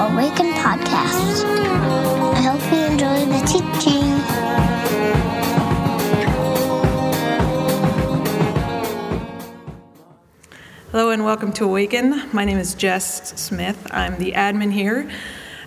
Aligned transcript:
Awaken 0.00 0.52
podcast. 0.54 1.44
I 2.32 2.40
hope 2.40 2.62
you 2.72 2.78
enjoy 2.86 3.26
the 3.26 3.40
teaching. 3.46 4.00
Hello 10.90 11.10
and 11.10 11.22
welcome 11.22 11.52
to 11.52 11.64
Awaken. 11.66 12.22
My 12.32 12.46
name 12.46 12.56
is 12.56 12.72
Jess 12.72 13.38
Smith. 13.38 13.86
I'm 13.90 14.18
the 14.18 14.32
admin 14.32 14.72
here, 14.72 15.06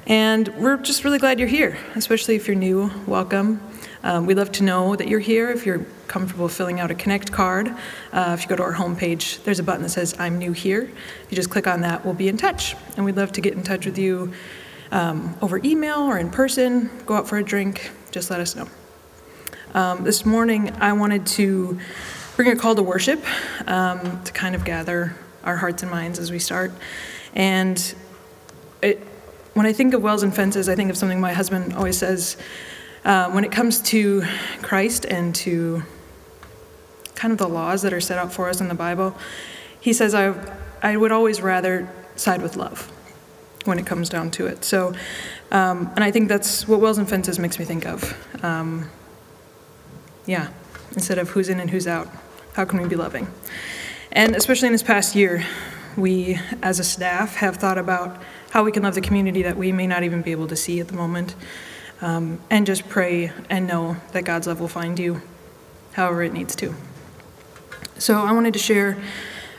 and 0.07 0.47
we're 0.57 0.77
just 0.77 1.03
really 1.03 1.19
glad 1.19 1.37
you're 1.37 1.47
here, 1.47 1.77
especially 1.93 2.35
if 2.35 2.47
you're 2.47 2.55
new. 2.55 2.89
Welcome. 3.05 3.61
Um, 4.03 4.25
we'd 4.25 4.35
love 4.35 4.51
to 4.53 4.63
know 4.63 4.95
that 4.97 5.07
you're 5.07 5.21
here. 5.21 5.49
If 5.49 5.65
you're 5.65 5.85
comfortable 6.07 6.49
filling 6.49 6.81
out 6.81 6.91
a 6.91 6.95
Connect 6.95 7.31
card, 7.31 7.73
uh, 8.11 8.35
if 8.37 8.43
you 8.43 8.49
go 8.49 8.57
to 8.57 8.63
our 8.63 8.73
homepage, 8.73 9.41
there's 9.43 9.59
a 9.59 9.63
button 9.63 9.81
that 9.83 9.89
says 9.89 10.13
I'm 10.19 10.37
new 10.37 10.51
here. 10.51 10.81
If 11.23 11.31
you 11.31 11.35
just 11.35 11.49
click 11.49 11.67
on 11.67 11.81
that, 11.81 12.03
we'll 12.03 12.13
be 12.13 12.27
in 12.27 12.35
touch. 12.35 12.75
And 12.97 13.05
we'd 13.05 13.15
love 13.15 13.31
to 13.31 13.41
get 13.41 13.53
in 13.53 13.63
touch 13.63 13.85
with 13.85 13.97
you 13.97 14.33
um, 14.91 15.35
over 15.41 15.59
email 15.63 15.99
or 15.99 16.17
in 16.17 16.29
person, 16.29 16.89
go 17.05 17.15
out 17.15 17.27
for 17.27 17.37
a 17.37 17.43
drink, 17.43 17.91
just 18.11 18.29
let 18.29 18.41
us 18.41 18.55
know. 18.55 18.67
Um, 19.73 20.03
this 20.03 20.25
morning, 20.25 20.71
I 20.79 20.93
wanted 20.93 21.25
to 21.27 21.79
bring 22.35 22.49
a 22.49 22.55
call 22.55 22.75
to 22.75 22.83
worship 22.83 23.23
um, 23.67 24.21
to 24.23 24.33
kind 24.33 24.53
of 24.53 24.65
gather 24.65 25.15
our 25.43 25.57
hearts 25.57 25.81
and 25.81 25.89
minds 25.89 26.19
as 26.19 26.29
we 26.29 26.39
start. 26.39 26.71
And 27.33 27.95
it, 28.81 28.99
when 29.53 29.65
I 29.65 29.73
think 29.73 29.93
of 29.93 30.03
wells 30.03 30.23
and 30.23 30.35
fences, 30.35 30.67
I 30.67 30.75
think 30.75 30.89
of 30.89 30.97
something 30.97 31.21
my 31.21 31.33
husband 31.33 31.73
always 31.73 31.97
says 31.97 32.37
uh, 33.05 33.29
when 33.31 33.43
it 33.43 33.51
comes 33.51 33.81
to 33.81 34.23
Christ 34.61 35.05
and 35.05 35.35
to 35.35 35.83
kind 37.15 37.31
of 37.31 37.37
the 37.37 37.47
laws 37.47 37.81
that 37.81 37.93
are 37.93 38.01
set 38.01 38.17
out 38.17 38.33
for 38.33 38.49
us 38.49 38.61
in 38.61 38.67
the 38.67 38.75
Bible, 38.75 39.15
he 39.79 39.93
says, 39.93 40.13
I, 40.13 40.33
I 40.81 40.97
would 40.97 41.11
always 41.11 41.41
rather 41.41 41.89
side 42.15 42.41
with 42.41 42.55
love 42.55 42.91
when 43.65 43.79
it 43.79 43.85
comes 43.85 44.09
down 44.09 44.31
to 44.31 44.47
it. 44.47 44.63
So, 44.63 44.93
um, 45.51 45.91
and 45.95 46.03
I 46.03 46.11
think 46.11 46.27
that's 46.27 46.67
what 46.67 46.79
Wells 46.79 46.97
and 46.97 47.07
Fences 47.07 47.39
makes 47.39 47.59
me 47.59 47.65
think 47.65 47.85
of. 47.85 48.43
Um, 48.43 48.89
yeah, 50.25 50.49
instead 50.93 51.17
of 51.17 51.29
who's 51.29 51.49
in 51.49 51.59
and 51.59 51.69
who's 51.69 51.87
out, 51.87 52.09
how 52.53 52.65
can 52.65 52.81
we 52.81 52.87
be 52.87 52.95
loving? 52.95 53.27
And 54.11 54.35
especially 54.35 54.67
in 54.67 54.73
this 54.73 54.83
past 54.83 55.15
year, 55.15 55.45
we 55.97 56.39
as 56.61 56.79
a 56.79 56.83
staff 56.83 57.35
have 57.35 57.57
thought 57.57 57.77
about 57.77 58.21
how 58.51 58.63
we 58.63 58.71
can 58.71 58.83
love 58.83 58.95
the 58.95 59.01
community 59.01 59.41
that 59.43 59.57
we 59.57 59.71
may 59.71 59.87
not 59.87 60.03
even 60.03 60.21
be 60.21 60.31
able 60.31 60.47
to 60.47 60.55
see 60.55 60.79
at 60.79 60.87
the 60.87 60.93
moment 60.93 61.35
um, 62.03 62.39
and 62.49 62.65
just 62.65 62.89
pray 62.89 63.31
and 63.49 63.65
know 63.65 63.95
that 64.11 64.23
God's 64.23 64.45
love 64.45 64.59
will 64.59 64.67
find 64.67 64.99
you 64.99 65.21
however 65.93 66.21
it 66.21 66.33
needs 66.33 66.53
to. 66.57 66.75
So 67.97 68.19
I 68.19 68.33
wanted 68.33 68.53
to 68.53 68.59
share 68.59 69.01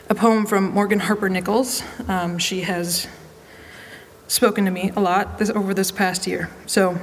a 0.09 0.15
poem 0.15 0.45
from 0.45 0.71
Morgan 0.71 0.99
Harper 0.99 1.27
Nichols. 1.27 1.81
Um, 2.07 2.37
she 2.37 2.61
has 2.61 3.07
spoken 4.27 4.65
to 4.65 4.71
me 4.71 4.91
a 4.95 4.99
lot 4.99 5.39
this, 5.39 5.49
over 5.49 5.73
this 5.73 5.91
past 5.91 6.27
year. 6.27 6.51
So 6.67 6.99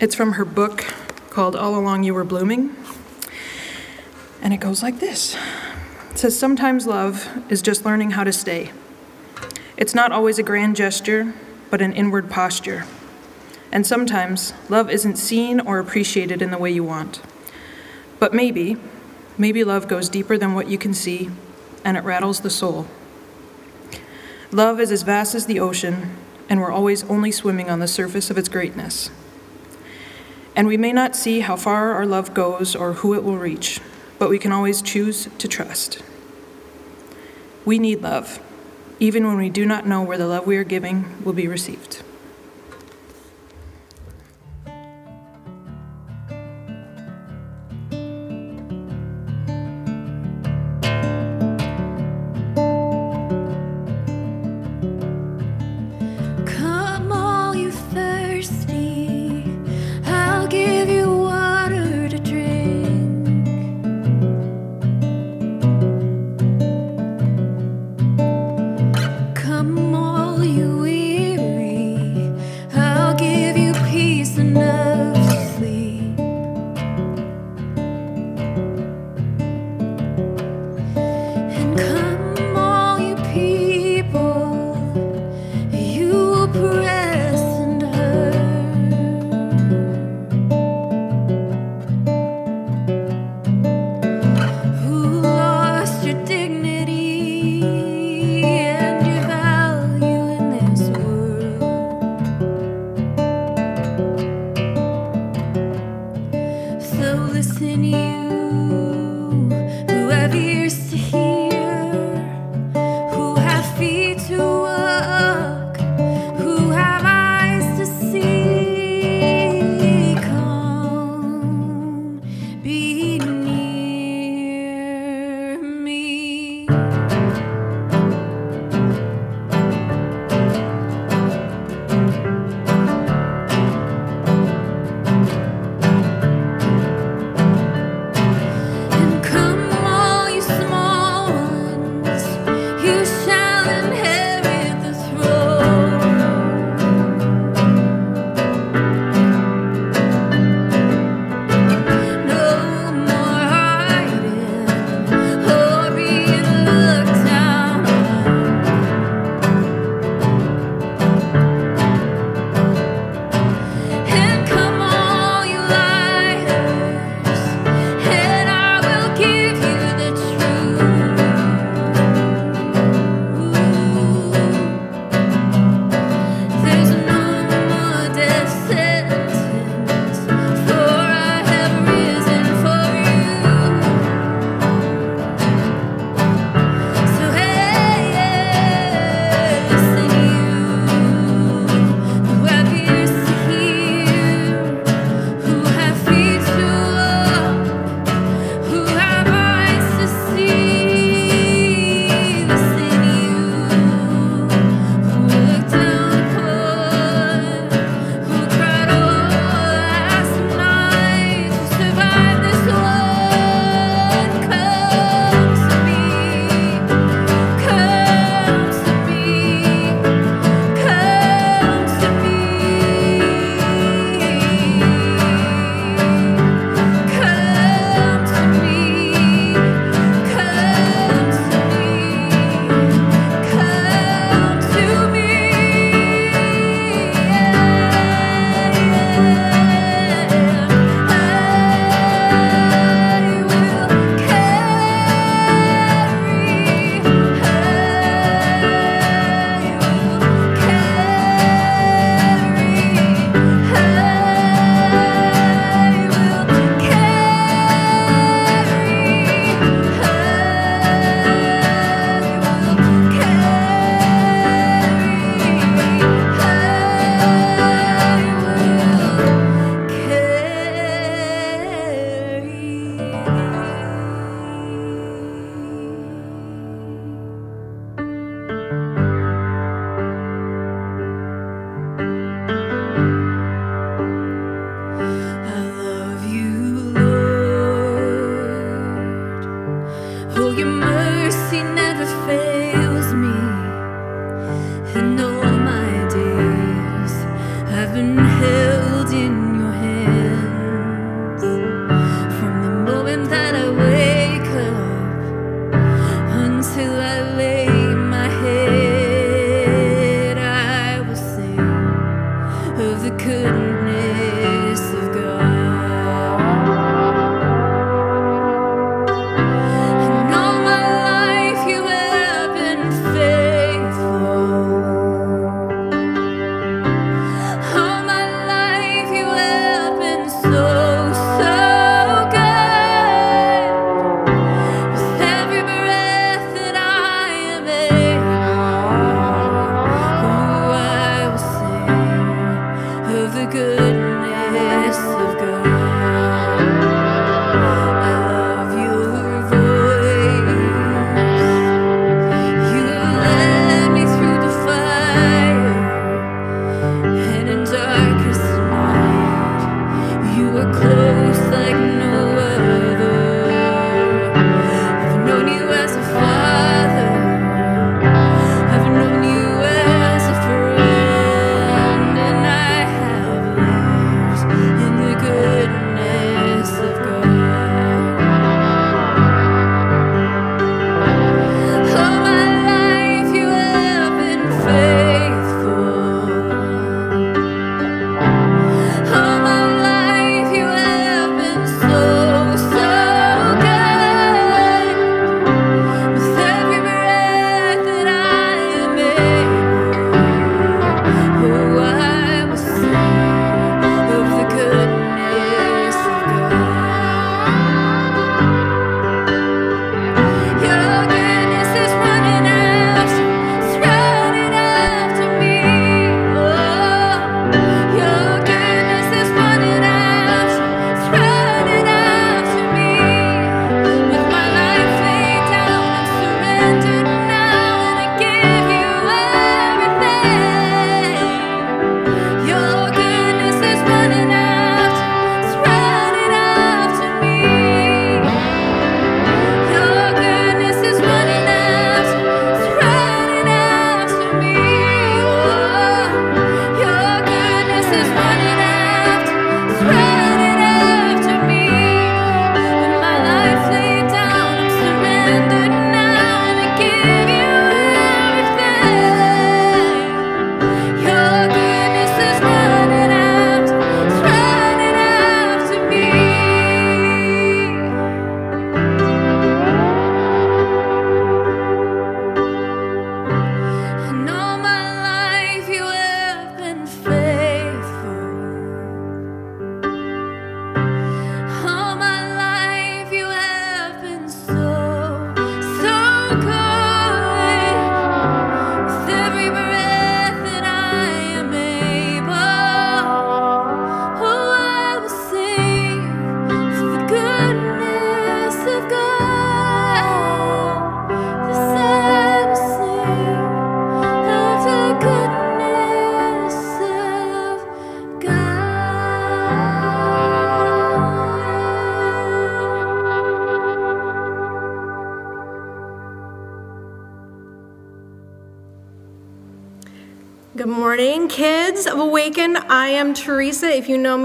it's 0.00 0.16
from 0.16 0.32
her 0.32 0.44
book 0.44 0.84
called 1.30 1.54
All 1.54 1.78
Along 1.78 2.02
You 2.02 2.14
Were 2.14 2.24
Blooming. 2.24 2.74
And 4.42 4.52
it 4.52 4.58
goes 4.58 4.82
like 4.82 4.98
this 4.98 5.36
It 6.10 6.18
says, 6.18 6.36
Sometimes 6.36 6.84
love 6.84 7.28
is 7.48 7.62
just 7.62 7.84
learning 7.84 8.12
how 8.12 8.24
to 8.24 8.32
stay. 8.32 8.72
It's 9.76 9.94
not 9.94 10.10
always 10.10 10.40
a 10.40 10.42
grand 10.42 10.74
gesture, 10.74 11.32
but 11.70 11.80
an 11.80 11.92
inward 11.92 12.28
posture. 12.28 12.84
And 13.70 13.86
sometimes 13.86 14.54
love 14.68 14.90
isn't 14.90 15.16
seen 15.16 15.60
or 15.60 15.78
appreciated 15.78 16.40
in 16.40 16.50
the 16.50 16.58
way 16.58 16.70
you 16.70 16.84
want. 16.84 17.20
But 18.18 18.34
maybe, 18.34 18.76
maybe 19.36 19.62
love 19.64 19.88
goes 19.88 20.08
deeper 20.08 20.38
than 20.38 20.54
what 20.54 20.68
you 20.68 20.78
can 20.78 20.94
see, 20.94 21.30
and 21.84 21.96
it 21.96 22.04
rattles 22.04 22.40
the 22.40 22.50
soul. 22.50 22.86
Love 24.50 24.80
is 24.80 24.90
as 24.90 25.02
vast 25.02 25.34
as 25.34 25.46
the 25.46 25.60
ocean, 25.60 26.16
and 26.48 26.60
we're 26.60 26.72
always 26.72 27.04
only 27.04 27.30
swimming 27.30 27.68
on 27.68 27.80
the 27.80 27.86
surface 27.88 28.30
of 28.30 28.38
its 28.38 28.48
greatness. 28.48 29.10
And 30.56 30.66
we 30.66 30.76
may 30.76 30.92
not 30.92 31.14
see 31.14 31.40
how 31.40 31.56
far 31.56 31.92
our 31.92 32.06
love 32.06 32.34
goes 32.34 32.74
or 32.74 32.94
who 32.94 33.14
it 33.14 33.22
will 33.22 33.36
reach, 33.36 33.80
but 34.18 34.30
we 34.30 34.38
can 34.38 34.50
always 34.50 34.82
choose 34.82 35.28
to 35.38 35.46
trust. 35.46 36.02
We 37.64 37.78
need 37.78 38.00
love, 38.00 38.40
even 38.98 39.26
when 39.26 39.36
we 39.36 39.50
do 39.50 39.66
not 39.66 39.86
know 39.86 40.02
where 40.02 40.18
the 40.18 40.26
love 40.26 40.46
we 40.46 40.56
are 40.56 40.64
giving 40.64 41.22
will 41.22 41.34
be 41.34 41.46
received. 41.46 42.02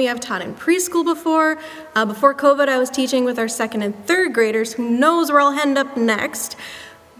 Me, 0.03 0.09
I've 0.09 0.19
taught 0.19 0.41
in 0.41 0.53
preschool 0.53 1.05
before. 1.05 1.57
Uh, 1.95 2.05
before 2.05 2.33
COVID, 2.35 2.67
I 2.67 2.77
was 2.77 2.89
teaching 2.89 3.23
with 3.23 3.39
our 3.39 3.47
second 3.47 3.83
and 3.83 4.05
third 4.05 4.33
graders. 4.33 4.73
Who 4.73 4.89
knows 4.89 5.31
where 5.31 5.39
I'll 5.39 5.57
end 5.57 5.77
up 5.77 5.95
next? 5.95 6.57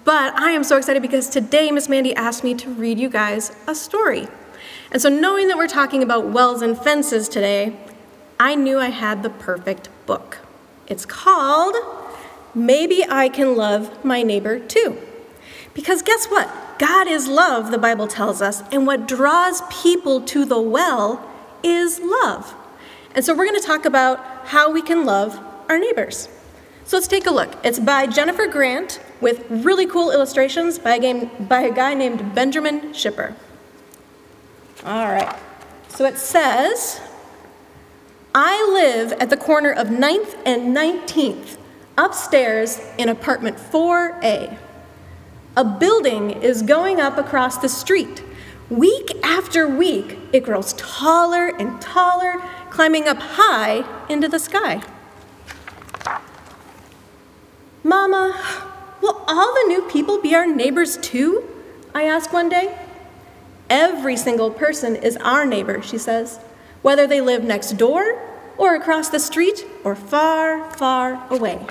But 0.04 0.38
I 0.38 0.52
am 0.52 0.66
so 0.66 0.76
excited 0.78 1.02
because 1.02 1.30
today 1.30 1.72
Miss 1.72 1.88
Mandy 1.88 2.14
asked 2.14 2.44
me 2.44 2.54
to 2.56 2.70
read 2.70 3.00
you 3.00 3.10
guys 3.10 3.56
a 3.68 3.74
story. 3.74 4.28
And 4.92 5.02
so, 5.02 5.08
knowing 5.10 5.48
that 5.48 5.58
we're 5.58 5.68
talking 5.68 6.04
about 6.04 6.28
wells 6.28 6.62
and 6.62 6.78
fences 6.78 7.30
today, 7.30 7.76
I 8.40 8.56
knew 8.56 8.80
I 8.80 8.90
had 8.90 9.24
the 9.24 9.30
perfect 9.30 9.88
book. 10.06 10.40
It's 10.88 11.06
called 11.06 11.76
Maybe 12.54 13.06
I 13.10 13.30
Can 13.30 13.56
Love 13.56 14.04
My 14.04 14.24
Neighbor 14.24 14.60
Too. 14.60 14.98
Because 15.74 16.02
guess 16.02 16.28
what? 16.28 16.50
God 16.80 17.08
is 17.08 17.28
love, 17.28 17.72
the 17.72 17.78
Bible 17.78 18.08
tells 18.08 18.42
us, 18.42 18.62
and 18.72 18.86
what 18.86 19.08
draws 19.08 19.62
people 19.84 20.22
to 20.22 20.44
the 20.44 20.62
well 20.62 21.28
is 21.64 22.02
love. 22.04 22.54
And 23.16 23.24
so 23.24 23.36
we're 23.36 23.46
going 23.46 23.60
to 23.60 23.66
talk 23.66 23.86
about 23.86 24.20
how 24.48 24.72
we 24.72 24.82
can 24.82 25.06
love 25.06 25.40
our 25.70 25.78
neighbors. 25.78 26.30
So 26.86 26.98
let's 26.98 27.08
take 27.08 27.26
a 27.26 27.32
look. 27.32 27.54
It's 27.64 27.80
by 27.80 28.08
Jennifer 28.08 28.48
Grant 28.48 29.00
with 29.22 29.46
really 29.50 29.86
cool 29.86 30.12
illustrations 30.12 30.78
by 30.80 30.96
a, 30.96 31.00
game, 31.00 31.30
by 31.40 31.62
a 31.62 31.74
guy 31.74 31.94
named 31.94 32.36
Benjamin 32.36 32.92
Schipper. 32.94 33.36
All 34.86 35.08
right. 35.08 35.36
So 35.88 36.06
it 36.06 36.18
says, 36.18 37.00
I 38.36 38.70
live 38.74 39.14
at 39.14 39.30
the 39.30 39.38
corner 39.38 39.72
of 39.72 39.88
9th 39.88 40.36
and 40.46 40.76
19th, 40.76 41.58
upstairs 41.98 42.82
in 42.98 43.08
apartment 43.08 43.58
4A. 43.58 44.58
A 45.56 45.64
building 45.64 46.32
is 46.32 46.64
going 46.64 47.00
up 47.00 47.18
across 47.18 47.60
the 47.60 47.70
street. 47.70 48.24
Week 48.74 49.12
after 49.22 49.70
week, 49.70 50.18
it 50.32 50.40
grows 50.44 50.74
taller 50.74 51.50
and 51.50 51.80
taller, 51.80 52.42
climbing 52.72 53.08
up 53.08 53.20
high 53.20 53.86
into 54.10 54.28
the 54.28 54.40
sky. 54.40 54.82
Mama, 57.84 58.34
will 59.00 59.24
all 59.28 59.54
the 59.54 59.66
new 59.68 59.84
people 59.84 60.20
be 60.20 60.34
our 60.34 60.48
neighbors 60.48 60.98
too? 60.98 61.48
I 61.94 62.06
ask 62.06 62.34
one 62.34 62.50
day. 62.50 62.76
Every 63.70 64.18
single 64.18 64.50
person 64.50 64.96
is 64.96 65.18
our 65.18 65.46
neighbor, 65.46 65.84
she 65.84 66.00
says, 66.00 66.40
whether 66.82 67.06
they 67.06 67.22
live 67.22 67.44
next 67.44 67.74
door 67.74 68.20
or 68.58 68.74
across 68.74 69.10
the 69.10 69.20
street 69.20 69.68
or 69.84 69.94
far, 69.96 70.72
far 70.72 71.24
away. 71.30 71.64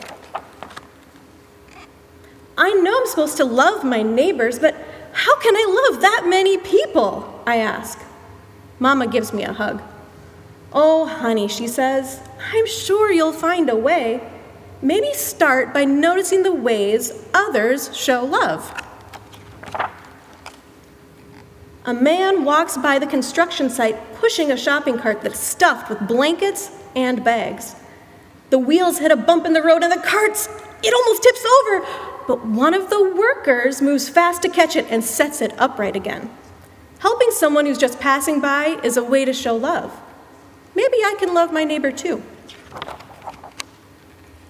I 2.56 2.72
know 2.74 2.96
I'm 3.00 3.06
supposed 3.08 3.38
to 3.38 3.44
love 3.44 3.82
my 3.82 4.02
neighbors, 4.02 4.60
but 4.60 4.76
how 5.12 5.38
can 5.40 5.54
I 5.54 5.90
love 5.90 6.00
that 6.02 6.26
many 6.26 6.58
people? 6.58 7.42
I 7.46 7.56
ask. 7.58 8.00
Mama 8.78 9.06
gives 9.06 9.32
me 9.32 9.44
a 9.44 9.52
hug. 9.52 9.82
Oh, 10.72 11.06
honey, 11.06 11.48
she 11.48 11.68
says, 11.68 12.20
I'm 12.52 12.66
sure 12.66 13.12
you'll 13.12 13.32
find 13.32 13.68
a 13.68 13.76
way. 13.76 14.20
Maybe 14.80 15.12
start 15.12 15.72
by 15.72 15.84
noticing 15.84 16.42
the 16.42 16.52
ways 16.52 17.28
others 17.34 17.96
show 17.96 18.24
love. 18.24 18.74
A 21.84 21.92
man 21.92 22.44
walks 22.44 22.76
by 22.76 22.98
the 22.98 23.06
construction 23.06 23.68
site 23.68 24.14
pushing 24.14 24.50
a 24.50 24.56
shopping 24.56 24.98
cart 24.98 25.20
that's 25.20 25.40
stuffed 25.40 25.90
with 25.90 26.06
blankets 26.08 26.70
and 26.96 27.22
bags. 27.22 27.76
The 28.50 28.58
wheels 28.58 28.98
hit 28.98 29.10
a 29.10 29.16
bump 29.16 29.46
in 29.46 29.52
the 29.52 29.62
road 29.62 29.82
and 29.82 29.92
the 29.92 30.00
cart's, 30.00 30.48
it 30.82 30.94
almost 30.94 31.22
tips 31.22 31.44
over 31.44 32.11
but 32.26 32.46
one 32.46 32.74
of 32.74 32.90
the 32.90 33.02
workers 33.02 33.82
moves 33.82 34.08
fast 34.08 34.42
to 34.42 34.48
catch 34.48 34.76
it 34.76 34.86
and 34.90 35.02
sets 35.04 35.40
it 35.40 35.54
upright 35.58 35.96
again. 35.96 36.30
Helping 36.98 37.30
someone 37.30 37.66
who's 37.66 37.78
just 37.78 37.98
passing 37.98 38.40
by 38.40 38.78
is 38.84 38.96
a 38.96 39.04
way 39.04 39.24
to 39.24 39.32
show 39.32 39.56
love. 39.56 40.00
Maybe 40.74 40.98
I 41.04 41.16
can 41.18 41.34
love 41.34 41.52
my 41.52 41.64
neighbor 41.64 41.90
too. 41.92 42.22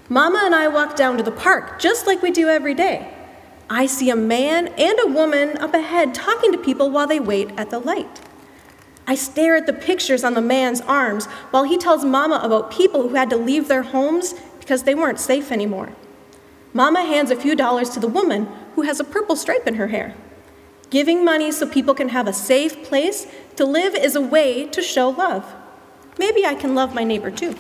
Mama 0.09 0.43
and 0.45 0.55
I 0.55 0.69
walk 0.69 0.95
down 0.95 1.17
to 1.17 1.23
the 1.23 1.33
park 1.33 1.81
just 1.81 2.07
like 2.07 2.21
we 2.21 2.31
do 2.31 2.49
every 2.49 2.75
day. 2.75 3.15
I 3.71 3.87
see 3.87 4.11
a 4.11 4.17
man 4.17 4.69
and 4.69 4.99
a 5.01 5.07
woman 5.07 5.57
up 5.57 5.73
ahead 5.73 6.15
talking 6.15 6.53
to 6.53 6.59
people 6.59 6.91
while 6.91 7.07
they 7.07 7.19
wait 7.19 7.51
at 7.57 7.71
the 7.71 7.79
light. 7.79 8.21
I 9.07 9.15
stare 9.15 9.57
at 9.57 9.67
the 9.67 9.73
pictures 9.73 10.23
on 10.23 10.35
the 10.35 10.43
man's 10.43 10.83
arms 10.83 11.27
while 11.51 11.65
he 11.65 11.79
tells 11.79 12.05
Mama 12.05 12.41
about 12.43 12.71
people 12.71 13.09
who 13.09 13.15
had 13.15 13.31
to 13.31 13.37
leave 13.37 13.69
their 13.69 13.83
homes 13.83 14.35
because 14.61 14.83
they 14.83 14.95
weren't 14.95 15.19
safe 15.19 15.51
anymore. 15.51 15.93
Mama 16.75 17.03
hands 17.03 17.31
a 17.31 17.37
few 17.37 17.55
dollars 17.55 17.91
to 17.91 18.01
the 18.01 18.09
woman 18.09 18.49
who 18.75 18.83
has 18.83 18.99
a 18.99 19.05
purple 19.05 19.37
stripe 19.37 19.67
in 19.67 19.75
her 19.75 19.89
hair. 19.89 20.15
Giving 20.91 21.25
money 21.25 21.53
so 21.53 21.67
people 21.67 21.95
can 21.95 22.11
have 22.11 22.27
a 22.27 22.33
safe 22.33 22.85
place 22.85 23.27
to 23.57 23.65
live 23.65 23.95
is 23.95 24.17
a 24.17 24.21
way 24.21 24.67
to 24.69 24.83
show 24.83 25.11
love. 25.11 25.55
Maybe 26.19 26.45
I 26.45 26.55
can 26.55 26.75
love 26.75 26.95
my 26.95 27.05
neighbor 27.05 27.31
too. 27.31 27.57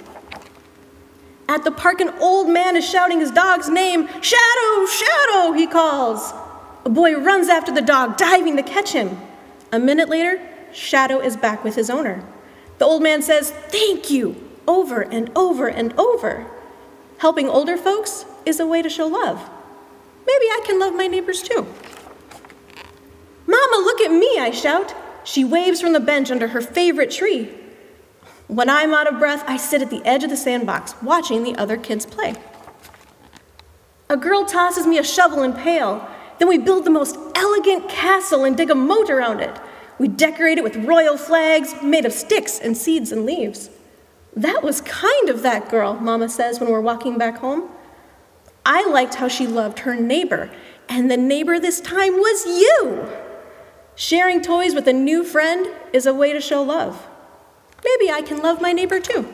At 1.49 1.65
the 1.65 1.71
park, 1.71 2.01
an 2.01 2.11
old 2.21 2.49
man 2.49 2.77
is 2.77 2.89
shouting 2.89 3.21
his 3.21 3.31
dog's 3.31 3.69
name 3.69 4.09
Shadow, 4.23 4.87
Shadow, 4.87 5.53
he 5.53 5.67
calls. 5.67 6.33
A 6.85 6.91
boy 6.91 7.17
runs 7.17 7.49
after 7.49 7.73
the 7.73 7.83
dog, 7.83 8.17
diving 8.17 8.57
to 8.57 8.63
catch 8.63 8.93
him. 8.93 9.19
A 9.71 9.79
minute 9.79 10.09
later, 10.09 10.41
Shadow 10.73 11.21
is 11.21 11.37
back 11.37 11.63
with 11.63 11.75
his 11.75 11.91
owner. 11.91 12.25
The 12.79 12.87
old 12.87 13.03
man 13.03 13.23
says, 13.23 13.51
Thank 13.51 14.11
you, 14.11 14.37
over 14.67 15.03
and 15.03 15.31
over 15.37 15.69
and 15.69 15.93
over. 15.99 16.47
Helping 17.19 17.49
older 17.49 17.77
folks 17.77 18.25
is 18.47 18.61
a 18.61 18.67
way 18.67 18.83
to 18.83 18.89
show 18.89 19.07
love. 19.07 19.39
Maybe 20.27 20.47
I 20.47 20.61
can 20.65 20.79
love 20.79 20.95
my 20.95 21.07
neighbors 21.07 21.43
too. 21.43 21.67
Mama, 23.47 23.77
look 23.85 24.01
at 24.01 24.11
me, 24.11 24.39
I 24.39 24.51
shout. 24.51 24.95
She 25.25 25.45
waves 25.45 25.81
from 25.81 25.93
the 25.93 26.01
bench 26.01 26.31
under 26.31 26.49
her 26.49 26.61
favorite 26.61 27.11
tree. 27.11 27.51
When 28.49 28.69
I'm 28.69 28.93
out 28.93 29.07
of 29.07 29.19
breath, 29.19 29.45
I 29.47 29.57
sit 29.57 29.83
at 29.83 29.91
the 29.91 30.05
edge 30.05 30.25
of 30.25 30.31
the 30.31 30.37
sandbox, 30.37 30.95
watching 31.03 31.43
the 31.43 31.57
other 31.57 31.77
kids 31.77 32.05
play. 32.05 32.35
A 34.11 34.17
girl 34.17 34.45
tosses 34.45 34.87
me 34.87 34.99
a 34.99 35.05
shovel 35.05 35.43
and 35.43 35.57
pail. 35.57 36.07
Then 36.39 36.49
we 36.49 36.59
build 36.59 36.85
the 36.85 36.91
most 36.91 37.17
elegant 37.35 37.89
castle 37.89 38.45
and 38.45 38.57
dig 38.57 38.71
a 38.71 38.75
moat 38.75 39.09
around 39.09 39.41
it. 39.41 39.59
We 39.99 40.09
decorate 40.09 40.59
it 40.59 40.65
with 40.65 40.77
royal 40.77 41.17
flags 41.17 41.75
made 41.83 42.05
of 42.05 42.13
sticks 42.13 42.59
and 42.59 42.77
seeds 42.77 43.13
and 43.13 43.25
leaves. 43.25 43.71
That 44.35 44.63
was 44.63 44.81
kind 44.81 45.29
of 45.29 45.43
that 45.43 45.71
girl, 45.71 45.95
Mama 45.95 46.29
says 46.29 46.59
when 46.61 46.71
we're 46.71 46.81
walking 46.81 47.19
back 47.19 47.39
home. 47.39 47.71
I 48.65 48.87
liked 48.89 49.15
how 49.15 49.29
she 49.29 49.47
loved 49.47 49.81
her 49.81 49.97
neighbor, 49.97 50.51
and 50.89 51.11
the 51.11 51.17
neighbor 51.17 51.59
this 51.59 51.81
time 51.81 52.15
was 52.15 52.47
you. 52.47 53.09
Sharing 53.95 54.41
toys 54.41 54.75
with 54.75 54.87
a 54.89 54.93
new 54.93 55.25
friend 55.25 55.69
is 55.93 56.07
a 56.07 56.15
way 56.15 56.33
to 56.33 56.41
show 56.41 56.63
love. 56.63 57.07
Maybe 57.85 58.11
I 58.11 58.23
can 58.23 58.39
love 58.39 58.61
my 58.61 58.73
neighbor 58.73 59.01
too. 59.01 59.33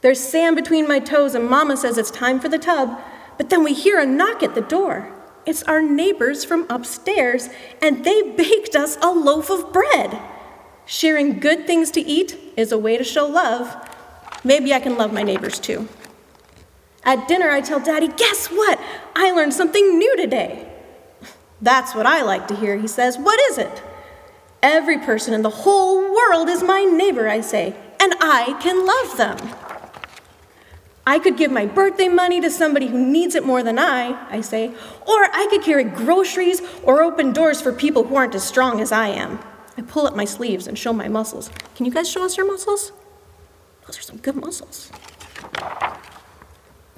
There's 0.00 0.20
sand 0.20 0.56
between 0.56 0.86
my 0.86 0.98
toes, 0.98 1.34
and 1.34 1.48
Mama 1.48 1.76
says 1.76 1.98
it's 1.98 2.10
time 2.10 2.38
for 2.38 2.48
the 2.48 2.58
tub, 2.58 2.98
but 3.36 3.50
then 3.50 3.64
we 3.64 3.72
hear 3.72 3.98
a 3.98 4.06
knock 4.06 4.42
at 4.42 4.54
the 4.54 4.60
door. 4.60 5.10
It's 5.46 5.62
our 5.64 5.82
neighbors 5.82 6.44
from 6.44 6.66
upstairs, 6.70 7.48
and 7.82 8.04
they 8.04 8.22
baked 8.36 8.76
us 8.76 8.96
a 9.02 9.10
loaf 9.10 9.50
of 9.50 9.72
bread. 9.72 10.20
Sharing 10.86 11.40
good 11.40 11.66
things 11.66 11.90
to 11.92 12.00
eat 12.00 12.36
is 12.56 12.70
a 12.70 12.78
way 12.78 12.96
to 12.96 13.04
show 13.04 13.26
love. 13.26 13.74
Maybe 14.44 14.72
I 14.74 14.80
can 14.80 14.96
love 14.96 15.12
my 15.12 15.22
neighbors 15.22 15.58
too. 15.58 15.88
At 17.04 17.28
dinner, 17.28 17.50
I 17.50 17.60
tell 17.60 17.80
Daddy, 17.80 18.08
guess 18.08 18.48
what? 18.48 18.80
I 19.14 19.30
learned 19.32 19.54
something 19.54 19.98
new 19.98 20.16
today. 20.16 20.70
That's 21.60 21.94
what 21.94 22.06
I 22.06 22.22
like 22.22 22.48
to 22.48 22.56
hear, 22.56 22.76
he 22.76 22.88
says. 22.88 23.18
What 23.18 23.40
is 23.50 23.58
it? 23.58 23.82
Every 24.62 24.98
person 24.98 25.34
in 25.34 25.42
the 25.42 25.50
whole 25.50 26.14
world 26.14 26.48
is 26.48 26.62
my 26.62 26.84
neighbor, 26.84 27.28
I 27.28 27.42
say, 27.42 27.76
and 28.00 28.14
I 28.20 28.58
can 28.60 28.86
love 28.86 29.16
them. 29.18 29.54
I 31.06 31.18
could 31.18 31.36
give 31.36 31.50
my 31.50 31.66
birthday 31.66 32.08
money 32.08 32.40
to 32.40 32.50
somebody 32.50 32.86
who 32.86 32.98
needs 32.98 33.34
it 33.34 33.44
more 33.44 33.62
than 33.62 33.78
I, 33.78 34.26
I 34.30 34.40
say, 34.40 34.68
or 34.68 35.28
I 35.32 35.46
could 35.50 35.62
carry 35.62 35.84
groceries 35.84 36.62
or 36.82 37.02
open 37.02 37.32
doors 37.34 37.60
for 37.60 37.72
people 37.72 38.04
who 38.04 38.16
aren't 38.16 38.34
as 38.34 38.42
strong 38.42 38.80
as 38.80 38.90
I 38.90 39.08
am. 39.08 39.38
I 39.76 39.82
pull 39.82 40.06
up 40.06 40.16
my 40.16 40.24
sleeves 40.24 40.66
and 40.66 40.78
show 40.78 40.94
my 40.94 41.08
muscles. 41.08 41.50
Can 41.74 41.84
you 41.84 41.92
guys 41.92 42.10
show 42.10 42.24
us 42.24 42.38
your 42.38 42.46
muscles? 42.46 42.92
Those 43.86 43.98
are 43.98 44.02
some 44.02 44.16
good 44.16 44.36
muscles. 44.36 44.90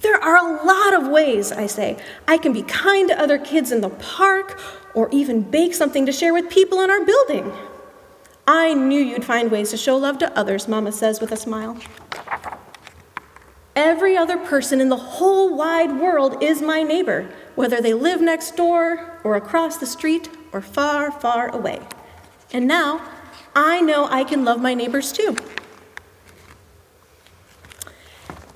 There 0.01 0.23
are 0.23 0.37
a 0.37 0.65
lot 0.65 0.95
of 0.95 1.09
ways, 1.09 1.53
I 1.53 1.67
say. 1.67 1.97
I 2.29 2.39
can 2.39 2.53
be 2.53 2.63
kind 2.63 3.09
to 3.09 3.21
other 3.21 3.39
kids 3.39 3.73
in 3.73 3.81
the 3.81 3.91
park 3.91 4.61
or 4.95 5.09
even 5.11 5.43
bake 5.43 5.75
something 5.75 6.07
to 6.07 6.13
share 6.13 6.35
with 6.35 6.51
people 6.51 6.81
in 6.81 6.91
our 6.91 7.05
building. 7.05 7.53
I 8.47 8.75
knew 8.75 9.01
you'd 9.01 9.25
find 9.25 9.51
ways 9.51 9.71
to 9.71 9.77
show 9.77 9.97
love 9.97 10.19
to 10.19 10.39
others, 10.39 10.69
Mama 10.69 10.93
says 10.93 11.21
with 11.21 11.33
a 11.33 11.37
smile. 11.37 11.77
Every 13.75 14.17
other 14.17 14.39
person 14.39 14.81
in 14.81 14.89
the 14.89 14.97
whole 14.97 15.57
wide 15.57 16.01
world 16.01 16.43
is 16.43 16.63
my 16.63 16.83
neighbor, 16.83 17.29
whether 17.57 17.81
they 17.81 17.93
live 17.93 18.21
next 18.21 18.57
door 18.57 19.21
or 19.25 19.37
across 19.37 19.77
the 19.79 19.87
street 19.87 20.31
or 20.53 20.61
far, 20.61 21.11
far 21.11 21.49
away. 21.55 21.81
And 22.53 22.67
now 22.67 23.03
I 23.55 23.81
know 23.81 24.07
I 24.07 24.25
can 24.25 24.45
love 24.45 24.61
my 24.61 24.75
neighbors 24.75 25.13
too. 25.13 25.37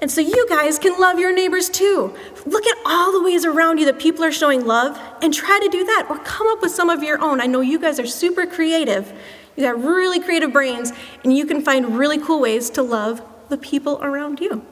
And 0.00 0.10
so 0.10 0.22
you 0.22 0.46
guys 0.48 0.78
can 0.78 0.98
love 0.98 1.18
your 1.18 1.32
neighbors 1.32 1.68
too. 1.68 2.14
Look 2.46 2.66
at 2.66 2.78
all 2.86 3.12
the 3.12 3.22
ways 3.22 3.44
around 3.44 3.78
you 3.78 3.84
that 3.84 3.98
people 3.98 4.24
are 4.24 4.32
showing 4.32 4.66
love 4.66 4.98
and 5.22 5.32
try 5.32 5.60
to 5.60 5.68
do 5.68 5.84
that 5.84 6.06
or 6.08 6.18
come 6.18 6.46
up 6.48 6.62
with 6.62 6.72
some 6.72 6.88
of 6.88 7.02
your 7.02 7.22
own. 7.22 7.40
I 7.40 7.46
know 7.46 7.60
you 7.60 7.78
guys 7.78 8.00
are 8.00 8.06
super 8.06 8.46
creative. 8.46 9.12
You 9.56 9.64
got 9.64 9.82
really 9.82 10.18
creative 10.18 10.52
brains 10.52 10.92
and 11.22 11.36
you 11.36 11.44
can 11.44 11.60
find 11.60 11.98
really 11.98 12.18
cool 12.18 12.40
ways 12.40 12.70
to 12.70 12.82
love 12.82 13.22
the 13.50 13.58
people 13.58 14.02
around 14.02 14.40
you. 14.40 14.64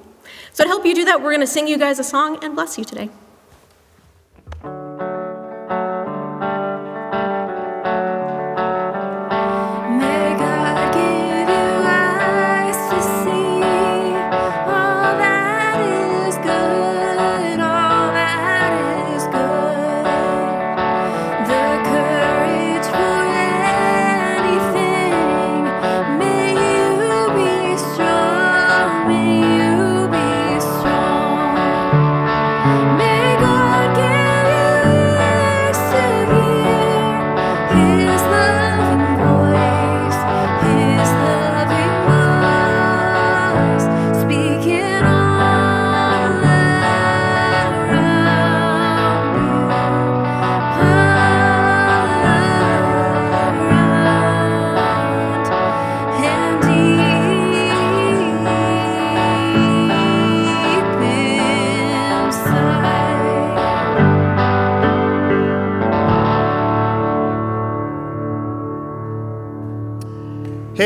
So 0.52 0.64
to 0.64 0.68
help 0.68 0.86
you 0.86 0.94
do 0.94 1.04
that, 1.04 1.20
we're 1.20 1.30
going 1.30 1.40
to 1.40 1.46
sing 1.46 1.68
you 1.68 1.78
guys 1.78 1.98
a 1.98 2.04
song 2.04 2.42
and 2.42 2.54
bless 2.54 2.78
you 2.78 2.84
today. 2.84 3.10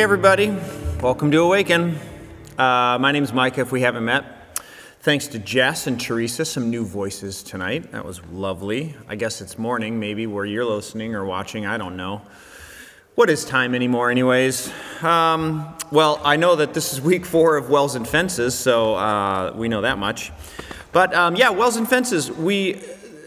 Everybody. 0.02 0.52
Welcome 1.00 1.30
to 1.30 1.42
Awaken. 1.42 1.96
Uh, 2.58 2.98
my 3.00 3.12
name 3.12 3.22
is 3.22 3.32
Micah, 3.32 3.60
if 3.60 3.70
we 3.70 3.82
haven't 3.82 4.04
met. 4.04 4.58
Thanks 4.98 5.28
to 5.28 5.38
Jess 5.38 5.86
and 5.86 5.98
Teresa, 5.98 6.44
some 6.44 6.70
new 6.70 6.84
voices 6.84 7.44
tonight. 7.44 7.92
That 7.92 8.04
was 8.04 8.20
lovely. 8.32 8.96
I 9.06 9.14
guess 9.14 9.40
it's 9.40 9.56
morning, 9.58 10.00
maybe, 10.00 10.26
where 10.26 10.44
you're 10.44 10.64
listening 10.64 11.14
or 11.14 11.24
watching. 11.24 11.66
I 11.66 11.78
don't 11.78 11.96
know. 11.96 12.20
What 13.14 13.30
is 13.30 13.44
time 13.44 13.76
anymore, 13.76 14.10
anyways? 14.10 14.72
Um, 15.04 15.72
well, 15.92 16.20
I 16.24 16.34
know 16.34 16.56
that 16.56 16.74
this 16.74 16.92
is 16.92 17.00
week 17.00 17.24
four 17.24 17.56
of 17.56 17.70
Wells 17.70 17.94
and 17.94 18.06
Fences, 18.06 18.56
so 18.56 18.96
uh, 18.96 19.52
we 19.54 19.68
know 19.68 19.82
that 19.82 19.98
much. 19.98 20.32
But 20.90 21.14
um, 21.14 21.36
yeah, 21.36 21.50
Wells 21.50 21.76
and 21.76 21.88
Fences, 21.88 22.28
we 22.28 22.82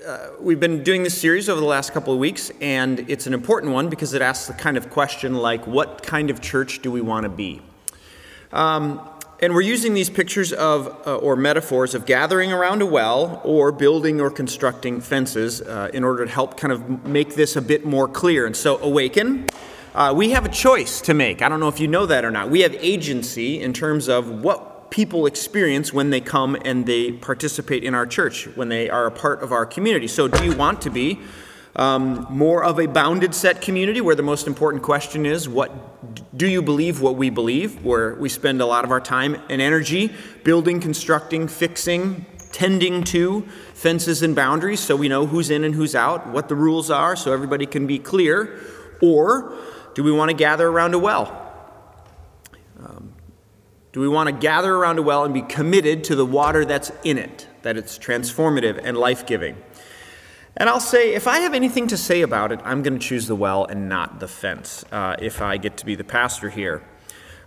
uh, 0.06 0.30
we've 0.40 0.60
been 0.60 0.84
doing 0.84 1.02
this 1.02 1.20
series 1.20 1.50
over 1.50 1.60
the 1.60 1.66
last 1.66 1.92
couple 1.92 2.14
of 2.14 2.20
weeks, 2.20 2.52
and 2.62 3.10
it's 3.10 3.26
an 3.26 3.34
important 3.34 3.72
one 3.72 3.90
because 3.90 4.14
it 4.14 4.22
asks 4.22 4.48
the 4.48 4.54
kind 4.54 4.78
of 4.78 4.90
question 4.92 5.34
like, 5.34 5.66
what 5.66 6.04
kind 6.04 6.30
of 6.30 6.42
church 6.42 6.82
do 6.82 6.92
we 6.92 7.02
want 7.02 7.24
to 7.24 7.30
be? 7.30 7.62
Um, 8.54 9.02
and 9.42 9.54
we're 9.54 9.62
using 9.62 9.96
these 9.96 10.10
pictures 10.10 10.54
of, 10.54 10.88
uh, 11.08 11.18
or 11.18 11.36
metaphors 11.36 11.96
of 11.96 12.06
gathering 12.06 12.54
around 12.54 12.82
a 12.84 12.86
well 12.86 13.42
or 13.44 13.72
building 13.72 14.22
or 14.22 14.30
constructing 14.30 15.02
fences 15.02 15.62
uh, 15.62 15.90
in 15.94 16.04
order 16.04 16.26
to 16.26 16.32
help 16.32 16.56
kind 16.56 16.72
of 16.72 17.06
make 17.06 17.34
this 17.36 17.56
a 17.56 17.62
bit 17.62 17.84
more 17.84 18.08
clear. 18.08 18.46
And 18.46 18.56
so, 18.56 18.78
awaken. 18.78 19.48
Uh, 19.96 20.14
we 20.14 20.32
have 20.32 20.46
a 20.46 20.50
choice 20.50 21.00
to 21.02 21.14
make. 21.14 21.42
I 21.42 21.48
don't 21.48 21.62
know 21.62 21.70
if 21.70 21.80
you 21.80 21.88
know 21.88 22.06
that 22.06 22.26
or 22.26 22.32
not. 22.32 22.50
We 22.50 22.62
have 22.62 22.76
agency 22.76 23.62
in 23.62 23.72
terms 23.72 24.10
of 24.10 24.30
what 24.30 24.75
people 24.90 25.26
experience 25.26 25.92
when 25.92 26.10
they 26.10 26.22
come 26.22 26.56
and 26.64 26.86
they 26.86 27.12
participate 27.12 27.84
in 27.84 27.94
our 27.94 28.06
church, 28.06 28.48
when 28.56 28.70
they 28.70 28.90
are 28.90 29.06
a 29.06 29.12
part 29.12 29.42
of 29.44 29.52
our 29.52 29.66
community. 29.66 30.08
So, 30.08 30.28
do 30.28 30.44
you 30.44 30.56
want 30.56 30.82
to 30.82 30.90
be 30.90 31.20
um, 31.76 32.26
more 32.30 32.64
of 32.64 32.80
a 32.80 32.88
bounded 32.88 33.36
set 33.36 33.62
community 33.62 34.00
where 34.00 34.16
the 34.16 34.24
most 34.24 34.48
important 34.48 34.82
question 34.82 35.26
is 35.26 35.50
what 35.50 36.38
do 36.38 36.48
you 36.48 36.62
believe 36.62 37.02
what 37.02 37.16
we 37.16 37.30
believe, 37.30 37.84
where 37.84 38.16
we 38.16 38.30
spend 38.30 38.62
a 38.62 38.66
lot 38.66 38.86
of 38.86 38.92
our 38.92 39.02
time 39.02 39.36
and 39.50 39.62
energy 39.62 40.14
building, 40.44 40.80
constructing, 40.80 41.48
fixing, 41.48 42.26
tending 42.52 43.04
to 43.04 43.42
fences 43.74 44.22
and 44.22 44.36
boundaries 44.36 44.80
so 44.80 44.96
we 44.96 45.10
know 45.10 45.26
who's 45.26 45.50
in 45.50 45.66
and 45.66 45.76
who's 45.76 45.96
out, 45.96 46.28
what 46.28 46.48
the 46.48 46.56
rules 46.56 46.90
are 46.90 47.16
so 47.16 47.34
everybody 47.34 47.66
can 47.66 47.86
be 47.86 48.00
clear? 48.00 48.62
Or 49.02 49.58
do 49.94 50.04
we 50.04 50.12
want 50.12 50.32
to 50.32 50.36
gather 50.36 50.68
around 50.68 50.94
a 50.94 51.00
well? 51.00 51.45
Do 53.96 54.02
we 54.02 54.10
want 54.10 54.28
to 54.28 54.34
gather 54.34 54.76
around 54.76 55.00
a 55.00 55.02
well 55.02 55.24
and 55.24 55.34
be 55.34 55.42
committed 55.42 56.04
to 56.04 56.18
the 56.18 56.26
water 56.26 56.66
that's 56.66 56.92
in 57.06 57.18
it, 57.18 57.48
that 57.62 57.78
it's 57.78 57.98
transformative 57.98 58.78
and 58.84 58.98
life 58.98 59.26
giving? 59.26 59.56
And 60.58 60.68
I'll 60.68 60.82
say, 60.82 61.14
if 61.14 61.28
I 61.28 61.40
have 61.40 61.54
anything 61.54 61.88
to 61.88 61.96
say 61.96 62.22
about 62.22 62.52
it, 62.52 62.60
I'm 62.66 62.84
going 62.84 63.00
to 63.00 63.00
choose 63.00 63.28
the 63.28 63.38
well 63.38 63.64
and 63.64 63.88
not 63.88 64.20
the 64.20 64.28
fence 64.28 64.84
uh, 64.92 65.16
if 65.20 65.42
I 65.42 65.56
get 65.56 65.78
to 65.78 65.86
be 65.86 65.96
the 65.96 66.04
pastor 66.04 66.50
here. 66.50 66.84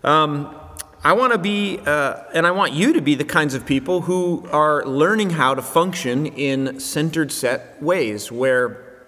Um, 0.02 0.58
I 1.04 1.12
want 1.12 1.34
to 1.34 1.38
be, 1.38 1.80
uh, 1.84 2.22
and 2.32 2.46
I 2.46 2.52
want 2.52 2.72
you 2.72 2.94
to 2.94 3.02
be 3.02 3.14
the 3.14 3.26
kinds 3.26 3.52
of 3.52 3.66
people 3.66 4.00
who 4.00 4.48
are 4.50 4.86
learning 4.86 5.28
how 5.28 5.54
to 5.54 5.60
function 5.60 6.24
in 6.24 6.80
centered 6.80 7.30
set 7.30 7.82
ways 7.82 8.32
where 8.32 9.04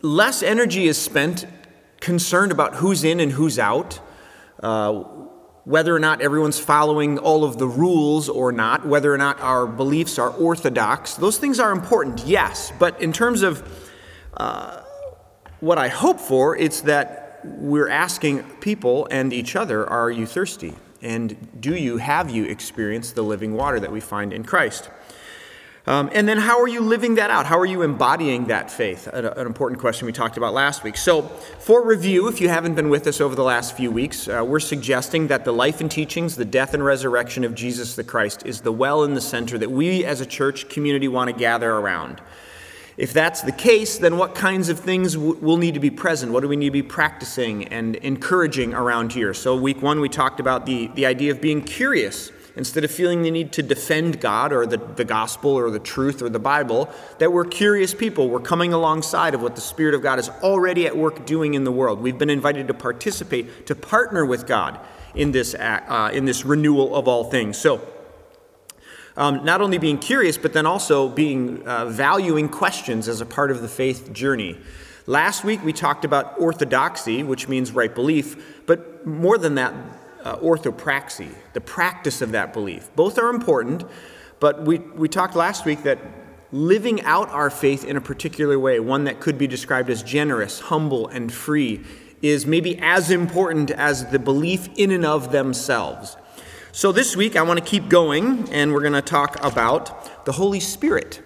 less 0.00 0.42
energy 0.42 0.88
is 0.88 0.96
spent 0.96 1.44
concerned 2.00 2.50
about 2.50 2.76
who's 2.76 3.04
in 3.04 3.20
and 3.20 3.32
who's 3.32 3.58
out. 3.58 4.00
Uh, 4.62 5.04
whether 5.64 5.94
or 5.94 5.98
not 5.98 6.20
everyone's 6.20 6.58
following 6.58 7.18
all 7.18 7.44
of 7.44 7.58
the 7.58 7.66
rules 7.66 8.28
or 8.28 8.50
not, 8.50 8.86
whether 8.86 9.12
or 9.12 9.18
not 9.18 9.40
our 9.40 9.66
beliefs 9.66 10.18
are 10.18 10.30
orthodox, 10.30 11.14
those 11.14 11.38
things 11.38 11.60
are 11.60 11.72
important, 11.72 12.24
yes. 12.24 12.72
But 12.78 13.00
in 13.00 13.12
terms 13.12 13.42
of 13.42 13.62
uh, 14.36 14.82
what 15.60 15.78
I 15.78 15.88
hope 15.88 16.18
for, 16.18 16.56
it's 16.56 16.82
that 16.82 17.40
we're 17.44 17.88
asking 17.88 18.42
people 18.60 19.06
and 19.10 19.32
each 19.32 19.56
other, 19.56 19.88
are 19.88 20.10
you 20.10 20.26
thirsty? 20.26 20.74
And 21.02 21.60
do 21.60 21.74
you, 21.74 21.96
have 21.96 22.30
you 22.30 22.44
experienced 22.44 23.14
the 23.14 23.22
living 23.22 23.54
water 23.54 23.80
that 23.80 23.92
we 23.92 24.00
find 24.00 24.32
in 24.32 24.44
Christ? 24.44 24.90
Um, 25.86 26.10
and 26.12 26.28
then, 26.28 26.36
how 26.36 26.60
are 26.60 26.68
you 26.68 26.82
living 26.82 27.14
that 27.14 27.30
out? 27.30 27.46
How 27.46 27.58
are 27.58 27.66
you 27.66 27.80
embodying 27.80 28.46
that 28.46 28.70
faith? 28.70 29.06
An, 29.06 29.24
an, 29.24 29.46
important 29.46 29.80
question 29.80 30.04
we 30.04 30.12
talked 30.12 30.36
about 30.36 30.52
last 30.52 30.84
week. 30.84 30.98
So, 30.98 31.22
for 31.22 31.82
review, 31.84 32.28
if 32.28 32.38
you 32.38 32.50
haven't 32.50 32.74
been 32.74 32.90
with 32.90 33.06
us 33.06 33.18
over 33.18 33.34
the 33.34 33.42
last 33.42 33.76
few 33.76 33.90
weeks, 33.90 34.28
uh, 34.28 34.44
we're 34.46 34.60
suggesting 34.60 35.28
that 35.28 35.46
the 35.46 35.52
life 35.52 35.80
and 35.80 35.90
teachings, 35.90 36.36
the 36.36 36.44
death 36.44 36.74
and 36.74 36.84
resurrection 36.84 37.44
of 37.44 37.54
Jesus 37.54 37.96
the 37.96 38.04
Christ 38.04 38.44
is 38.44 38.60
the 38.60 38.72
well 38.72 39.04
in 39.04 39.14
the 39.14 39.22
center 39.22 39.56
that 39.56 39.70
we 39.70 40.04
as 40.04 40.20
a 40.20 40.26
church 40.26 40.68
community 40.68 41.08
want 41.08 41.30
to 41.30 41.36
gather 41.36 41.72
around. 41.72 42.20
If 42.98 43.14
that's 43.14 43.40
the 43.40 43.52
case, 43.52 43.96
then 43.96 44.18
what 44.18 44.34
kinds 44.34 44.68
of 44.68 44.78
things 44.78 45.14
w- 45.14 45.38
will 45.40 45.56
need 45.56 45.72
to 45.72 45.80
be 45.80 45.90
present? 45.90 46.30
What 46.32 46.42
do 46.42 46.48
we 46.48 46.56
need 46.56 46.66
to 46.66 46.72
be 46.72 46.82
practicing 46.82 47.64
and 47.68 47.96
encouraging 47.96 48.74
around 48.74 49.14
here? 49.14 49.32
So, 49.32 49.56
week 49.56 49.80
one, 49.80 50.00
we 50.00 50.10
talked 50.10 50.40
about 50.40 50.66
the, 50.66 50.88
the 50.88 51.06
idea 51.06 51.30
of 51.30 51.40
being 51.40 51.62
curious 51.62 52.30
instead 52.60 52.84
of 52.84 52.90
feeling 52.90 53.22
the 53.22 53.30
need 53.30 53.52
to 53.52 53.62
defend 53.62 54.20
God 54.20 54.52
or 54.52 54.66
the, 54.66 54.76
the 54.76 55.04
gospel 55.04 55.52
or 55.52 55.70
the 55.70 55.78
truth 55.78 56.20
or 56.20 56.28
the 56.28 56.38
Bible, 56.38 56.90
that 57.16 57.32
we're 57.32 57.46
curious 57.46 57.94
people. 57.94 58.28
We're 58.28 58.38
coming 58.38 58.74
alongside 58.74 59.34
of 59.34 59.40
what 59.40 59.54
the 59.54 59.62
Spirit 59.62 59.94
of 59.94 60.02
God 60.02 60.18
is 60.18 60.28
already 60.42 60.86
at 60.86 60.94
work 60.94 61.24
doing 61.24 61.54
in 61.54 61.64
the 61.64 61.72
world. 61.72 62.02
We've 62.02 62.18
been 62.18 62.28
invited 62.28 62.68
to 62.68 62.74
participate, 62.74 63.66
to 63.66 63.74
partner 63.74 64.26
with 64.26 64.46
God 64.46 64.78
in 65.14 65.32
this, 65.32 65.54
uh, 65.54 66.10
in 66.12 66.26
this 66.26 66.44
renewal 66.44 66.94
of 66.94 67.08
all 67.08 67.24
things. 67.24 67.56
So, 67.56 67.80
um, 69.16 69.42
not 69.42 69.62
only 69.62 69.78
being 69.78 69.98
curious, 69.98 70.36
but 70.36 70.52
then 70.52 70.66
also 70.66 71.08
being 71.08 71.66
uh, 71.66 71.86
valuing 71.86 72.50
questions 72.50 73.08
as 73.08 73.22
a 73.22 73.26
part 73.26 73.50
of 73.50 73.62
the 73.62 73.68
faith 73.68 74.12
journey. 74.12 74.58
Last 75.06 75.44
week 75.44 75.64
we 75.64 75.72
talked 75.72 76.04
about 76.04 76.38
orthodoxy, 76.38 77.22
which 77.22 77.48
means 77.48 77.72
right 77.72 77.94
belief, 77.94 78.62
but 78.66 79.06
more 79.06 79.38
than 79.38 79.54
that, 79.54 79.72
uh, 80.24 80.36
orthopraxy, 80.38 81.34
the 81.52 81.60
practice 81.60 82.22
of 82.22 82.32
that 82.32 82.52
belief. 82.52 82.90
Both 82.96 83.18
are 83.18 83.30
important, 83.30 83.84
but 84.38 84.62
we, 84.62 84.78
we 84.78 85.08
talked 85.08 85.34
last 85.34 85.64
week 85.64 85.82
that 85.82 85.98
living 86.52 87.00
out 87.02 87.28
our 87.30 87.50
faith 87.50 87.84
in 87.84 87.96
a 87.96 88.00
particular 88.00 88.58
way, 88.58 88.80
one 88.80 89.04
that 89.04 89.20
could 89.20 89.38
be 89.38 89.46
described 89.46 89.90
as 89.90 90.02
generous, 90.02 90.60
humble, 90.60 91.06
and 91.08 91.32
free, 91.32 91.84
is 92.22 92.46
maybe 92.46 92.78
as 92.80 93.10
important 93.10 93.70
as 93.70 94.06
the 94.10 94.18
belief 94.18 94.68
in 94.76 94.90
and 94.90 95.06
of 95.06 95.32
themselves. 95.32 96.16
So 96.72 96.92
this 96.92 97.16
week 97.16 97.36
I 97.36 97.42
want 97.42 97.58
to 97.58 97.64
keep 97.64 97.88
going, 97.88 98.48
and 98.50 98.72
we're 98.72 98.80
going 98.80 98.92
to 98.92 99.02
talk 99.02 99.42
about 99.44 100.24
the 100.24 100.32
Holy 100.32 100.60
Spirit. 100.60 101.22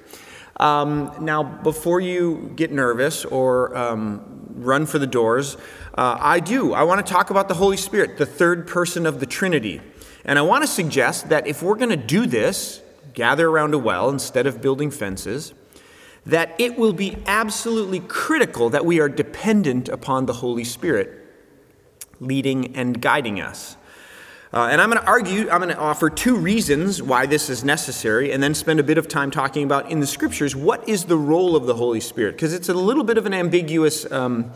Um, 0.59 1.12
now, 1.20 1.42
before 1.42 2.00
you 2.00 2.52
get 2.54 2.70
nervous 2.70 3.24
or 3.24 3.76
um, 3.76 4.22
run 4.54 4.87
for 4.87 4.98
the 4.98 5.07
doors, 5.07 5.57
uh, 5.94 6.18
I 6.20 6.40
do. 6.40 6.74
I 6.74 6.83
want 6.83 7.04
to 7.07 7.12
talk 7.12 7.30
about 7.30 7.48
the 7.48 7.54
Holy 7.54 7.76
Spirit, 7.76 8.18
the 8.18 8.26
third 8.26 8.66
person 8.66 9.07
of 9.07 9.20
the 9.20 9.26
Trinity. 9.26 9.80
And 10.24 10.38
I 10.38 10.42
want 10.42 10.62
to 10.62 10.68
suggest 10.68 11.28
that 11.28 11.46
if 11.46 11.62
we're 11.62 11.76
going 11.76 11.90
to 11.90 11.96
do 11.96 12.26
this, 12.26 12.80
gather 13.12 13.48
around 13.48 13.74
a 13.74 13.78
well 13.78 14.11
instead 14.11 14.46
of 14.46 14.61
building 14.61 14.90
fences, 14.90 15.54
that 16.26 16.54
it 16.59 16.78
will 16.78 16.92
be 16.92 17.16
absolutely 17.26 18.00
critical 18.00 18.70
that 18.70 18.85
we 18.85 18.98
are 18.98 19.09
dependent 19.09 19.88
upon 19.88 20.26
the 20.26 20.33
Holy 20.35 20.64
Spirit 20.64 21.20
leading 22.20 22.74
and 22.76 23.00
guiding 23.00 23.40
us. 23.40 23.76
Uh, 24.52 24.68
and 24.70 24.80
I'm 24.80 24.88
going 24.88 25.02
to 25.02 25.09
argue, 25.09 25.50
I'm 25.50 25.61
going 25.61 25.74
to 25.74 25.78
offer 25.78 26.09
two 26.09 26.37
reasons 26.37 27.02
why 27.02 27.26
this 27.26 27.50
is 27.50 27.64
necessary, 27.64 28.30
and 28.30 28.40
then 28.40 28.54
spend 28.54 28.78
a 28.78 28.85
bit 28.85 28.98
of 28.98 29.09
time 29.09 29.33
talking 29.33 29.64
about 29.64 29.90
in 29.90 29.98
the 29.98 30.07
scriptures 30.07 30.54
what 30.54 30.88
is 30.88 31.04
the 31.04 31.16
role 31.16 31.57
of 31.57 31.66
the 31.66 31.74
Holy 31.74 31.98
Spirit, 32.00 32.37
because 32.37 32.54
it's 32.54 32.68
a 32.68 32.74
little 32.74 33.02
bit 33.02 33.18
of 33.18 33.26
an 33.26 33.35
ambiguous, 33.35 34.11
um, 34.12 34.52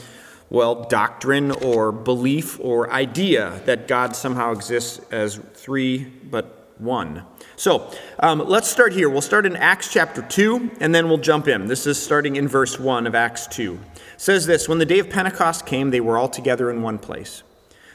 well, 0.50 0.84
doctrine 0.84 1.50
or 1.50 1.92
belief 1.92 2.58
or 2.60 2.90
idea 2.90 3.60
that 3.66 3.86
God 3.86 4.16
somehow 4.16 4.52
exists 4.52 5.00
as 5.10 5.36
three 5.54 6.04
but 6.04 6.58
one. 6.78 7.24
So 7.56 7.92
um, 8.20 8.38
let's 8.46 8.68
start 8.68 8.92
here. 8.92 9.08
We'll 9.08 9.20
start 9.20 9.44
in 9.44 9.56
Acts 9.56 9.92
chapter 9.92 10.22
2, 10.22 10.70
and 10.80 10.94
then 10.94 11.08
we'll 11.08 11.18
jump 11.18 11.48
in. 11.48 11.66
This 11.66 11.86
is 11.86 12.00
starting 12.00 12.36
in 12.36 12.48
verse 12.48 12.78
1 12.78 13.06
of 13.06 13.14
Acts 13.14 13.46
2. 13.48 13.74
It 13.74 13.80
says 14.16 14.46
this 14.46 14.68
When 14.68 14.78
the 14.78 14.86
day 14.86 15.00
of 15.00 15.10
Pentecost 15.10 15.66
came, 15.66 15.90
they 15.90 16.00
were 16.00 16.16
all 16.16 16.28
together 16.28 16.70
in 16.70 16.82
one 16.82 16.98
place. 16.98 17.42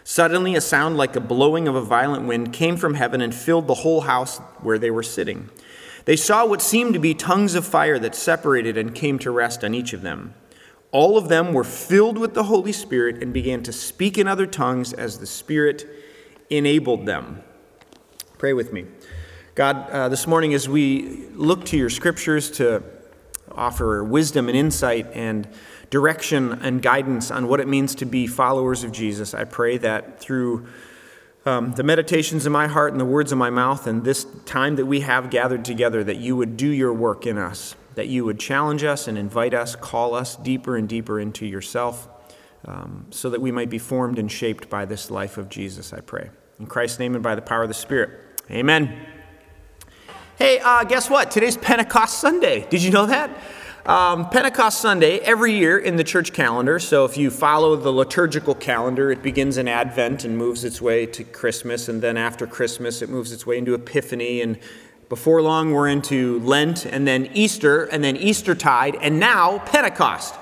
Suddenly, 0.04 0.56
a 0.56 0.62
sound 0.62 0.98
like 0.98 1.16
a 1.16 1.22
blowing 1.22 1.68
of 1.68 1.76
a 1.76 1.82
violent 1.82 2.28
wind 2.28 2.52
came 2.52 2.76
from 2.76 2.96
heaven 2.96 3.22
and 3.22 3.34
filled 3.34 3.68
the 3.68 3.74
whole 3.76 4.02
house 4.02 4.40
where 4.62 4.78
they 4.78 4.92
were 4.92 5.04
sitting. 5.04 5.50
They 6.06 6.18
saw 6.18 6.46
what 6.46 6.62
seemed 6.62 6.94
to 6.94 7.00
be 7.00 7.14
tongues 7.14 7.56
of 7.56 7.66
fire 7.66 7.98
that 8.00 8.14
separated 8.14 8.78
and 8.78 8.94
came 8.94 9.18
to 9.20 9.32
rest 9.32 9.64
on 9.64 9.74
each 9.74 9.94
of 9.94 10.02
them. 10.02 10.34
All 10.94 11.18
of 11.18 11.28
them 11.28 11.54
were 11.54 11.64
filled 11.64 12.20
with 12.20 12.36
the 12.36 12.44
Holy 12.44 12.72
Spirit 12.72 13.24
and 13.24 13.34
began 13.34 13.64
to 13.64 13.74
speak 13.74 14.20
in 14.20 14.28
other 14.28 14.46
tongues 14.46 14.94
as 14.94 15.18
the 15.18 15.26
Spirit 15.26 15.88
enabled 16.52 17.08
them. 17.08 17.42
Pray 18.38 18.54
with 18.54 18.72
me. 18.72 18.86
God, 19.56 19.90
uh, 19.90 20.08
this 20.08 20.28
morning 20.28 20.54
as 20.54 20.70
we 20.70 21.26
look 21.34 21.66
to 21.66 21.78
your 21.78 21.90
scriptures 21.90 22.52
to 22.52 22.84
offer 23.52 24.04
wisdom 24.04 24.48
and 24.48 24.56
insight 24.56 25.08
and 25.16 25.48
direction 25.90 26.54
and 26.62 26.80
guidance 26.82 27.32
on 27.32 27.48
what 27.48 27.60
it 27.60 27.68
means 27.68 27.96
to 27.96 28.06
be 28.06 28.28
followers 28.28 28.84
of 28.84 28.92
Jesus. 28.92 29.34
I 29.34 29.46
pray 29.46 29.78
that 29.80 30.20
through 30.20 30.68
um, 31.46 31.72
the 31.74 31.84
meditations 31.84 32.46
in 32.46 32.52
my 32.52 32.68
heart 32.68 32.92
and 32.92 33.02
the 33.02 33.06
words 33.06 33.32
of 33.32 33.40
my 33.40 33.50
mouth 33.50 33.88
and 33.88 34.04
this 34.04 34.28
time 34.46 34.76
that 34.76 34.86
we 34.86 35.02
have 35.02 35.32
gathered 35.32 35.66
together, 35.66 36.04
that 36.04 36.18
you 36.18 36.36
would 36.36 36.56
do 36.56 36.68
your 36.68 36.94
work 36.94 37.26
in 37.26 37.40
us, 37.40 37.76
that 37.96 38.08
you 38.08 38.26
would 38.26 38.40
challenge 38.40 38.84
us 38.84 39.08
and 39.08 39.18
invite 39.18 39.54
us, 39.54 39.76
call 39.76 40.16
us 40.16 40.36
deeper 40.36 40.76
and 40.76 40.90
deeper 40.90 41.20
into 41.20 41.46
yourself, 41.46 42.08
um, 42.66 43.08
so 43.10 43.30
that 43.30 43.42
we 43.42 43.52
might 43.52 43.70
be 43.70 43.78
formed 43.78 44.18
and 44.18 44.32
shaped 44.32 44.70
by 44.70 44.86
this 44.86 45.12
life 45.12 45.38
of 45.38 45.50
Jesus, 45.50 45.94
I 45.94 46.00
pray. 46.00 46.30
In 46.60 46.66
Christ's 46.66 47.00
name 47.00 47.14
and 47.14 47.24
by 47.24 47.36
the 47.36 47.42
power 47.42 47.64
of 47.64 47.68
the 47.68 47.74
Spirit. 47.74 48.12
Amen. 48.50 49.08
Hey, 50.38 50.60
uh, 50.60 50.84
guess 50.84 51.10
what? 51.10 51.30
Today's 51.30 51.58
Pentecost 51.58 52.20
Sunday. 52.20 52.68
Did 52.70 52.82
you 52.82 52.92
know 52.92 53.06
that? 53.06 53.30
Um, 53.86 54.30
Pentecost 54.30 54.80
Sunday, 54.80 55.20
every 55.20 55.54
year 55.58 55.78
in 55.78 55.98
the 55.98 56.06
church 56.06 56.32
calendar, 56.32 56.80
so 56.80 57.04
if 57.04 57.18
you 57.18 57.30
follow 57.30 57.76
the 57.76 57.92
liturgical 57.92 58.56
calendar, 58.56 59.12
it 59.12 59.22
begins 59.22 59.58
in 59.58 59.68
Advent 59.68 60.24
and 60.24 60.38
moves 60.38 60.64
its 60.64 60.82
way 60.82 61.06
to 61.08 61.24
Christmas, 61.26 61.90
and 61.90 62.02
then 62.02 62.16
after 62.16 62.48
Christmas, 62.48 63.02
it 63.02 63.10
moves 63.10 63.34
its 63.34 63.46
way 63.46 63.58
into 63.58 63.74
Epiphany, 63.74 64.42
and 64.42 64.58
before 65.14 65.44
long, 65.44 65.72
we're 65.72 65.88
into 65.88 66.40
Lent, 66.40 66.88
and 66.88 67.06
then 67.08 67.30
Easter, 67.36 67.84
and 67.86 68.04
then 68.04 68.18
Eastertide, 68.18 68.96
and 68.96 69.20
now 69.20 69.60
Pentecost. 69.60 70.34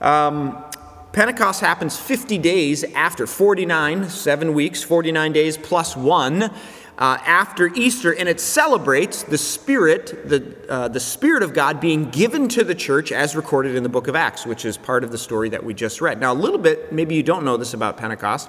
Um, 0.00 0.64
Pentecost 1.12 1.60
happens 1.60 1.94
50 1.94 2.38
days 2.38 2.82
after 2.94 3.26
49, 3.26 4.08
seven 4.08 4.54
weeks, 4.54 4.82
49 4.82 5.32
days 5.34 5.58
plus 5.58 5.94
one 5.94 6.44
uh, 6.44 6.50
after 6.98 7.66
Easter, 7.74 8.14
and 8.14 8.26
it 8.26 8.40
celebrates 8.40 9.22
the 9.22 9.36
Spirit, 9.36 10.30
the, 10.30 10.56
uh, 10.70 10.88
the 10.88 10.98
Spirit 10.98 11.42
of 11.42 11.52
God 11.52 11.78
being 11.78 12.08
given 12.08 12.48
to 12.48 12.64
the 12.64 12.74
church 12.74 13.12
as 13.12 13.36
recorded 13.36 13.76
in 13.76 13.82
the 13.82 13.90
book 13.90 14.08
of 14.08 14.16
Acts, 14.16 14.46
which 14.46 14.64
is 14.64 14.78
part 14.78 15.04
of 15.04 15.12
the 15.12 15.18
story 15.18 15.50
that 15.50 15.62
we 15.62 15.74
just 15.74 16.00
read. 16.00 16.18
Now, 16.18 16.32
a 16.32 16.40
little 16.40 16.58
bit, 16.58 16.90
maybe 16.90 17.16
you 17.16 17.22
don't 17.22 17.44
know 17.44 17.58
this 17.58 17.74
about 17.74 17.98
Pentecost. 17.98 18.48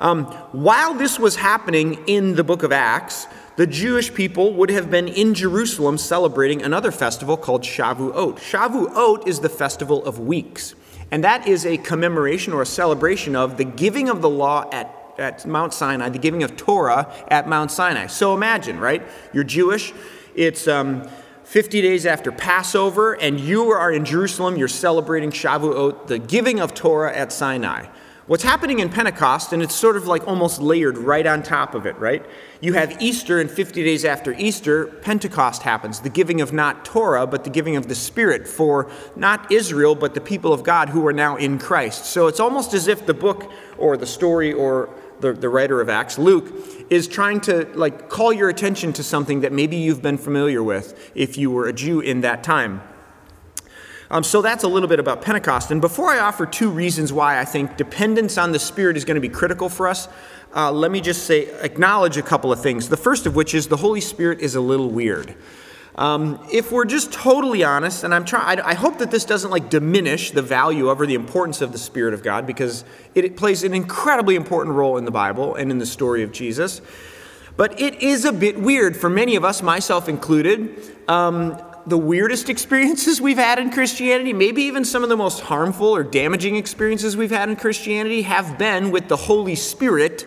Um, 0.00 0.26
while 0.52 0.92
this 0.92 1.18
was 1.18 1.36
happening 1.36 2.04
in 2.06 2.34
the 2.34 2.44
book 2.44 2.62
of 2.62 2.72
Acts, 2.72 3.26
the 3.60 3.66
Jewish 3.66 4.14
people 4.14 4.54
would 4.54 4.70
have 4.70 4.90
been 4.90 5.06
in 5.06 5.34
Jerusalem 5.34 5.98
celebrating 5.98 6.62
another 6.62 6.90
festival 6.90 7.36
called 7.36 7.60
Shavuot. 7.60 8.38
Shavuot 8.38 9.28
is 9.28 9.40
the 9.40 9.50
festival 9.50 10.02
of 10.06 10.18
weeks, 10.18 10.74
and 11.10 11.22
that 11.24 11.46
is 11.46 11.66
a 11.66 11.76
commemoration 11.76 12.54
or 12.54 12.62
a 12.62 12.66
celebration 12.66 13.36
of 13.36 13.58
the 13.58 13.64
giving 13.64 14.08
of 14.08 14.22
the 14.22 14.30
law 14.30 14.66
at 14.72 14.96
at 15.18 15.44
Mount 15.44 15.74
Sinai, 15.74 16.08
the 16.08 16.18
giving 16.18 16.42
of 16.42 16.56
Torah 16.56 17.12
at 17.28 17.50
Mount 17.50 17.70
Sinai. 17.70 18.06
So 18.06 18.32
imagine, 18.32 18.80
right? 18.80 19.02
You're 19.34 19.44
Jewish. 19.44 19.92
It's 20.34 20.66
um, 20.66 21.06
50 21.44 21.82
days 21.82 22.06
after 22.06 22.32
Passover, 22.32 23.12
and 23.12 23.38
you 23.38 23.72
are 23.72 23.92
in 23.92 24.06
Jerusalem. 24.06 24.56
You're 24.56 24.68
celebrating 24.68 25.32
Shavuot, 25.32 26.06
the 26.06 26.18
giving 26.18 26.60
of 26.60 26.72
Torah 26.72 27.14
at 27.14 27.30
Sinai. 27.30 27.88
What's 28.30 28.44
happening 28.44 28.78
in 28.78 28.90
Pentecost, 28.90 29.52
and 29.52 29.60
it's 29.60 29.74
sort 29.74 29.96
of 29.96 30.06
like 30.06 30.28
almost 30.28 30.60
layered 30.60 30.96
right 30.96 31.26
on 31.26 31.42
top 31.42 31.74
of 31.74 31.84
it, 31.84 31.98
right? 31.98 32.24
You 32.60 32.74
have 32.74 33.02
Easter, 33.02 33.40
and 33.40 33.50
50 33.50 33.82
days 33.82 34.04
after 34.04 34.34
Easter, 34.34 34.86
Pentecost 34.86 35.64
happens, 35.64 35.98
the 35.98 36.10
giving 36.10 36.40
of 36.40 36.52
not 36.52 36.84
Torah, 36.84 37.26
but 37.26 37.42
the 37.42 37.50
giving 37.50 37.74
of 37.74 37.88
the 37.88 37.96
Spirit 37.96 38.46
for 38.46 38.88
not 39.16 39.50
Israel, 39.50 39.96
but 39.96 40.14
the 40.14 40.20
people 40.20 40.52
of 40.52 40.62
God 40.62 40.90
who 40.90 41.04
are 41.08 41.12
now 41.12 41.34
in 41.38 41.58
Christ. 41.58 42.04
So 42.04 42.28
it's 42.28 42.38
almost 42.38 42.72
as 42.72 42.86
if 42.86 43.04
the 43.04 43.14
book 43.14 43.50
or 43.76 43.96
the 43.96 44.06
story 44.06 44.52
or 44.52 44.90
the, 45.18 45.32
the 45.32 45.48
writer 45.48 45.80
of 45.80 45.88
Acts, 45.88 46.16
Luke, 46.16 46.52
is 46.88 47.08
trying 47.08 47.40
to 47.40 47.64
like 47.74 48.08
call 48.08 48.32
your 48.32 48.48
attention 48.48 48.92
to 48.92 49.02
something 49.02 49.40
that 49.40 49.50
maybe 49.50 49.76
you've 49.76 50.02
been 50.02 50.18
familiar 50.18 50.62
with 50.62 51.10
if 51.16 51.36
you 51.36 51.50
were 51.50 51.66
a 51.66 51.72
Jew 51.72 51.98
in 51.98 52.20
that 52.20 52.44
time. 52.44 52.80
Um, 54.10 54.24
so 54.24 54.42
that's 54.42 54.64
a 54.64 54.68
little 54.68 54.88
bit 54.88 54.98
about 54.98 55.22
Pentecost. 55.22 55.70
And 55.70 55.80
before 55.80 56.10
I 56.10 56.18
offer 56.18 56.44
two 56.44 56.68
reasons 56.68 57.12
why 57.12 57.38
I 57.38 57.44
think 57.44 57.76
dependence 57.76 58.38
on 58.38 58.50
the 58.50 58.58
Spirit 58.58 58.96
is 58.96 59.04
going 59.04 59.14
to 59.14 59.20
be 59.20 59.28
critical 59.28 59.68
for 59.68 59.86
us, 59.86 60.08
uh, 60.54 60.72
let 60.72 60.90
me 60.90 61.00
just 61.00 61.26
say, 61.26 61.46
acknowledge 61.60 62.16
a 62.16 62.22
couple 62.22 62.50
of 62.50 62.60
things. 62.60 62.88
The 62.88 62.96
first 62.96 63.26
of 63.26 63.36
which 63.36 63.54
is 63.54 63.68
the 63.68 63.76
Holy 63.76 64.00
Spirit 64.00 64.40
is 64.40 64.56
a 64.56 64.60
little 64.60 64.90
weird. 64.90 65.36
Um, 65.94 66.44
if 66.50 66.72
we're 66.72 66.86
just 66.86 67.12
totally 67.12 67.62
honest, 67.62 68.04
and 68.04 68.14
I'm 68.14 68.24
trying, 68.24 68.60
I, 68.60 68.74
hope 68.74 68.98
that 68.98 69.10
this 69.10 69.24
doesn't 69.24 69.50
like 69.50 69.70
diminish 69.70 70.30
the 70.30 70.42
value 70.42 70.88
of 70.88 71.00
or 71.00 71.06
the 71.06 71.14
importance 71.14 71.60
of 71.60 71.72
the 71.72 71.78
Spirit 71.78 72.14
of 72.14 72.22
God 72.22 72.46
because 72.46 72.84
it, 73.14 73.24
it 73.24 73.36
plays 73.36 73.64
an 73.64 73.74
incredibly 73.74 74.34
important 74.34 74.76
role 74.76 74.96
in 74.96 75.04
the 75.04 75.10
Bible 75.10 75.54
and 75.54 75.70
in 75.70 75.78
the 75.78 75.86
story 75.86 76.22
of 76.22 76.32
Jesus. 76.32 76.80
But 77.56 77.80
it 77.80 78.02
is 78.02 78.24
a 78.24 78.32
bit 78.32 78.58
weird 78.58 78.96
for 78.96 79.10
many 79.10 79.36
of 79.36 79.44
us, 79.44 79.62
myself 79.62 80.08
included. 80.08 80.80
Um, 81.08 81.60
the 81.90 81.98
weirdest 81.98 82.48
experiences 82.48 83.20
we've 83.20 83.36
had 83.36 83.58
in 83.58 83.70
Christianity, 83.70 84.32
maybe 84.32 84.62
even 84.62 84.84
some 84.84 85.02
of 85.02 85.08
the 85.08 85.16
most 85.16 85.40
harmful 85.40 85.88
or 85.88 86.02
damaging 86.02 86.56
experiences 86.56 87.16
we've 87.16 87.30
had 87.30 87.48
in 87.48 87.56
Christianity, 87.56 88.22
have 88.22 88.56
been 88.56 88.90
with 88.90 89.08
the 89.08 89.16
Holy 89.16 89.56
Spirit 89.56 90.26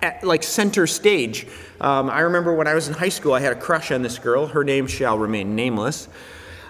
at 0.00 0.24
like 0.24 0.42
center 0.42 0.86
stage. 0.86 1.46
Um, 1.80 2.08
I 2.08 2.20
remember 2.20 2.54
when 2.54 2.66
I 2.66 2.74
was 2.74 2.88
in 2.88 2.94
high 2.94 3.08
school, 3.08 3.34
I 3.34 3.40
had 3.40 3.52
a 3.52 3.60
crush 3.60 3.90
on 3.90 4.02
this 4.02 4.18
girl. 4.18 4.46
Her 4.46 4.64
name 4.64 4.86
shall 4.86 5.18
remain 5.18 5.54
nameless. 5.54 6.08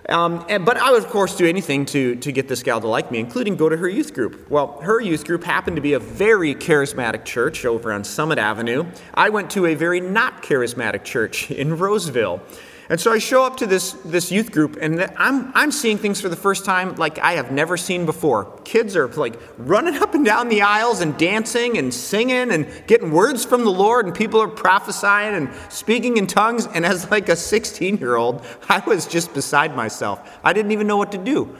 Um, 0.09 0.45
and, 0.49 0.65
but 0.65 0.77
I 0.77 0.91
would, 0.91 1.05
of 1.05 1.11
course, 1.11 1.37
do 1.37 1.47
anything 1.47 1.87
to, 1.87 2.17
to 2.17 2.33
get 2.33 2.49
this 2.49 2.63
gal 2.63 2.81
to 2.81 2.89
like 2.89 3.13
me, 3.13 3.21
including 3.21 3.55
go 3.55 3.69
to 3.69 3.77
her 3.77 3.89
youth 3.89 4.13
group. 4.13 4.51
Well, 4.51 4.81
her 4.81 5.01
youth 5.01 5.25
group 5.25 5.45
happened 5.45 5.77
to 5.77 5.83
be 5.83 5.93
a 5.93 6.01
very 6.01 6.55
charismatic 6.55 7.25
church 7.25 7.65
over 7.65 7.93
on 7.93 8.03
Summit 8.03 8.39
Avenue. 8.39 8.87
I 9.15 9.29
went 9.29 9.51
to 9.51 9.67
a 9.67 9.75
very 9.75 10.01
not 10.01 10.43
charismatic 10.43 11.05
church 11.05 11.51
in 11.51 11.79
Roseville. 11.79 12.43
And 12.91 13.01
so 13.01 13.13
I 13.13 13.19
show 13.19 13.45
up 13.45 13.57
to 13.59 13.67
this, 13.67 13.93
this 14.05 14.33
youth 14.33 14.51
group, 14.51 14.77
and 14.81 15.01
I'm, 15.17 15.53
I'm 15.55 15.71
seeing 15.71 15.97
things 15.97 16.21
for 16.21 16.29
the 16.29 16.35
first 16.35 16.65
time 16.65 16.97
like 16.97 17.21
I 17.21 17.35
have 17.35 17.53
never 17.53 17.77
seen 17.77 18.05
before. 18.05 18.47
Kids 18.65 18.97
are 18.97 19.07
like 19.07 19.39
running 19.59 19.95
up 19.95 20.13
and 20.13 20.25
down 20.25 20.49
the 20.49 20.63
aisles 20.63 21.01
and 21.01 21.17
dancing 21.17 21.79
and 21.79 21.95
singing 21.95 22.51
and 22.51 22.69
getting 22.89 23.13
words 23.13 23.45
from 23.45 23.65
the 23.65 23.71
Lord, 23.71 24.07
and 24.07 24.15
people 24.15 24.43
are 24.43 24.49
prophesying 24.49 25.37
and 25.37 25.51
speaking 25.69 26.17
in 26.17 26.27
tongues. 26.27 26.67
And 26.67 26.85
as 26.85 27.09
like 27.13 27.29
a 27.29 27.37
16 27.37 27.99
year 27.99 28.17
old, 28.17 28.45
I 28.69 28.83
was 28.85 29.07
just 29.07 29.35
beside 29.35 29.77
myself. 29.77 30.39
I 30.43 30.53
didn't 30.53 30.73
even 30.73 30.89
know 30.89 30.97
what 30.97 31.13
to 31.13 31.19
do. 31.19 31.57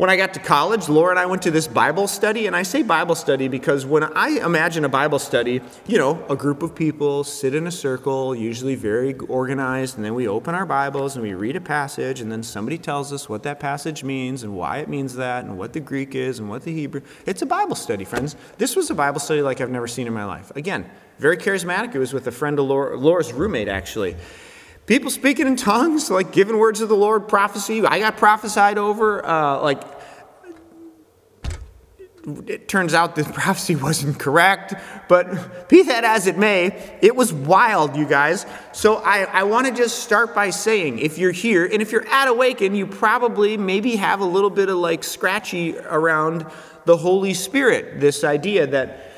When 0.00 0.08
I 0.08 0.16
got 0.16 0.32
to 0.32 0.40
college, 0.40 0.88
Laura 0.88 1.10
and 1.10 1.18
I 1.18 1.26
went 1.26 1.42
to 1.42 1.50
this 1.50 1.68
Bible 1.68 2.08
study, 2.08 2.46
and 2.46 2.56
I 2.56 2.62
say 2.62 2.82
Bible 2.82 3.14
study 3.14 3.48
because 3.48 3.84
when 3.84 4.02
I 4.02 4.42
imagine 4.42 4.86
a 4.86 4.88
Bible 4.88 5.18
study, 5.18 5.60
you 5.86 5.98
know, 5.98 6.24
a 6.30 6.36
group 6.36 6.62
of 6.62 6.74
people 6.74 7.22
sit 7.22 7.54
in 7.54 7.66
a 7.66 7.70
circle, 7.70 8.34
usually 8.34 8.76
very 8.76 9.12
organized, 9.12 9.96
and 9.96 10.04
then 10.06 10.14
we 10.14 10.26
open 10.26 10.54
our 10.54 10.64
Bibles 10.64 11.16
and 11.16 11.22
we 11.22 11.34
read 11.34 11.54
a 11.54 11.60
passage, 11.60 12.22
and 12.22 12.32
then 12.32 12.42
somebody 12.42 12.78
tells 12.78 13.12
us 13.12 13.28
what 13.28 13.42
that 13.42 13.60
passage 13.60 14.02
means 14.02 14.42
and 14.42 14.56
why 14.56 14.78
it 14.78 14.88
means 14.88 15.16
that, 15.16 15.44
and 15.44 15.58
what 15.58 15.74
the 15.74 15.80
Greek 15.80 16.14
is 16.14 16.38
and 16.38 16.48
what 16.48 16.62
the 16.62 16.72
Hebrew. 16.72 17.02
It's 17.26 17.42
a 17.42 17.46
Bible 17.46 17.76
study, 17.76 18.06
friends. 18.06 18.36
This 18.56 18.76
was 18.76 18.88
a 18.88 18.94
Bible 18.94 19.20
study 19.20 19.42
like 19.42 19.60
I've 19.60 19.68
never 19.68 19.86
seen 19.86 20.06
in 20.06 20.14
my 20.14 20.24
life. 20.24 20.50
Again, 20.56 20.88
very 21.18 21.36
charismatic. 21.36 21.94
It 21.94 21.98
was 21.98 22.14
with 22.14 22.26
a 22.26 22.32
friend 22.32 22.58
of 22.58 22.64
Laura, 22.64 22.96
Laura's 22.96 23.34
roommate, 23.34 23.68
actually 23.68 24.16
people 24.86 25.10
speaking 25.10 25.46
in 25.46 25.56
tongues, 25.56 26.10
like 26.10 26.32
giving 26.32 26.58
words 26.58 26.80
of 26.80 26.88
the 26.88 26.96
Lord, 26.96 27.28
prophecy. 27.28 27.84
I 27.84 27.98
got 27.98 28.16
prophesied 28.16 28.78
over. 28.78 29.24
Uh, 29.24 29.60
like, 29.60 29.82
it 32.46 32.68
turns 32.68 32.92
out 32.94 33.16
the 33.16 33.24
prophecy 33.34 33.76
wasn't 33.76 34.18
correct, 34.18 34.74
but 35.08 35.68
be 35.68 35.82
that 35.84 36.04
as 36.04 36.26
it 36.26 36.36
may, 36.36 36.98
it 37.00 37.16
was 37.16 37.32
wild, 37.32 37.96
you 37.96 38.06
guys. 38.06 38.46
So 38.72 38.96
I, 38.96 39.22
I 39.24 39.42
want 39.44 39.66
to 39.66 39.72
just 39.72 40.00
start 40.00 40.34
by 40.34 40.50
saying 40.50 40.98
if 40.98 41.18
you're 41.18 41.32
here, 41.32 41.64
and 41.64 41.80
if 41.80 41.92
you're 41.92 42.06
at 42.08 42.28
Awaken, 42.28 42.74
you 42.74 42.86
probably 42.86 43.56
maybe 43.56 43.96
have 43.96 44.20
a 44.20 44.24
little 44.24 44.50
bit 44.50 44.68
of 44.68 44.76
like 44.76 45.04
scratchy 45.04 45.78
around 45.78 46.46
the 46.84 46.96
Holy 46.96 47.34
Spirit. 47.34 48.00
This 48.00 48.24
idea 48.24 48.66
that, 48.66 49.12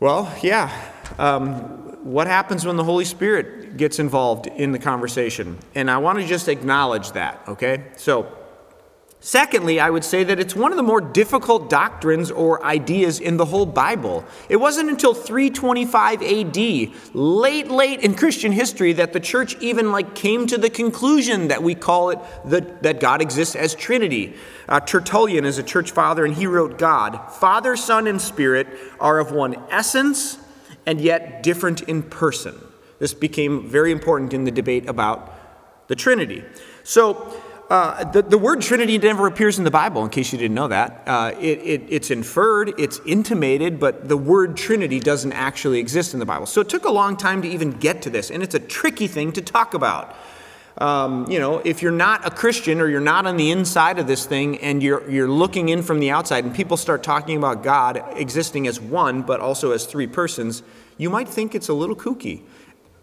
well, 0.00 0.34
yeah, 0.42 0.70
um, 1.18 1.81
what 2.02 2.26
happens 2.26 2.64
when 2.66 2.76
the 2.76 2.84
Holy 2.84 3.04
Spirit 3.04 3.76
gets 3.76 3.98
involved 3.98 4.46
in 4.46 4.72
the 4.72 4.78
conversation? 4.78 5.58
And 5.74 5.90
I 5.90 5.98
want 5.98 6.18
to 6.18 6.26
just 6.26 6.48
acknowledge 6.48 7.12
that, 7.12 7.42
okay? 7.48 7.84
So, 7.96 8.38
Secondly, 9.24 9.78
I 9.78 9.88
would 9.88 10.02
say 10.02 10.24
that 10.24 10.40
it's 10.40 10.56
one 10.56 10.72
of 10.72 10.76
the 10.76 10.82
more 10.82 11.00
difficult 11.00 11.70
doctrines 11.70 12.28
or 12.28 12.64
ideas 12.64 13.20
in 13.20 13.36
the 13.36 13.44
whole 13.44 13.66
Bible. 13.66 14.24
It 14.48 14.56
wasn't 14.56 14.90
until 14.90 15.14
325 15.14 16.22
AD, 16.22 17.14
late, 17.14 17.68
late 17.68 18.00
in 18.00 18.16
Christian 18.16 18.50
history, 18.50 18.92
that 18.94 19.12
the 19.12 19.20
church 19.20 19.56
even 19.60 19.92
like 19.92 20.16
came 20.16 20.48
to 20.48 20.58
the 20.58 20.68
conclusion 20.68 21.46
that 21.48 21.62
we 21.62 21.76
call 21.76 22.10
it 22.10 22.18
the, 22.44 22.62
that 22.80 22.98
God 22.98 23.22
exists 23.22 23.54
as 23.54 23.76
Trinity. 23.76 24.34
Uh, 24.68 24.80
Tertullian 24.80 25.44
is 25.44 25.56
a 25.56 25.62
church 25.62 25.92
father, 25.92 26.24
and 26.24 26.34
he 26.34 26.48
wrote, 26.48 26.76
"God, 26.76 27.16
Father, 27.30 27.76
Son, 27.76 28.08
and 28.08 28.20
Spirit 28.20 28.66
are 28.98 29.20
of 29.20 29.30
one 29.30 29.54
essence, 29.70 30.36
and 30.86 31.00
yet 31.00 31.42
different 31.42 31.82
in 31.82 32.02
person." 32.02 32.54
This 32.98 33.14
became 33.14 33.68
very 33.68 33.90
important 33.90 34.32
in 34.32 34.44
the 34.44 34.50
debate 34.50 34.88
about 34.88 35.32
the 35.88 35.94
Trinity. 35.94 36.44
So. 36.84 37.34
Uh, 37.70 38.04
the, 38.04 38.20
the 38.20 38.36
word 38.36 38.60
Trinity 38.60 38.98
never 38.98 39.26
appears 39.26 39.56
in 39.56 39.64
the 39.64 39.70
Bible, 39.70 40.04
in 40.04 40.10
case 40.10 40.30
you 40.30 40.38
didn't 40.38 40.54
know 40.54 40.68
that. 40.68 41.02
Uh, 41.06 41.32
it, 41.40 41.58
it, 41.60 41.82
it's 41.88 42.10
inferred, 42.10 42.74
it's 42.78 43.00
intimated, 43.06 43.80
but 43.80 44.10
the 44.10 44.16
word 44.16 44.58
Trinity 44.58 45.00
doesn't 45.00 45.32
actually 45.32 45.78
exist 45.78 46.12
in 46.12 46.20
the 46.20 46.26
Bible. 46.26 46.44
So 46.44 46.60
it 46.60 46.68
took 46.68 46.84
a 46.84 46.90
long 46.90 47.16
time 47.16 47.40
to 47.40 47.48
even 47.48 47.70
get 47.70 48.02
to 48.02 48.10
this, 48.10 48.30
and 48.30 48.42
it's 48.42 48.54
a 48.54 48.60
tricky 48.60 49.06
thing 49.06 49.32
to 49.32 49.40
talk 49.40 49.72
about. 49.72 50.14
Um, 50.78 51.30
you 51.30 51.38
know, 51.38 51.58
if 51.58 51.82
you're 51.82 51.92
not 51.92 52.26
a 52.26 52.30
Christian 52.30 52.80
or 52.80 52.88
you're 52.88 53.00
not 53.00 53.26
on 53.26 53.36
the 53.36 53.50
inside 53.50 53.98
of 53.98 54.06
this 54.06 54.24
thing 54.24 54.58
and 54.58 54.82
you're, 54.82 55.08
you're 55.10 55.28
looking 55.28 55.68
in 55.68 55.82
from 55.82 56.00
the 56.00 56.10
outside 56.10 56.44
and 56.44 56.54
people 56.54 56.76
start 56.76 57.02
talking 57.02 57.36
about 57.36 57.62
God 57.62 58.02
existing 58.16 58.66
as 58.66 58.80
one 58.80 59.22
but 59.22 59.40
also 59.40 59.72
as 59.72 59.84
three 59.84 60.06
persons, 60.06 60.62
you 60.96 61.10
might 61.10 61.28
think 61.28 61.54
it's 61.54 61.68
a 61.68 61.74
little 61.74 61.96
kooky. 61.96 62.42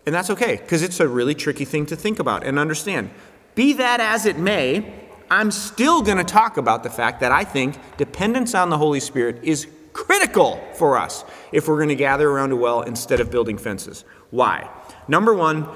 And 0.06 0.16
that's 0.16 0.32
okay, 0.32 0.56
because 0.56 0.82
it's 0.82 1.00
a 1.00 1.08
really 1.08 1.36
tricky 1.36 1.66
thing 1.66 1.86
to 1.88 1.96
think 1.96 2.18
about 2.18 2.44
and 2.44 2.58
understand. 2.58 3.12
Be 3.54 3.74
that 3.74 4.00
as 4.00 4.26
it 4.26 4.40
may, 4.40 4.92
I'm 5.30 5.52
still 5.52 6.02
going 6.02 6.18
to 6.18 6.24
talk 6.24 6.58
about 6.58 6.82
the 6.82 6.90
fact 6.90 7.20
that 7.20 7.32
I 7.32 7.44
think 7.44 7.78
dependence 7.98 8.56
on 8.56 8.72
the 8.72 8.78
Holy 8.78 9.00
Spirit 9.00 9.44
is 9.44 9.68
critical 9.94 10.60
for 10.74 10.98
us 10.98 11.24
if 11.52 11.68
we're 11.68 11.76
going 11.76 11.90
to 11.90 11.96
gather 11.96 12.30
around 12.30 12.52
a 12.52 12.56
well 12.56 12.82
instead 12.82 13.20
of 13.20 13.30
building 13.30 13.58
fences. 13.58 14.06
Why? 14.32 14.70
Number 15.08 15.34
one, 15.34 15.68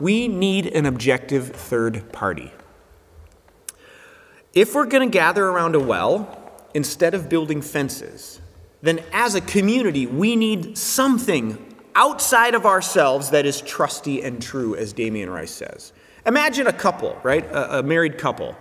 we 0.00 0.28
need 0.28 0.66
an 0.66 0.86
objective 0.86 1.48
third 1.48 2.12
party. 2.12 2.52
If 4.54 4.74
we're 4.74 4.86
going 4.86 5.08
to 5.08 5.12
gather 5.12 5.44
around 5.44 5.74
a 5.74 5.80
well 5.80 6.52
instead 6.74 7.14
of 7.14 7.28
building 7.28 7.62
fences, 7.62 8.40
then 8.82 9.02
as 9.12 9.34
a 9.34 9.40
community, 9.40 10.06
we 10.06 10.36
need 10.36 10.78
something 10.78 11.64
outside 11.94 12.54
of 12.54 12.64
ourselves 12.64 13.30
that 13.30 13.44
is 13.44 13.60
trusty 13.60 14.22
and 14.22 14.40
true, 14.40 14.76
as 14.76 14.92
Damien 14.92 15.30
Rice 15.30 15.50
says. 15.50 15.92
Imagine 16.26 16.66
a 16.66 16.72
couple, 16.72 17.18
right? 17.22 17.44
A, 17.46 17.78
a, 17.78 17.82
married 17.82 18.18
couple. 18.18 18.56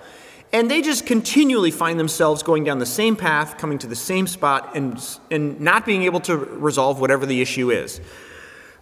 And 0.53 0.71
they 0.71 0.81
just 0.81 1.05
continually 1.05 1.71
find 1.71 1.99
themselves 1.99 2.41
going 2.41 2.63
down 2.63 2.79
the 2.79 2.85
same 2.85 3.15
path, 3.15 3.57
coming 3.57 3.77
to 3.79 3.87
the 3.87 3.95
same 3.95 4.25
spot, 4.25 4.71
and, 4.75 4.99
and 5.29 5.59
not 5.59 5.85
being 5.85 6.03
able 6.03 6.21
to 6.21 6.35
resolve 6.35 6.99
whatever 6.99 7.25
the 7.25 7.41
issue 7.41 7.69
is. 7.69 8.01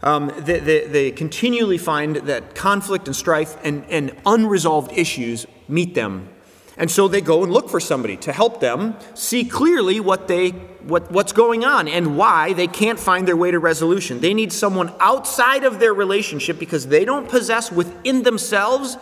Um, 0.03 0.31
they, 0.38 0.60
they, 0.60 0.88
they, 0.88 1.12
continually 1.12 1.77
find 1.77 2.17
that 2.17 2.53
conflict 2.53 3.08
and 3.08 3.15
strife 3.15 3.58
and, 3.63 3.86
and 3.89 4.15
unresolved 4.25 4.91
issues 4.91 5.47
meet 5.67 5.95
them 5.95 6.29
and 6.77 6.91
so 6.91 7.08
they 7.08 7.21
go 7.21 7.43
and 7.43 7.53
look 7.53 7.69
for 7.69 7.79
somebody 7.79 8.17
to 8.17 8.34
help 8.34 8.60
them 8.60 8.97
see 9.13 9.45
clearly 9.45 9.99
what 9.99 10.27
they, 10.27 10.49
what, 10.49 11.10
what's 11.10 11.31
going 11.31 11.63
on 11.63 11.88
and 11.88 12.17
why 12.17 12.51
they 12.53 12.67
can't 12.67 12.99
find 12.99 13.27
their 13.27 13.38
way 13.38 13.51
to 13.51 13.60
resolution. 13.60 14.19
They 14.19 14.34
need 14.34 14.51
someone 14.51 14.93
outside 14.99 15.63
of 15.63 15.79
their 15.79 15.93
relationship 15.93 16.60
because 16.60 16.88
they 16.88 17.05
don't 17.05 17.29
possess 17.29 17.71
within 17.71 18.23
themselves 18.23 18.97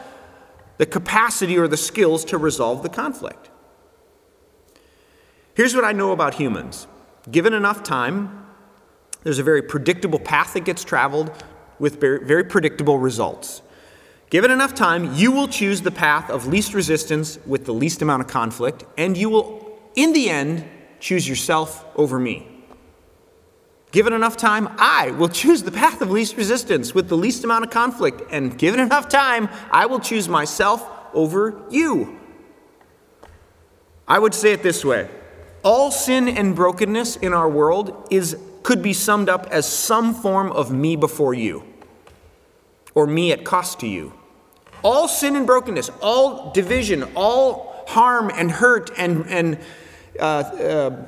the 0.77 0.86
capacity 0.86 1.58
or 1.58 1.67
the 1.67 1.77
skills 1.77 2.23
to 2.25 2.38
resolve 2.38 2.84
the 2.84 2.89
conflict. 2.89 3.49
Here's 5.56 5.75
what 5.75 5.84
I 5.84 5.91
know 5.91 6.12
about 6.12 6.36
humans 6.36 6.88
given 7.32 7.53
enough 7.53 7.84
time, 7.84 8.42
there's 9.23 9.39
a 9.39 9.43
very 9.43 9.62
predictable 9.62 10.19
path 10.19 10.53
that 10.53 10.65
gets 10.65 10.83
traveled 10.83 11.31
with 11.79 11.99
very, 11.99 12.43
predictable 12.43 12.99
results. 12.99 13.62
Given 14.29 14.51
enough 14.51 14.73
time, 14.73 15.13
you 15.13 15.31
will 15.31 15.47
choose 15.47 15.81
the 15.81 15.91
path 15.91 16.29
of 16.29 16.47
least 16.47 16.73
resistance 16.73 17.38
with 17.45 17.65
the 17.65 17.73
least 17.73 18.01
amount 18.01 18.21
of 18.21 18.27
conflict, 18.27 18.83
and 18.97 19.15
you 19.15 19.29
will, 19.29 19.79
in 19.95 20.13
the 20.13 20.29
end, 20.29 20.65
choose 20.99 21.27
yourself 21.27 21.86
over 21.95 22.19
me. 22.19 22.47
Given 23.91 24.13
enough 24.13 24.38
time, 24.38 24.69
I 24.79 25.12
will 25.12 25.29
choose 25.29 25.62
the 25.62 25.71
path 25.71 26.01
of 26.01 26.09
least 26.09 26.36
resistance 26.36 26.95
with 26.95 27.09
the 27.09 27.17
least 27.17 27.43
amount 27.43 27.65
of 27.65 27.69
conflict, 27.69 28.23
and 28.31 28.57
given 28.57 28.79
enough 28.79 29.07
time, 29.07 29.49
I 29.71 29.86
will 29.86 29.99
choose 29.99 30.27
myself 30.27 30.89
over 31.13 31.62
you. 31.69 32.19
I 34.07 34.17
would 34.17 34.33
say 34.33 34.51
it 34.51 34.63
this 34.63 34.83
way 34.83 35.09
all 35.63 35.91
sin 35.91 36.27
and 36.27 36.55
brokenness 36.55 37.15
in 37.17 37.33
our 37.33 37.49
world 37.49 38.07
is, 38.12 38.36
could 38.63 38.82
be 38.82 38.93
summed 38.93 39.30
up 39.30 39.47
as 39.52 39.67
some 39.67 40.13
form 40.13 40.52
of 40.52 40.71
me 40.71 40.95
before 40.95 41.34
you, 41.34 41.63
or 42.95 43.06
me 43.06 43.32
at 43.32 43.43
cost 43.43 43.80
to 43.82 43.88
you. 43.88 44.13
All 44.84 45.08
sin 45.08 45.36
and 45.36 45.45
brokenness, 45.45 45.89
all 46.02 46.52
division, 46.52 47.04
all 47.15 47.86
harm 47.88 48.32
and 48.34 48.52
hurt 48.52 48.89
and, 48.97 49.26
and 49.28 49.60
uh, 50.19 50.23
uh, 50.23 51.06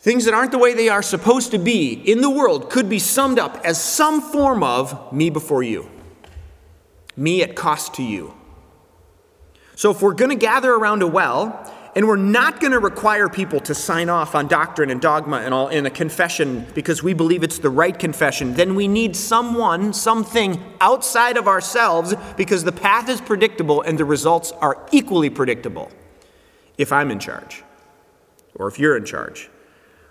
things 0.00 0.24
that 0.24 0.34
aren't 0.34 0.52
the 0.52 0.58
way 0.58 0.74
they 0.74 0.88
are 0.88 1.02
supposed 1.02 1.50
to 1.50 1.58
be 1.58 1.92
in 1.92 2.20
the 2.20 2.30
world 2.30 2.70
could 2.70 2.88
be 2.88 2.98
summed 2.98 3.38
up 3.38 3.60
as 3.64 3.82
some 3.82 4.20
form 4.20 4.62
of 4.62 5.12
me 5.12 5.30
before 5.30 5.62
you, 5.62 5.88
me 7.16 7.42
at 7.42 7.54
cost 7.54 7.94
to 7.94 8.02
you. 8.02 8.34
So 9.74 9.90
if 9.90 10.02
we're 10.02 10.14
going 10.14 10.30
to 10.30 10.36
gather 10.36 10.72
around 10.72 11.02
a 11.02 11.06
well, 11.06 11.72
and 11.94 12.06
we're 12.06 12.16
not 12.16 12.60
going 12.60 12.72
to 12.72 12.78
require 12.78 13.28
people 13.28 13.60
to 13.60 13.74
sign 13.74 14.08
off 14.08 14.34
on 14.34 14.46
doctrine 14.46 14.90
and 14.90 15.00
dogma 15.00 15.38
and 15.38 15.52
all 15.52 15.68
in 15.68 15.86
a 15.86 15.90
confession 15.90 16.66
because 16.74 17.02
we 17.02 17.14
believe 17.14 17.42
it's 17.42 17.58
the 17.58 17.70
right 17.70 17.98
confession. 17.98 18.54
Then 18.54 18.74
we 18.74 18.88
need 18.88 19.16
someone, 19.16 19.92
something 19.92 20.62
outside 20.80 21.36
of 21.36 21.48
ourselves 21.48 22.14
because 22.36 22.64
the 22.64 22.72
path 22.72 23.08
is 23.08 23.20
predictable 23.20 23.82
and 23.82 23.98
the 23.98 24.04
results 24.04 24.52
are 24.52 24.86
equally 24.92 25.30
predictable 25.30 25.90
if 26.76 26.92
I'm 26.92 27.10
in 27.10 27.18
charge 27.18 27.64
or 28.54 28.68
if 28.68 28.78
you're 28.78 28.96
in 28.96 29.04
charge. 29.04 29.50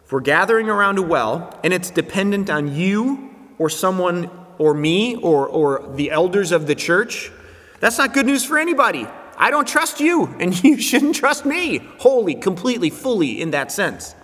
If 0.03 0.11
we're 0.11 0.21
gathering 0.21 0.69
around 0.69 0.97
a 0.97 1.01
well 1.01 1.59
and 1.63 1.73
it's 1.73 1.89
dependent 1.89 2.49
on 2.49 2.73
you 2.73 3.29
or 3.57 3.69
someone 3.69 4.29
or 4.57 4.73
me 4.73 5.15
or, 5.17 5.47
or 5.47 5.87
the 5.95 6.11
elders 6.11 6.51
of 6.51 6.65
the 6.65 6.75
church, 6.75 7.31
that's 7.79 7.97
not 7.97 8.13
good 8.13 8.25
news 8.25 8.43
for 8.43 8.57
anybody. 8.57 9.07
I 9.37 9.51
don't 9.51 9.67
trust 9.67 9.99
you, 9.99 10.35
and 10.39 10.63
you 10.63 10.77
shouldn't 10.77 11.15
trust 11.15 11.45
me 11.45 11.77
wholly, 11.99 12.35
completely, 12.35 12.89
fully 12.89 13.41
in 13.41 13.51
that 13.51 13.71
sense. 13.71 14.15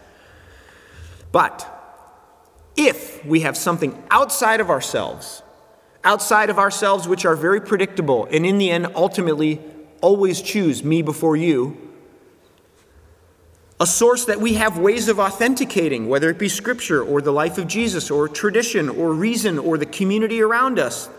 But 1.32 1.70
if 2.76 3.24
we 3.26 3.42
have 3.42 3.56
something 3.56 4.02
outside 4.10 4.60
of 4.60 4.70
ourselves, 4.70 5.44
outside 6.04 6.50
of 6.50 6.58
ourselves 6.58 7.08
which 7.08 7.26
are 7.26 7.36
very 7.36 7.62
predictable, 7.62 8.26
and 8.32 8.46
in 8.46 8.58
the 8.58 8.72
end, 8.72 8.88
ultimately, 8.96 9.62
always 10.02 10.42
choose 10.42 10.84
me 10.84 11.02
before 11.02 11.36
you, 11.36 11.78
a 13.80 13.88
source 13.88 14.26
that 14.26 14.40
we 14.40 14.54
have 14.54 14.78
ways 14.78 15.08
of 15.08 15.20
authenticating, 15.20 16.08
whether 16.08 16.30
it 16.30 16.38
be 16.38 16.48
scripture 16.48 17.04
or 17.04 17.22
the 17.22 17.34
life 17.34 17.58
of 17.58 17.68
Jesus 17.68 18.10
or 18.10 18.28
tradition 18.28 18.88
or 18.90 19.14
reason 19.14 19.60
or 19.60 19.78
the 19.78 19.86
community 19.86 20.42
around 20.42 20.80
us, 20.80 21.10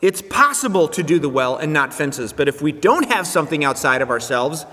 it's 0.00 0.22
possible 0.22 0.88
to 0.88 1.02
do 1.02 1.18
the 1.18 1.28
well 1.28 1.56
and 1.56 1.72
not 1.72 1.92
fences, 1.92 2.32
but 2.32 2.48
if 2.48 2.62
we 2.62 2.72
don't 2.72 3.10
have 3.12 3.26
something 3.26 3.64
outside 3.64 4.00
of 4.00 4.10
ourselves, 4.10 4.64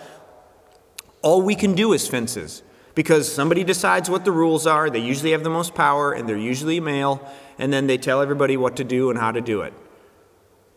all 1.22 1.42
we 1.42 1.56
can 1.56 1.74
do 1.74 1.94
is 1.94 2.08
fences. 2.08 2.62
Because 2.94 3.34
somebody 3.34 3.64
decides 3.64 4.10
what 4.10 4.24
the 4.24 4.32
rules 4.32 4.66
are, 4.66 4.90
they 4.90 5.00
usually 5.00 5.32
have 5.32 5.44
the 5.44 5.50
most 5.50 5.76
power, 5.76 6.14
and 6.14 6.30
they're 6.30 6.38
usually 6.38 6.80
male, 6.80 7.28
and 7.58 7.74
then 7.74 7.88
they 7.88 7.98
tell 7.98 8.22
everybody 8.22 8.56
what 8.56 8.78
to 8.78 8.84
do 8.84 9.10
and 9.10 9.20
how 9.20 9.32
to 9.32 9.42
do 9.42 9.62
it. 9.62 9.74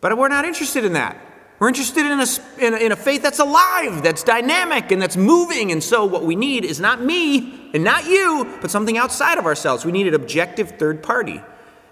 But 0.01 0.17
we're 0.17 0.27
not 0.27 0.45
interested 0.45 0.83
in 0.83 0.93
that. 0.93 1.17
We're 1.59 1.67
interested 1.67 2.05
in 2.05 2.19
a, 2.19 2.25
in 2.65 2.73
a, 2.73 2.77
in 2.77 2.91
a 2.91 2.95
faith 2.95 3.21
that's 3.21 3.39
alive, 3.39 4.01
that's 4.01 4.23
dynamic, 4.23 4.91
and 4.91 5.01
that's 5.01 5.17
moving. 5.17 5.71
And 5.71 5.83
so, 5.83 6.05
what 6.05 6.23
we 6.23 6.35
need 6.35 6.65
is 6.65 6.79
not 6.79 7.01
me 7.01 7.69
and 7.73 7.83
not 7.83 8.05
you, 8.05 8.57
but 8.61 8.71
something 8.71 8.97
outside 8.97 9.37
of 9.37 9.45
ourselves. 9.45 9.85
We 9.85 9.91
need 9.91 10.07
an 10.07 10.13
objective 10.13 10.71
third 10.79 11.03
party. 11.03 11.41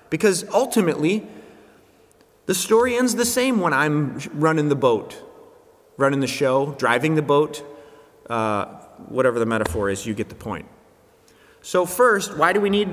Because 0.10 0.46
ultimately, 0.50 1.28
the 2.48 2.56
story 2.56 2.98
ends 2.98 3.14
the 3.16 3.26
same 3.26 3.62
when 3.62 3.74
I'm 3.74 4.18
running 4.34 4.70
the 4.70 4.76
boat, 4.76 5.24
running 5.98 6.20
the 6.20 6.28
show, 6.28 6.76
driving 6.80 7.16
the 7.16 7.22
boat. 7.22 7.64
uh, 8.30 8.66
whatever 9.08 9.40
the 9.40 9.46
metaphor 9.46 9.90
is, 9.90 10.06
you 10.06 10.14
get 10.14 10.30
the 10.30 10.36
point. 10.36 10.66
So, 11.62 11.86
first, 11.86 12.38
why 12.38 12.54
do 12.54 12.60
we 12.62 12.70
need 12.70 12.90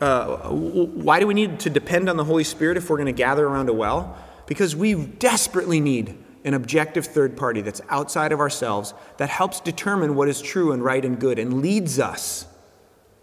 uh, 0.00 0.48
why 0.48 1.18
do 1.18 1.26
we 1.26 1.34
need 1.34 1.58
to 1.60 1.70
depend 1.70 2.08
on 2.08 2.16
the 2.16 2.24
Holy 2.24 2.44
Spirit 2.44 2.76
if 2.76 2.88
we're 2.88 2.96
going 2.96 3.06
to 3.06 3.12
gather 3.12 3.46
around 3.46 3.68
a 3.68 3.72
well? 3.72 4.16
Because 4.46 4.76
we 4.76 4.94
desperately 4.94 5.80
need 5.80 6.16
an 6.44 6.54
objective 6.54 7.04
third 7.06 7.36
party 7.36 7.60
that's 7.60 7.80
outside 7.88 8.32
of 8.32 8.38
ourselves 8.38 8.94
that 9.18 9.28
helps 9.28 9.60
determine 9.60 10.14
what 10.14 10.28
is 10.28 10.40
true 10.40 10.72
and 10.72 10.82
right 10.84 11.04
and 11.04 11.18
good 11.18 11.38
and 11.38 11.60
leads 11.60 11.98
us, 11.98 12.46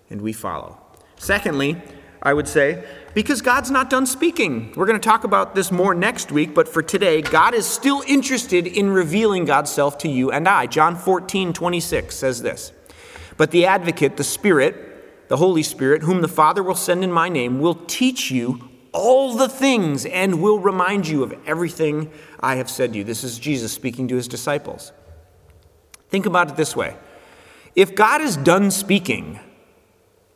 and 0.09 0.21
we 0.21 0.33
follow. 0.33 0.77
Secondly, 1.17 1.81
I 2.25 2.33
would 2.33 2.47
say, 2.47 2.83
because 3.13 3.43
God's 3.43 3.69
not 3.69 3.91
done 3.91 4.07
speaking. 4.07 4.73
We're 4.75 4.87
going 4.87 4.99
to 4.99 5.07
talk 5.07 5.23
about 5.23 5.53
this 5.53 5.71
more 5.71 5.93
next 5.93 6.31
week, 6.31 6.55
but 6.55 6.67
for 6.67 6.81
today, 6.81 7.21
God 7.21 7.53
is 7.53 7.67
still 7.67 8.03
interested 8.07 8.65
in 8.65 8.89
revealing 8.89 9.45
God's 9.45 9.71
self 9.71 9.99
to 9.99 10.09
you 10.09 10.31
and 10.31 10.49
I. 10.49 10.65
John 10.65 10.95
14, 10.95 11.53
26 11.53 12.15
says 12.15 12.41
this 12.41 12.73
But 13.37 13.51
the 13.51 13.67
advocate, 13.67 14.17
the 14.17 14.23
Spirit, 14.23 15.27
the 15.29 15.37
Holy 15.37 15.61
Spirit, 15.61 16.01
whom 16.01 16.21
the 16.21 16.27
Father 16.27 16.63
will 16.63 16.73
send 16.73 17.03
in 17.03 17.11
my 17.11 17.29
name, 17.29 17.59
will 17.59 17.75
teach 17.75 18.31
you 18.31 18.69
all 18.91 19.35
the 19.35 19.49
things 19.49 20.07
and 20.07 20.41
will 20.41 20.57
remind 20.57 21.07
you 21.07 21.21
of 21.21 21.35
everything 21.45 22.09
I 22.39 22.55
have 22.55 22.71
said 22.71 22.93
to 22.93 22.97
you. 22.97 23.03
This 23.03 23.23
is 23.23 23.37
Jesus 23.37 23.71
speaking 23.71 24.07
to 24.07 24.15
his 24.15 24.27
disciples. 24.27 24.91
Think 26.09 26.25
about 26.25 26.49
it 26.49 26.55
this 26.55 26.75
way 26.75 26.95
if 27.75 27.93
God 27.93 28.21
is 28.21 28.35
done 28.35 28.71
speaking 28.71 29.39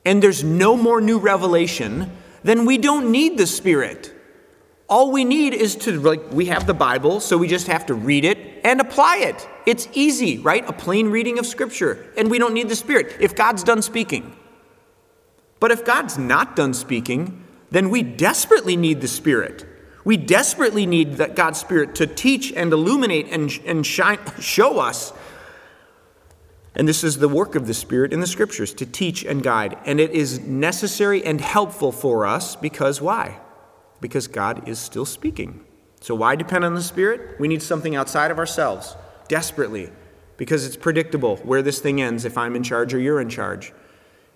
and 0.06 0.24
there's 0.24 0.44
no 0.44 0.78
more 0.78 1.02
new 1.02 1.20
revelation, 1.20 2.12
then 2.44 2.66
we 2.66 2.78
don't 2.78 3.12
need 3.12 3.38
the 3.38 3.48
Spirit. 3.48 4.14
All 4.88 5.12
we 5.12 5.24
need 5.24 5.54
is 5.54 5.76
to, 5.78 6.00
like, 6.00 6.32
we 6.32 6.46
have 6.46 6.66
the 6.66 6.74
Bible, 6.74 7.20
so 7.20 7.38
we 7.38 7.48
just 7.48 7.68
have 7.68 7.86
to 7.88 7.94
read 7.94 8.26
it 8.26 8.62
and 8.64 8.82
apply 8.82 9.18
it. 9.18 9.48
It's 9.66 9.88
easy, 9.94 10.40
right? 10.40 10.68
A 10.68 10.74
plain 10.74 11.10
reading 11.10 11.38
of 11.38 11.46
Scripture, 11.46 12.12
and 12.18 12.32
we 12.32 12.40
don't 12.40 12.54
need 12.54 12.70
the 12.70 12.76
Spirit 12.76 13.16
if 13.20 13.36
God's 13.36 13.64
done 13.64 13.82
speaking. 13.82 14.36
But 15.60 15.72
if 15.72 15.86
God's 15.86 16.18
not 16.18 16.56
done 16.56 16.74
speaking, 16.74 17.46
then 17.70 17.90
we 17.90 18.02
desperately 18.02 18.76
need 18.76 19.02
the 19.02 19.08
Spirit. 19.08 19.66
We 20.06 20.18
desperately 20.18 20.86
need 20.86 21.18
that 21.18 21.36
God's 21.36 21.60
Spirit 21.60 21.94
to 21.96 22.08
teach 22.08 22.52
and 22.54 22.74
illuminate 22.74 23.28
and, 23.28 23.52
and 23.66 23.86
shine, 23.86 24.20
show 24.40 24.80
us. 24.80 25.14
And 26.80 26.88
this 26.88 27.04
is 27.04 27.18
the 27.18 27.28
work 27.28 27.56
of 27.56 27.68
the 27.68 27.74
Spirit 27.74 28.14
in 28.14 28.22
the 28.22 28.26
Scriptures 28.26 28.74
to 28.76 28.86
teach 28.86 29.26
and 29.26 29.44
guide. 29.44 29.78
And 29.84 30.00
it 30.00 30.12
is 30.12 30.40
necessary 30.40 31.22
and 31.26 31.42
helpful 31.42 31.92
for 31.92 32.26
us 32.26 32.56
because 32.56 33.02
why? 33.02 33.42
Because 34.00 34.28
God 34.28 34.66
is 34.66 34.80
still 34.80 35.04
speaking. 35.04 35.66
So, 36.00 36.16
why 36.16 36.38
depend 36.38 36.64
on 36.64 36.76
the 36.76 36.82
Spirit? 36.82 37.38
We 37.38 37.50
need 37.50 37.62
something 37.62 37.98
outside 37.98 38.32
of 38.32 38.40
ourselves, 38.40 38.96
desperately, 39.28 39.92
because 40.38 40.66
it's 40.66 40.78
predictable 40.78 41.36
where 41.44 41.62
this 41.62 41.80
thing 41.80 42.02
ends 42.02 42.24
if 42.24 42.38
I'm 42.38 42.56
in 42.56 42.64
charge 42.64 42.94
or 42.94 43.00
you're 43.00 43.20
in 43.20 43.28
charge 43.28 43.74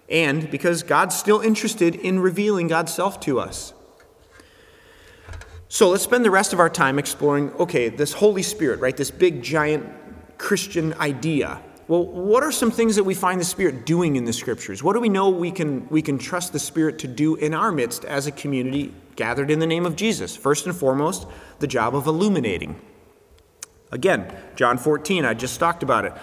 and 0.09 0.51
because 0.51 0.83
God's 0.83 1.15
still 1.15 1.39
interested 1.39 1.95
in 1.95 2.19
revealing 2.19 2.67
God's 2.67 2.93
self 2.93 3.21
to 3.21 3.39
us. 3.39 3.73
So 5.69 5.91
let's 5.91 6.03
spend 6.03 6.25
the 6.25 6.29
rest 6.29 6.51
of 6.51 6.59
our 6.59 6.69
time 6.69 6.99
exploring 6.99 7.53
okay, 7.53 7.87
this 7.87 8.11
Holy 8.11 8.43
Spirit, 8.43 8.81
right? 8.81 8.97
This 8.97 9.11
big, 9.11 9.41
giant 9.41 9.89
Christian 10.37 10.93
idea. 10.95 11.61
Well, 11.87 12.05
what 12.05 12.43
are 12.43 12.51
some 12.51 12.71
things 12.71 12.95
that 12.95 13.03
we 13.03 13.13
find 13.13 13.41
the 13.41 13.45
Spirit 13.45 13.85
doing 13.85 14.15
in 14.15 14.23
the 14.23 14.31
Scriptures? 14.31 14.81
What 14.81 14.93
do 14.93 15.01
we 15.01 15.09
know 15.09 15.29
we 15.29 15.51
can, 15.51 15.87
we 15.89 16.01
can 16.01 16.17
trust 16.17 16.53
the 16.53 16.59
Spirit 16.59 16.99
to 16.99 17.07
do 17.07 17.35
in 17.35 17.53
our 17.53 17.71
midst 17.73 18.05
as 18.05 18.25
a 18.25 18.31
community 18.31 18.93
gathered 19.17 19.51
in 19.51 19.59
the 19.59 19.67
name 19.67 19.85
of 19.85 19.97
Jesus? 19.97 20.35
First 20.35 20.65
and 20.65 20.75
foremost, 20.75 21.27
the 21.59 21.67
job 21.67 21.93
of 21.93 22.07
illuminating. 22.07 22.79
Again, 23.91 24.33
John 24.55 24.77
14, 24.77 25.25
I 25.25 25.33
just 25.33 25.59
talked 25.59 25.83
about 25.83 26.05
it. 26.05 26.13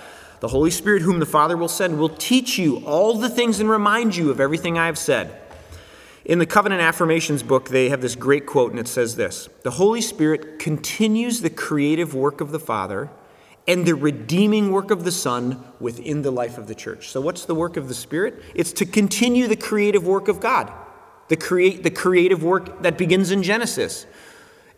The 0.41 0.49
Holy 0.49 0.71
Spirit, 0.71 1.03
whom 1.03 1.21
the 1.21 1.27
Father 1.27 1.59
will 1.59 1.69
send, 1.69 1.99
will 1.99 2.09
teach 2.09 2.59
you 2.59 2.79
all 2.87 3.15
the 3.19 3.29
things 3.29 3.61
and 3.61 3.69
remind 3.69 4.17
you 4.17 4.31
of 4.31 4.41
everything 4.41 4.79
I 4.79 4.87
have 4.87 4.99
said. 4.99 5.39
In 6.25 6.39
the 6.39 6.47
Covenant 6.47 6.81
Affirmations 6.81 7.43
book, 7.43 7.69
they 7.69 7.91
have 7.91 8.01
this 8.01 8.17
great 8.17 8.47
quote, 8.47 8.71
and 8.71 8.81
it 8.81 8.89
says 8.89 9.17
this 9.17 9.51
The 9.63 9.73
Holy 9.73 10.01
Spirit 10.01 10.59
continues 10.59 11.43
the 11.43 11.51
creative 11.51 12.15
work 12.15 12.41
of 12.41 12.51
the 12.51 12.59
Father 12.59 13.11
and 13.71 13.87
the 13.87 13.95
redeeming 13.95 14.73
work 14.73 14.91
of 14.91 15.05
the 15.05 15.13
Son 15.13 15.63
within 15.79 16.23
the 16.23 16.33
life 16.33 16.59
of 16.59 16.67
the 16.67 16.75
church. 16.75 17.09
So, 17.09 17.21
what's 17.21 17.45
the 17.45 17.55
work 17.55 17.77
of 17.77 17.87
the 17.87 17.95
Spirit? 17.95 18.43
It's 18.53 18.73
to 18.75 18.85
continue 18.85 19.47
the 19.47 19.55
creative 19.55 20.05
work 20.05 20.27
of 20.27 20.41
God, 20.41 20.73
the, 21.29 21.37
create, 21.37 21.85
the 21.85 21.91
creative 21.91 22.43
work 22.43 22.83
that 22.83 22.99
begins 22.99 23.31
in 23.31 23.45
Genesis. 23.45 24.07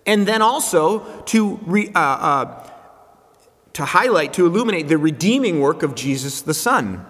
And 0.05 0.29
then 0.29 0.43
also 0.43 1.23
to 1.23 1.59
re, 1.65 1.91
uh, 1.95 1.99
uh, 1.99 2.71
to 3.73 3.87
highlight, 3.87 4.35
to 4.35 4.45
illuminate 4.45 4.89
the 4.89 4.99
redeeming 4.99 5.61
work 5.61 5.83
of 5.83 5.95
Jesus 5.95 6.43
the 6.43 6.53
Son. 6.53 7.07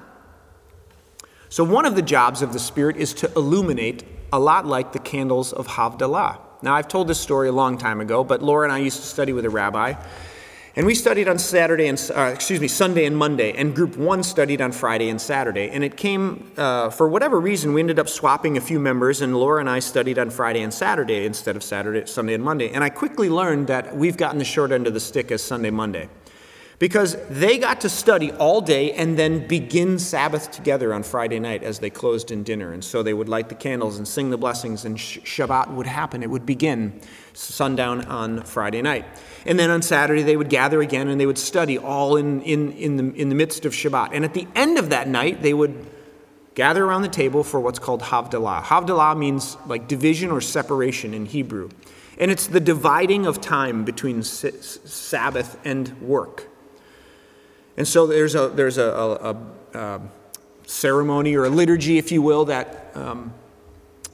So, 1.49 1.65
one 1.65 1.85
of 1.85 1.97
the 1.97 2.03
jobs 2.03 2.43
of 2.43 2.53
the 2.53 2.61
Spirit 2.61 2.97
is 2.97 3.13
to 3.15 3.33
illuminate, 3.35 4.05
a 4.33 4.39
lot 4.39 4.67
like 4.67 4.93
the 4.93 5.01
candles 5.01 5.53
of 5.53 5.67
Havdalah. 5.67 6.39
Now, 6.63 6.75
I've 6.75 6.87
told 6.87 7.09
this 7.09 7.19
story 7.19 7.49
a 7.49 7.53
long 7.53 7.77
time 7.77 8.01
ago, 8.01 8.23
but 8.23 8.41
Laura 8.41 8.63
and 8.63 8.73
I 8.73 8.79
used 8.79 9.01
to 9.01 9.07
study 9.07 9.33
with 9.33 9.45
a 9.45 9.51
rabbi. 9.51 9.95
And 10.75 10.87
we 10.87 10.95
studied 10.95 11.29
on 11.29 11.39
Saturday 11.39 11.87
and, 11.87 12.11
uh, 12.17 12.31
excuse 12.33 12.59
me, 12.59 12.67
Sunday 12.67 13.05
and 13.05 13.15
Monday, 13.15 13.53
and 13.53 13.75
group 13.75 13.99
one 13.99 14.23
studied 14.23 14.63
on 14.63 14.73
Friday 14.73 15.11
and 15.11 15.21
Saturday. 15.21 15.69
And 15.69 15.85
it 15.85 15.99
came, 15.99 16.51
uh, 16.57 16.89
for 16.89 17.09
whatever 17.09 17.39
reason, 17.39 17.75
we 17.75 17.81
ended 17.81 17.99
up 17.99 18.09
swapping 18.09 18.57
a 18.57 18.61
few 18.61 18.81
members, 18.81 19.21
and 19.21 19.37
Laura 19.37 19.61
and 19.61 19.69
I 19.69 19.81
studied 19.81 20.19
on 20.19 20.31
Friday 20.31 20.63
and 20.63 20.73
Saturday 20.73 21.27
instead 21.27 21.57
of 21.57 21.63
Saturday, 21.63 22.07
Sunday 22.07 22.33
and 22.33 22.43
Monday. 22.43 22.71
And 22.71 22.83
I 22.83 22.89
quickly 22.89 23.29
learned 23.29 23.67
that 23.67 23.95
we've 23.95 24.17
gotten 24.17 24.39
the 24.39 24.47
short 24.47 24.73
end 24.73 24.87
of 24.87 24.95
the 24.95 25.01
stick 25.01 25.31
as 25.31 25.43
Sunday, 25.43 25.71
Monday 25.71 26.09
because 26.79 27.17
they 27.29 27.59
got 27.59 27.81
to 27.83 27.89
study 27.89 28.33
all 28.33 28.61
day 28.61 28.93
and 28.93 29.19
then 29.19 29.47
begin 29.47 29.99
Sabbath 29.99 30.51
together 30.51 30.93
on 30.93 31.03
Friday 31.03 31.39
night 31.39 31.63
as 31.63 31.79
they 31.79 31.91
closed 31.91 32.31
in 32.31 32.43
dinner. 32.43 32.73
And 32.73 32.85
so 32.85 33.03
they 33.03 33.15
would 33.15 33.29
light 33.29 33.49
the 33.49 33.55
candles 33.55 33.99
and 33.99 34.07
sing 34.07 34.31
the 34.31 34.39
blessings, 34.39 34.85
and 34.85 34.97
Shabbat 34.97 35.73
would 35.75 35.87
happen. 35.87 36.23
It 36.23 36.31
would 36.31 36.47
begin 36.47 37.01
sundown 37.35 38.05
on 38.07 38.43
Friday 38.43 38.83
night. 38.83 39.05
And 39.47 39.59
then 39.59 39.71
on 39.71 39.83
Saturday, 39.83 40.23
they 40.23 40.37
would 40.37 40.49
gather 40.49 40.81
again 40.81 41.09
and 41.09 41.21
they 41.21 41.27
would 41.27 41.39
study 41.39 41.79
all 41.79 42.17
in, 42.17 42.43
in, 42.43 42.73
in, 42.73 42.97
the, 42.97 43.21
in 43.21 43.29
the 43.29 43.35
midst 43.35 43.65
of 43.65 43.73
Shabbat. 43.73 44.11
And 44.13 44.25
at 44.25 44.35
the 44.35 44.47
end 44.55 44.79
of 44.79 44.91
that 44.91 45.09
night, 45.09 45.43
they 45.43 45.55
would 45.55 45.87
gather 46.55 46.85
around 46.85 47.03
the 47.03 47.09
table 47.09 47.43
for 47.43 47.61
what's 47.61 47.79
called 47.79 48.03
Havdalah. 48.03 48.63
Havdalah 48.63 49.17
means 49.17 49.57
like 49.67 49.89
division 49.89 50.31
or 50.31 50.41
separation 50.41 51.15
in 51.15 51.27
Hebrew. 51.27 51.71
And 52.19 52.31
it's 52.31 52.47
the 52.47 52.61
dividing 52.61 53.27
of 53.27 53.41
time 53.41 53.85
between 53.85 54.23
Sabbath 54.23 55.59
and 55.65 56.01
work. 56.01 56.49
And 57.77 57.89
so 57.89 58.07
there's 58.07 58.35
a, 58.35 58.49
there's 58.49 58.79
a, 58.79 59.37
a, 59.75 59.79
a 59.79 60.01
ceremony 60.67 61.35
or 61.35 61.45
a 61.45 61.51
liturgy, 61.51 61.99
if 61.99 62.13
you 62.13 62.23
will, 62.23 62.45
that 62.47 62.91
um, 62.95 63.33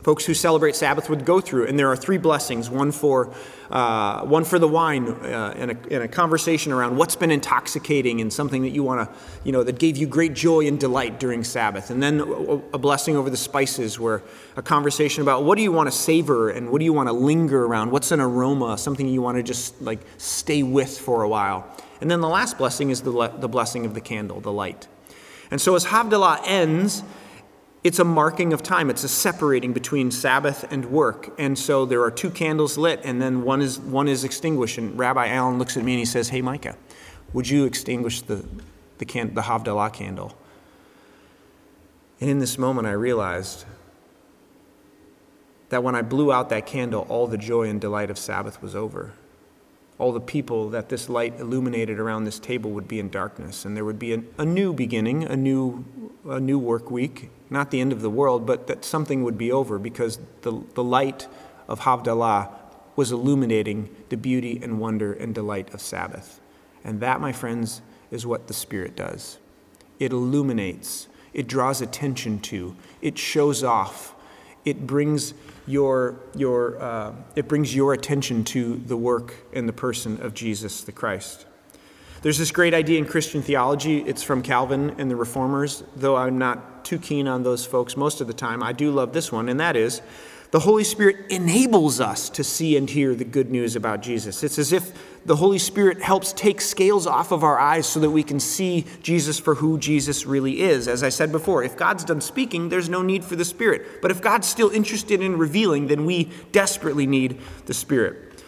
folks 0.03 0.25
who 0.25 0.33
celebrate 0.33 0.77
Sabbath 0.77 1.11
would 1.11 1.25
go 1.25 1.41
through. 1.41 1.67
And 1.67 1.79
there 1.79 1.89
are 1.89 1.97
three 1.97 2.19
blessings 2.19 2.71
one 2.71 2.93
for, 2.93 3.35
uh, 3.71 4.23
one 4.23 4.45
for 4.45 4.59
the 4.59 4.69
wine 4.69 5.09
uh, 5.09 5.55
and, 5.57 5.73
a, 5.73 5.77
and 5.91 6.03
a 6.05 6.09
conversation 6.09 6.73
around 6.73 6.97
what's 6.97 7.17
been 7.17 7.31
intoxicating 7.33 8.21
and 8.21 8.33
something 8.33 8.63
that 8.63 8.71
you 8.71 8.85
want 8.85 9.09
to, 9.09 9.17
you 9.45 9.53
know, 9.53 9.65
that 9.65 9.79
gave 9.79 9.97
you 9.97 10.07
great 10.07 10.35
joy 10.35 10.67
and 10.67 10.79
delight 10.79 11.19
during 11.19 11.43
Sabbath. 11.43 11.91
And 11.91 12.03
then 12.03 12.21
a, 12.21 12.55
a 12.75 12.79
blessing 12.79 13.17
over 13.17 13.29
the 13.29 13.37
spices, 13.37 13.99
where 13.99 14.23
a 14.57 14.63
conversation 14.63 15.23
about 15.23 15.45
what 15.45 15.57
do 15.57 15.63
you 15.63 15.73
want 15.73 15.89
to 15.89 15.97
savor 15.97 16.51
and 16.51 16.71
what 16.71 16.79
do 16.79 16.85
you 16.85 16.93
want 16.93 17.09
to 17.09 17.13
linger 17.13 17.65
around? 17.65 17.91
What's 17.91 18.13
an 18.13 18.21
aroma, 18.21 18.79
something 18.79 19.07
you 19.09 19.21
want 19.21 19.37
to 19.37 19.43
just 19.43 19.83
like 19.83 20.01
stay 20.17 20.63
with 20.63 20.97
for 20.97 21.23
a 21.23 21.29
while? 21.29 21.67
And 22.01 22.11
then 22.11 22.21
the 22.21 22.29
last 22.29 22.59
blessing 22.59 22.91
is 22.91 23.03
the, 23.03 23.11
le- 23.11 23.37
the 23.37 23.49
blessing 23.49 23.85
of 23.85 23.95
the 23.95 24.01
candle, 24.01 24.41
the 24.41 24.53
light. 24.53 24.87
And 25.51 25.61
so 25.61 25.75
as 25.75 25.87
Havdalah 25.87 26.41
ends, 26.45 27.03
it's 27.83 27.99
a 27.99 28.05
marking 28.05 28.53
of 28.53 28.63
time. 28.63 28.91
It's 28.91 29.05
a 29.05 29.09
separating 29.09 29.73
between 29.73 30.11
Sabbath 30.11 30.71
and 30.71 30.87
work. 30.87 31.33
And 31.39 31.59
so 31.59 31.87
there 31.87 32.03
are 32.03 32.11
two 32.11 32.31
candles 32.31 32.77
lit, 32.77 33.01
and 33.05 33.21
then 33.21 33.43
one 33.43 33.63
is, 33.63 33.79
one 33.79 34.09
is 34.09 34.25
extinguished. 34.25 34.79
And 34.79 34.99
Rabbi 34.99 35.29
Allen 35.29 35.59
looks 35.59 35.77
at 35.77 35.85
me 35.85 35.93
and 35.93 35.99
he 35.99 36.05
says, 36.05 36.29
Hey, 36.29 36.43
Micah, 36.43 36.77
would 37.33 37.49
you 37.49 37.65
extinguish 37.65 38.23
the, 38.23 38.45
the, 38.99 39.05
can- 39.05 39.35
the 39.35 39.43
Havdalah 39.43 39.93
candle? 39.93 40.37
And 42.21 42.31
in 42.31 42.39
this 42.41 42.59
moment, 42.59 42.87
I 42.87 42.93
realized 42.93 43.65
that 45.69 45.85
when 45.85 45.95
I 45.95 46.03
blew 46.03 46.33
out 46.33 46.49
that 46.49 46.67
candle, 46.67 47.07
all 47.09 47.27
the 47.27 47.39
joy 47.39 47.69
and 47.69 47.81
delight 47.81 48.11
of 48.11 48.19
Sabbath 48.19 48.61
was 48.61 48.75
over 48.75 49.13
all 49.99 50.13
the 50.13 50.21
people 50.21 50.71
that 50.71 50.89
this 50.89 51.09
light 51.09 51.39
illuminated 51.41 51.99
around 51.99 52.25
this 52.25 52.39
table 52.39 52.71
would 52.71 52.87
be 52.87 53.01
in 53.01 53.11
darkness, 53.11 53.65
and 53.65 53.77
there 53.77 53.85
would 53.85 53.99
be 53.99 54.15
a, 54.15 54.23
a 54.39 54.45
new 54.45 54.73
beginning, 54.73 55.25
a 55.25 55.37
new, 55.37 55.85
a 56.29 56.39
new 56.39 56.59
work 56.59 56.91
week, 56.91 57.31
not 57.51 57.71
the 57.71 57.81
end 57.81 57.93
of 57.93 58.01
the 58.01 58.11
world, 58.11 58.47
but 58.47 58.69
that 58.69 58.85
something 58.85 59.25
would 59.25 59.37
be 59.37 59.51
over 59.51 59.79
because 59.79 60.21
the, 60.43 60.63
the 60.75 60.85
light 60.85 61.27
of 61.67 61.81
Havdalah 61.81 62.51
was 62.95 63.11
illuminating 63.11 63.95
the 64.09 64.17
beauty 64.17 64.61
and 64.63 64.81
wonder 64.81 65.13
and 65.13 65.35
delight 65.35 65.73
of 65.75 65.81
Sabbath. 65.81 66.41
And 66.85 67.01
that, 67.01 67.21
my 67.21 67.33
friends, 67.33 67.83
is 68.11 68.25
what 68.25 68.47
the 68.47 68.55
Spirit 68.55 68.97
does. 68.97 69.39
It 69.99 70.13
illuminates, 70.13 71.09
it 71.33 71.47
draws 71.47 71.81
attention 71.81 72.39
to, 72.41 72.77
it 73.03 73.19
shows 73.19 73.65
off, 73.65 74.15
it 74.65 74.87
brings 74.87 75.35
your, 75.69 76.21
your, 76.35 76.81
uh, 76.81 77.15
it 77.37 77.47
brings 77.47 77.75
your 77.75 77.93
attention 77.93 78.43
to 78.45 78.77
the 78.77 78.97
work 78.97 79.35
and 79.53 79.69
the 79.69 79.73
person 79.73 80.21
of 80.23 80.35
Jesus 80.35 80.83
the 80.83 80.93
Christ. 80.93 81.47
There's 82.23 82.39
this 82.39 82.51
great 82.51 82.75
idea 82.75 82.99
in 82.99 83.05
Christian 83.05 83.43
theology. 83.43 83.99
It's 83.99 84.23
from 84.23 84.43
Calvin 84.43 84.97
and 84.99 85.11
the 85.11 85.15
Reformers, 85.15 85.85
though 85.95 86.17
I'm 86.17 86.39
not 86.39 86.85
too 86.85 86.99
keen 86.99 87.29
on 87.29 87.45
those 87.45 87.65
folks 87.65 87.97
most 87.97 88.21
of 88.21 88.27
the 88.27 88.33
time. 88.33 88.63
I 88.63 88.73
do 88.73 88.91
love 88.91 89.13
this 89.13 89.31
one, 89.31 89.49
and 89.49 89.61
that 89.61 89.77
is 89.77 90.03
the 90.51 90.61
Holy 90.61 90.85
Spirit 90.85 91.31
enables 91.31 92.01
us 92.01 92.31
to 92.31 92.43
see 92.43 92.77
and 92.77 92.89
hear 92.89 93.15
the 93.15 93.25
good 93.25 93.51
news 93.51 93.77
about 93.77 94.01
Jesus. 94.01 94.43
It's 94.43 94.59
as 94.59 94.73
if 94.73 94.93
the 95.29 95.37
Holy 95.37 95.59
Spirit 95.59 96.01
helps 96.01 96.33
take 96.33 96.59
scales 96.59 97.07
off 97.07 97.33
of 97.33 97.45
our 97.45 97.59
eyes 97.59 97.87
so 97.87 98.01
that 98.01 98.11
we 98.11 98.23
can 98.23 98.41
see 98.41 98.87
Jesus 99.03 99.39
for 99.39 99.57
who 99.57 99.79
Jesus 99.79 100.25
really 100.25 100.63
is. 100.63 100.89
As 100.89 101.03
I 101.03 101.11
said 101.11 101.31
before, 101.31 101.63
if 101.63 101.77
God's 101.77 102.03
done 102.03 102.23
speaking, 102.23 102.71
there's 102.71 102.89
no 102.89 103.03
need 103.03 103.23
for 103.23 103.37
the 103.37 103.45
Spirit. 103.45 104.01
But 104.01 104.11
if 104.11 104.23
God's 104.23 104.49
still 104.49 104.71
interested 104.71 105.21
in 105.21 105.37
revealing, 105.37 105.89
then 105.89 106.07
we 106.07 106.31
desperately 106.51 107.07
need 107.07 107.41
the 107.67 107.75
Spirit. 107.75 108.43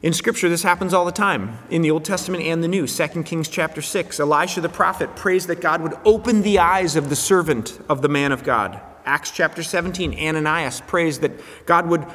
In 0.00 0.12
Scripture, 0.12 0.48
this 0.48 0.62
happens 0.62 0.94
all 0.94 1.04
the 1.04 1.10
time, 1.10 1.58
in 1.70 1.82
the 1.82 1.90
Old 1.90 2.04
Testament 2.04 2.44
and 2.44 2.62
the 2.62 2.68
New. 2.68 2.86
2 2.86 3.24
Kings 3.24 3.48
chapter 3.48 3.82
6, 3.82 4.20
Elisha 4.20 4.60
the 4.60 4.68
prophet 4.68 5.16
prays 5.16 5.48
that 5.48 5.60
God 5.60 5.82
would 5.82 5.94
open 6.04 6.42
the 6.42 6.60
eyes 6.60 6.94
of 6.94 7.08
the 7.08 7.16
servant 7.16 7.80
of 7.88 8.00
the 8.00 8.08
man 8.08 8.30
of 8.30 8.44
God. 8.44 8.80
Acts 9.04 9.32
chapter 9.32 9.64
17, 9.64 10.16
Ananias 10.16 10.82
prays 10.82 11.18
that 11.18 11.32
God 11.66 11.88
would, 11.88 12.06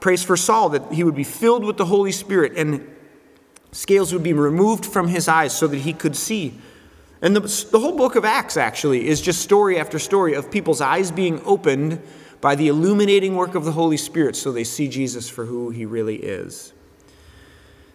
prays 0.00 0.24
for 0.24 0.36
Saul 0.36 0.70
that 0.70 0.92
he 0.92 1.04
would 1.04 1.14
be 1.14 1.22
filled 1.22 1.64
with 1.64 1.76
the 1.76 1.84
Holy 1.84 2.10
Spirit 2.10 2.54
and 2.56 2.95
scales 3.76 4.10
would 4.12 4.22
be 4.22 4.32
removed 4.32 4.86
from 4.86 5.08
his 5.08 5.28
eyes 5.28 5.56
so 5.56 5.66
that 5.66 5.78
he 5.78 5.92
could 5.92 6.16
see. 6.16 6.54
And 7.20 7.36
the, 7.36 7.40
the 7.40 7.78
whole 7.78 7.96
book 7.96 8.16
of 8.16 8.24
Acts, 8.24 8.56
actually, 8.56 9.06
is 9.06 9.20
just 9.20 9.42
story 9.42 9.78
after 9.78 9.98
story 9.98 10.32
of 10.34 10.50
people's 10.50 10.80
eyes 10.80 11.10
being 11.10 11.42
opened 11.44 12.00
by 12.40 12.54
the 12.54 12.68
illuminating 12.68 13.36
work 13.36 13.54
of 13.54 13.66
the 13.66 13.72
Holy 13.72 13.98
Spirit 13.98 14.34
so 14.34 14.50
they 14.50 14.64
see 14.64 14.88
Jesus 14.88 15.28
for 15.28 15.44
who 15.44 15.70
he 15.70 15.84
really 15.84 16.16
is. 16.16 16.72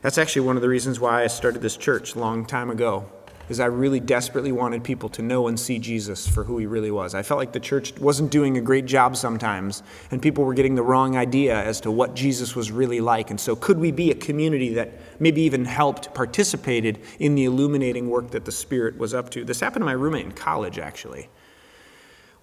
That's 0.03 0.19
actually 0.19 0.45
one 0.45 0.55
of 0.55 0.61
the 0.61 0.69
reasons 0.69 0.99
why 0.99 1.23
I 1.23 1.27
started 1.27 1.61
this 1.61 1.77
church 1.77 2.15
a 2.15 2.19
long 2.19 2.45
time 2.45 2.69
ago. 2.69 3.09
Is 3.51 3.59
I 3.59 3.65
really 3.65 3.99
desperately 3.99 4.53
wanted 4.53 4.81
people 4.81 5.09
to 5.09 5.21
know 5.21 5.49
and 5.49 5.59
see 5.59 5.77
Jesus 5.77 6.25
for 6.25 6.45
who 6.45 6.57
he 6.57 6.65
really 6.65 6.89
was. 6.89 7.13
I 7.13 7.21
felt 7.21 7.37
like 7.37 7.51
the 7.51 7.59
church 7.59 7.93
wasn't 7.99 8.31
doing 8.31 8.57
a 8.57 8.61
great 8.61 8.85
job 8.85 9.17
sometimes, 9.17 9.83
and 10.09 10.21
people 10.21 10.45
were 10.45 10.53
getting 10.53 10.75
the 10.75 10.83
wrong 10.83 11.17
idea 11.17 11.61
as 11.61 11.81
to 11.81 11.91
what 11.91 12.15
Jesus 12.15 12.55
was 12.55 12.71
really 12.71 13.01
like. 13.01 13.29
And 13.29 13.37
so, 13.37 13.57
could 13.57 13.77
we 13.77 13.91
be 13.91 14.09
a 14.09 14.15
community 14.15 14.73
that 14.75 14.93
maybe 15.19 15.41
even 15.41 15.65
helped, 15.65 16.13
participated 16.13 16.99
in 17.19 17.35
the 17.35 17.43
illuminating 17.43 18.09
work 18.09 18.31
that 18.31 18.45
the 18.45 18.53
Spirit 18.53 18.97
was 18.97 19.13
up 19.13 19.29
to? 19.31 19.43
This 19.43 19.59
happened 19.59 19.81
to 19.81 19.85
my 19.85 19.91
roommate 19.91 20.25
in 20.25 20.31
college, 20.31 20.79
actually. 20.79 21.27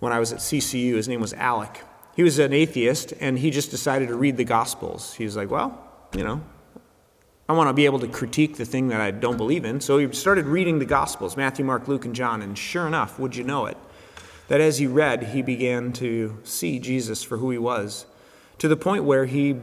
When 0.00 0.12
I 0.12 0.18
was 0.18 0.30
at 0.30 0.40
CCU, 0.40 0.92
his 0.92 1.08
name 1.08 1.22
was 1.22 1.32
Alec. 1.32 1.82
He 2.16 2.22
was 2.22 2.38
an 2.38 2.52
atheist, 2.52 3.14
and 3.18 3.38
he 3.38 3.50
just 3.50 3.70
decided 3.70 4.08
to 4.08 4.14
read 4.14 4.36
the 4.36 4.44
Gospels. 4.44 5.14
He 5.14 5.24
was 5.24 5.36
like, 5.36 5.50
well, 5.50 5.82
you 6.14 6.22
know, 6.22 6.42
I 7.48 7.54
want 7.54 7.70
to 7.70 7.72
be 7.72 7.86
able 7.86 8.00
to 8.00 8.08
critique 8.08 8.58
the 8.58 8.66
thing 8.66 8.88
that 8.88 9.00
I 9.00 9.10
don't 9.10 9.38
believe 9.38 9.64
in. 9.64 9.80
So 9.80 9.96
he 9.96 10.12
started 10.12 10.44
reading 10.44 10.78
the 10.80 10.84
Gospels 10.84 11.34
Matthew, 11.34 11.64
Mark, 11.64 11.88
Luke, 11.88 12.04
and 12.04 12.14
John. 12.14 12.42
And 12.42 12.58
sure 12.58 12.86
enough, 12.86 13.18
would 13.18 13.36
you 13.36 13.42
know 13.42 13.64
it, 13.64 13.78
that 14.48 14.60
as 14.60 14.76
he 14.78 14.86
read, 14.86 15.22
he 15.22 15.40
began 15.40 15.94
to 15.94 16.38
see 16.44 16.78
Jesus 16.78 17.22
for 17.22 17.38
who 17.38 17.50
he 17.50 17.56
was, 17.56 18.04
to 18.58 18.68
the 18.68 18.76
point 18.76 19.04
where 19.04 19.24
he, 19.24 19.56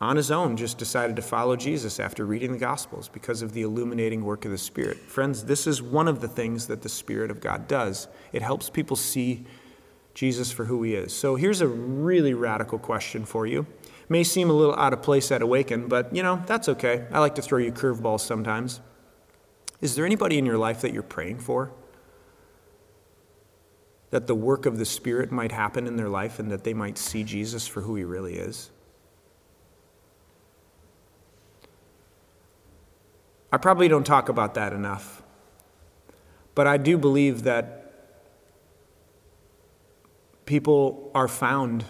on 0.00 0.16
his 0.16 0.32
own, 0.32 0.56
just 0.56 0.76
decided 0.76 1.14
to 1.14 1.22
follow 1.22 1.54
Jesus 1.54 2.00
after 2.00 2.24
reading 2.24 2.50
the 2.50 2.58
Gospels 2.58 3.08
because 3.08 3.42
of 3.42 3.52
the 3.52 3.62
illuminating 3.62 4.24
work 4.24 4.44
of 4.44 4.50
the 4.50 4.58
Spirit. 4.58 4.96
Friends, 4.96 5.44
this 5.44 5.68
is 5.68 5.80
one 5.80 6.08
of 6.08 6.20
the 6.20 6.28
things 6.28 6.66
that 6.66 6.82
the 6.82 6.88
Spirit 6.88 7.30
of 7.30 7.40
God 7.40 7.68
does 7.68 8.08
it 8.32 8.42
helps 8.42 8.70
people 8.70 8.96
see 8.96 9.44
Jesus 10.14 10.50
for 10.50 10.64
who 10.64 10.82
he 10.82 10.94
is. 10.94 11.12
So 11.12 11.36
here's 11.36 11.60
a 11.60 11.68
really 11.68 12.34
radical 12.34 12.80
question 12.80 13.24
for 13.24 13.46
you. 13.46 13.68
May 14.08 14.24
seem 14.24 14.48
a 14.48 14.52
little 14.52 14.74
out 14.76 14.92
of 14.92 15.02
place 15.02 15.30
at 15.30 15.42
Awaken, 15.42 15.86
but 15.86 16.14
you 16.14 16.22
know, 16.22 16.42
that's 16.46 16.68
okay. 16.68 17.06
I 17.12 17.18
like 17.18 17.34
to 17.34 17.42
throw 17.42 17.58
you 17.58 17.72
curveballs 17.72 18.20
sometimes. 18.20 18.80
Is 19.80 19.94
there 19.94 20.06
anybody 20.06 20.38
in 20.38 20.46
your 20.46 20.58
life 20.58 20.80
that 20.80 20.92
you're 20.92 21.02
praying 21.02 21.38
for? 21.38 21.70
That 24.10 24.26
the 24.26 24.34
work 24.34 24.64
of 24.64 24.78
the 24.78 24.86
Spirit 24.86 25.30
might 25.30 25.52
happen 25.52 25.86
in 25.86 25.96
their 25.96 26.08
life 26.08 26.38
and 26.38 26.50
that 26.50 26.64
they 26.64 26.72
might 26.72 26.96
see 26.96 27.22
Jesus 27.22 27.66
for 27.66 27.82
who 27.82 27.94
he 27.96 28.04
really 28.04 28.36
is? 28.36 28.70
I 33.52 33.56
probably 33.56 33.88
don't 33.88 34.04
talk 34.04 34.28
about 34.28 34.54
that 34.54 34.72
enough, 34.72 35.22
but 36.54 36.66
I 36.66 36.76
do 36.76 36.98
believe 36.98 37.44
that 37.44 37.78
people 40.44 41.10
are 41.14 41.28
found 41.28 41.84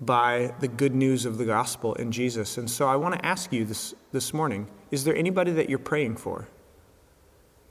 by 0.00 0.54
the 0.60 0.68
good 0.68 0.94
news 0.94 1.24
of 1.24 1.38
the 1.38 1.44
gospel 1.44 1.94
in 1.94 2.12
Jesus. 2.12 2.58
And 2.58 2.70
so 2.70 2.86
I 2.86 2.96
want 2.96 3.14
to 3.14 3.24
ask 3.24 3.52
you 3.52 3.64
this, 3.64 3.94
this 4.12 4.34
morning 4.34 4.68
is 4.90 5.04
there 5.04 5.16
anybody 5.16 5.50
that 5.52 5.68
you're 5.68 5.78
praying 5.78 6.16
for? 6.16 6.46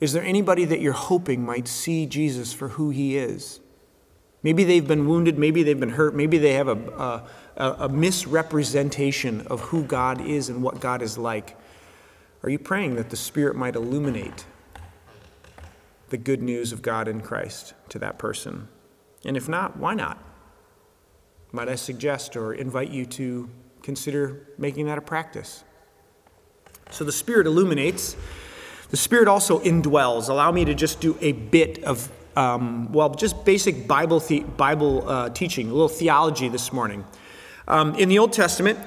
Is 0.02 0.12
there 0.14 0.24
anybody 0.24 0.66
that 0.66 0.82
you're 0.82 0.94
hoping 0.94 1.46
might 1.46 1.68
see 1.68 2.06
Jesus 2.06 2.52
for 2.52 2.70
who 2.70 2.90
he 2.90 3.18
is? 3.18 3.62
Maybe 4.44 4.64
they've 4.64 4.88
been 4.88 5.08
wounded, 5.08 5.40
maybe 5.40 5.64
they've 5.64 5.80
been 5.80 5.92
hurt, 5.92 6.14
maybe 6.14 6.38
they 6.38 6.54
have 6.54 6.68
a, 6.68 7.24
a, 7.58 7.86
a 7.86 7.90
misrepresentation 7.90 9.42
of 9.48 9.62
who 9.62 9.84
God 9.84 10.22
is 10.22 10.50
and 10.50 10.62
what 10.62 10.80
God 10.80 11.02
is 11.02 11.18
like. 11.18 11.58
Are 12.44 12.50
you 12.50 12.60
praying 12.60 12.96
that 12.96 13.10
the 13.10 13.16
Spirit 13.16 13.56
might 13.56 13.76
illuminate 13.76 14.46
the 16.10 16.18
good 16.18 16.44
news 16.44 16.72
of 16.72 16.82
God 16.82 17.08
in 17.08 17.22
Christ 17.22 17.74
to 17.90 17.98
that 18.00 18.20
person? 18.20 18.68
And 19.24 19.36
if 19.36 19.50
not, 19.50 19.78
why 19.78 19.96
not? 19.96 20.24
Might 21.56 21.70
I 21.70 21.76
suggest 21.76 22.36
or 22.36 22.54
invite 22.54 22.92
you 22.92 23.06
to 23.06 23.50
consider 23.82 24.46
making 24.58 24.88
that 24.88 24.98
a 24.98 25.02
practice? 25.02 25.64
So 26.92 27.06
the 27.06 27.14
Spirit 27.14 27.48
illuminates, 27.48 28.18
the 28.90 28.98
Spirit 28.98 29.30
also 29.30 29.60
indwells. 29.60 30.28
Allow 30.28 30.52
me 30.52 30.66
to 30.66 30.76
just 30.76 31.00
do 31.00 31.18
a 31.22 31.32
bit 31.32 31.82
of, 31.86 32.12
um, 32.36 32.92
well, 32.92 33.10
just 33.16 33.46
basic 33.46 33.88
Bible, 33.88 34.20
the- 34.20 34.42
Bible 34.42 35.08
uh, 35.10 35.30
teaching, 35.30 35.70
a 35.70 35.74
little 35.74 35.88
theology 35.88 36.50
this 36.50 36.74
morning. 36.74 37.06
Um, 37.70 37.96
in 37.96 38.10
the 38.10 38.20
Old 38.20 38.34
Testament, 38.34 38.78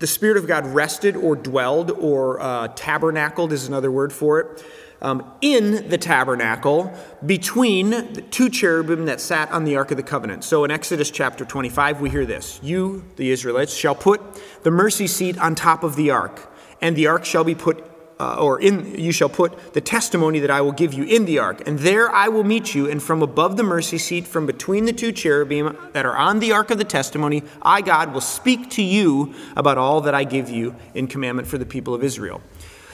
the 0.00 0.08
Spirit 0.08 0.36
of 0.36 0.48
God 0.48 0.66
rested 0.66 1.14
or 1.14 1.36
dwelled 1.36 1.92
or 1.92 2.40
uh, 2.40 2.68
tabernacled 2.74 3.52
is 3.52 3.68
another 3.68 3.90
word 3.90 4.12
for 4.12 4.40
it 4.40 4.64
um, 5.02 5.24
in 5.40 5.88
the 5.88 5.98
tabernacle 5.98 6.92
between 7.24 7.90
the 7.90 8.24
two 8.30 8.48
cherubim 8.48 9.06
that 9.06 9.20
sat 9.20 9.50
on 9.50 9.64
the 9.64 9.76
Ark 9.76 9.90
of 9.90 9.96
the 9.96 10.02
Covenant. 10.02 10.44
So 10.44 10.64
in 10.64 10.70
Exodus 10.70 11.10
chapter 11.10 11.44
25, 11.44 12.00
we 12.00 12.10
hear 12.10 12.26
this 12.26 12.60
You, 12.62 13.04
the 13.16 13.30
Israelites, 13.30 13.74
shall 13.74 13.94
put 13.94 14.20
the 14.62 14.70
mercy 14.70 15.06
seat 15.06 15.38
on 15.38 15.54
top 15.54 15.82
of 15.82 15.96
the 15.96 16.10
ark, 16.10 16.52
and 16.80 16.96
the 16.96 17.06
ark 17.06 17.24
shall 17.24 17.44
be 17.44 17.54
put 17.54 17.84
uh, 18.20 18.34
or 18.34 18.60
in 18.60 18.98
you 18.98 19.12
shall 19.12 19.30
put 19.30 19.72
the 19.72 19.80
testimony 19.80 20.40
that 20.40 20.50
I 20.50 20.60
will 20.60 20.72
give 20.72 20.92
you 20.92 21.04
in 21.04 21.24
the 21.24 21.38
ark, 21.38 21.66
and 21.66 21.78
there 21.78 22.10
I 22.10 22.28
will 22.28 22.44
meet 22.44 22.74
you, 22.74 22.88
and 22.88 23.02
from 23.02 23.22
above 23.22 23.56
the 23.56 23.62
mercy 23.62 23.96
seat, 23.96 24.26
from 24.26 24.44
between 24.44 24.84
the 24.84 24.92
two 24.92 25.10
cherubim 25.10 25.74
that 25.94 26.04
are 26.04 26.16
on 26.16 26.38
the 26.38 26.52
ark 26.52 26.70
of 26.70 26.76
the 26.76 26.84
testimony, 26.84 27.42
I 27.62 27.80
God 27.80 28.12
will 28.12 28.20
speak 28.20 28.68
to 28.72 28.82
you 28.82 29.34
about 29.56 29.78
all 29.78 30.02
that 30.02 30.14
I 30.14 30.24
give 30.24 30.50
you 30.50 30.76
in 30.92 31.06
commandment 31.06 31.48
for 31.48 31.56
the 31.56 31.64
people 31.64 31.94
of 31.94 32.04
Israel. 32.04 32.42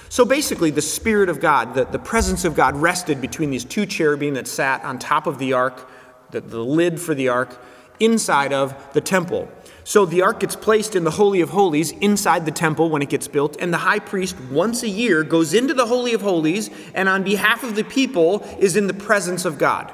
So 0.08 0.24
basically, 0.24 0.70
the 0.70 0.82
Spirit 0.82 1.28
of 1.28 1.40
God, 1.40 1.74
the, 1.74 1.84
the 1.84 1.98
presence 1.98 2.44
of 2.44 2.54
God, 2.54 2.76
rested 2.76 3.20
between 3.20 3.50
these 3.50 3.64
two 3.64 3.86
cherubim 3.86 4.34
that 4.34 4.46
sat 4.46 4.84
on 4.84 4.98
top 4.98 5.26
of 5.26 5.38
the 5.38 5.52
ark, 5.52 5.88
the, 6.30 6.40
the 6.40 6.64
lid 6.64 7.00
for 7.00 7.14
the 7.14 7.28
ark, 7.28 7.60
inside 7.98 8.52
of 8.52 8.92
the 8.92 9.00
temple. 9.00 9.50
So 9.84 10.04
the 10.04 10.22
ark 10.22 10.40
gets 10.40 10.56
placed 10.56 10.96
in 10.96 11.04
the 11.04 11.12
Holy 11.12 11.40
of 11.40 11.50
Holies 11.50 11.92
inside 11.92 12.44
the 12.44 12.50
temple 12.50 12.90
when 12.90 13.02
it 13.02 13.08
gets 13.08 13.28
built, 13.28 13.56
and 13.60 13.72
the 13.72 13.78
high 13.78 14.00
priest 14.00 14.36
once 14.50 14.82
a 14.82 14.88
year 14.88 15.22
goes 15.22 15.54
into 15.54 15.74
the 15.74 15.86
Holy 15.86 16.12
of 16.12 16.22
Holies 16.22 16.70
and 16.94 17.08
on 17.08 17.22
behalf 17.22 17.62
of 17.62 17.76
the 17.76 17.84
people 17.84 18.42
is 18.58 18.76
in 18.76 18.88
the 18.88 18.94
presence 18.94 19.44
of 19.44 19.58
God. 19.58 19.92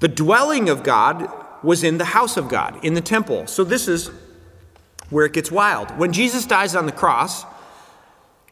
The 0.00 0.08
dwelling 0.08 0.68
of 0.68 0.82
God 0.82 1.30
was 1.62 1.84
in 1.84 1.98
the 1.98 2.06
house 2.06 2.36
of 2.36 2.48
God, 2.48 2.82
in 2.84 2.94
the 2.94 3.00
temple. 3.00 3.46
So 3.46 3.64
this 3.64 3.88
is 3.88 4.10
where 5.10 5.26
it 5.26 5.32
gets 5.32 5.50
wild. 5.50 5.90
When 5.98 6.12
Jesus 6.12 6.46
dies 6.46 6.74
on 6.74 6.86
the 6.86 6.92
cross, 6.92 7.44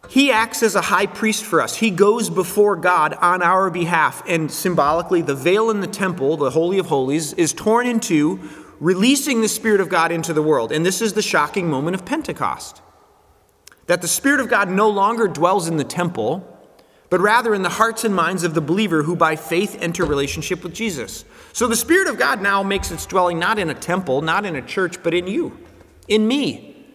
he 0.08 0.30
acts 0.30 0.62
as 0.62 0.74
a 0.74 0.80
high 0.80 1.06
priest 1.06 1.44
for 1.44 1.60
us. 1.60 1.76
He 1.76 1.90
goes 1.90 2.28
before 2.28 2.76
God 2.76 3.14
on 3.14 3.42
our 3.42 3.70
behalf. 3.70 4.22
And 4.26 4.50
symbolically, 4.50 5.22
the 5.22 5.34
veil 5.34 5.70
in 5.70 5.80
the 5.80 5.86
temple, 5.86 6.36
the 6.36 6.50
Holy 6.50 6.78
of 6.78 6.86
Holies, 6.86 7.32
is 7.34 7.52
torn 7.52 7.86
in 7.86 8.00
two, 8.00 8.40
releasing 8.80 9.40
the 9.40 9.48
Spirit 9.48 9.80
of 9.80 9.88
God 9.88 10.12
into 10.12 10.32
the 10.32 10.42
world. 10.42 10.72
And 10.72 10.84
this 10.84 11.00
is 11.00 11.12
the 11.12 11.22
shocking 11.22 11.70
moment 11.70 11.94
of 11.94 12.04
Pentecost 12.04 12.82
that 13.86 14.00
the 14.00 14.08
Spirit 14.08 14.40
of 14.40 14.48
God 14.48 14.70
no 14.70 14.88
longer 14.88 15.26
dwells 15.26 15.68
in 15.68 15.76
the 15.76 15.84
temple, 15.84 16.48
but 17.10 17.20
rather 17.20 17.54
in 17.54 17.62
the 17.62 17.68
hearts 17.68 18.04
and 18.04 18.14
minds 18.14 18.44
of 18.44 18.54
the 18.54 18.60
believer 18.60 19.02
who 19.02 19.16
by 19.16 19.36
faith 19.36 19.76
enter 19.80 20.04
relationship 20.04 20.62
with 20.62 20.72
Jesus. 20.72 21.24
So 21.52 21.66
the 21.66 21.76
Spirit 21.76 22.08
of 22.08 22.18
God 22.18 22.40
now 22.40 22.62
makes 22.62 22.90
its 22.90 23.06
dwelling 23.06 23.38
not 23.38 23.58
in 23.58 23.70
a 23.70 23.74
temple, 23.74 24.22
not 24.22 24.46
in 24.46 24.56
a 24.56 24.62
church, 24.62 25.02
but 25.02 25.14
in 25.14 25.26
you, 25.26 25.58
in 26.08 26.26
me, 26.26 26.86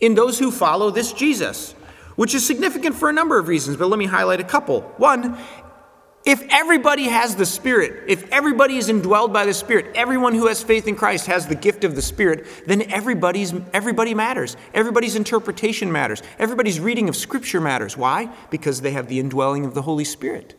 in 0.00 0.14
those 0.14 0.38
who 0.38 0.50
follow 0.50 0.90
this 0.90 1.12
Jesus 1.12 1.74
which 2.16 2.34
is 2.34 2.46
significant 2.46 2.94
for 2.94 3.08
a 3.08 3.12
number 3.12 3.38
of 3.38 3.48
reasons, 3.48 3.76
but 3.76 3.88
let 3.88 3.98
me 3.98 4.06
highlight 4.06 4.40
a 4.40 4.44
couple. 4.44 4.82
One, 4.96 5.38
If 6.24 6.40
everybody 6.50 7.04
has 7.04 7.34
the 7.34 7.46
Spirit, 7.46 8.04
if 8.06 8.30
everybody 8.30 8.76
is 8.76 8.88
indwelled 8.88 9.32
by 9.32 9.44
the 9.44 9.52
Spirit, 9.52 9.96
everyone 9.96 10.34
who 10.34 10.46
has 10.46 10.62
faith 10.62 10.86
in 10.86 10.94
Christ 10.94 11.26
has 11.26 11.48
the 11.48 11.56
gift 11.56 11.82
of 11.82 11.96
the 11.96 12.02
Spirit, 12.02 12.46
then 12.64 12.82
everybody's, 12.92 13.52
everybody 13.72 14.14
matters. 14.14 14.56
Everybody's 14.72 15.16
interpretation 15.16 15.90
matters. 15.90 16.22
Everybody's 16.38 16.78
reading 16.78 17.08
of 17.08 17.16
Scripture 17.16 17.60
matters. 17.60 17.96
Why? 17.96 18.32
Because 18.50 18.82
they 18.82 18.92
have 18.92 19.08
the 19.08 19.18
indwelling 19.18 19.64
of 19.64 19.74
the 19.74 19.82
Holy 19.82 20.04
Spirit. 20.04 20.54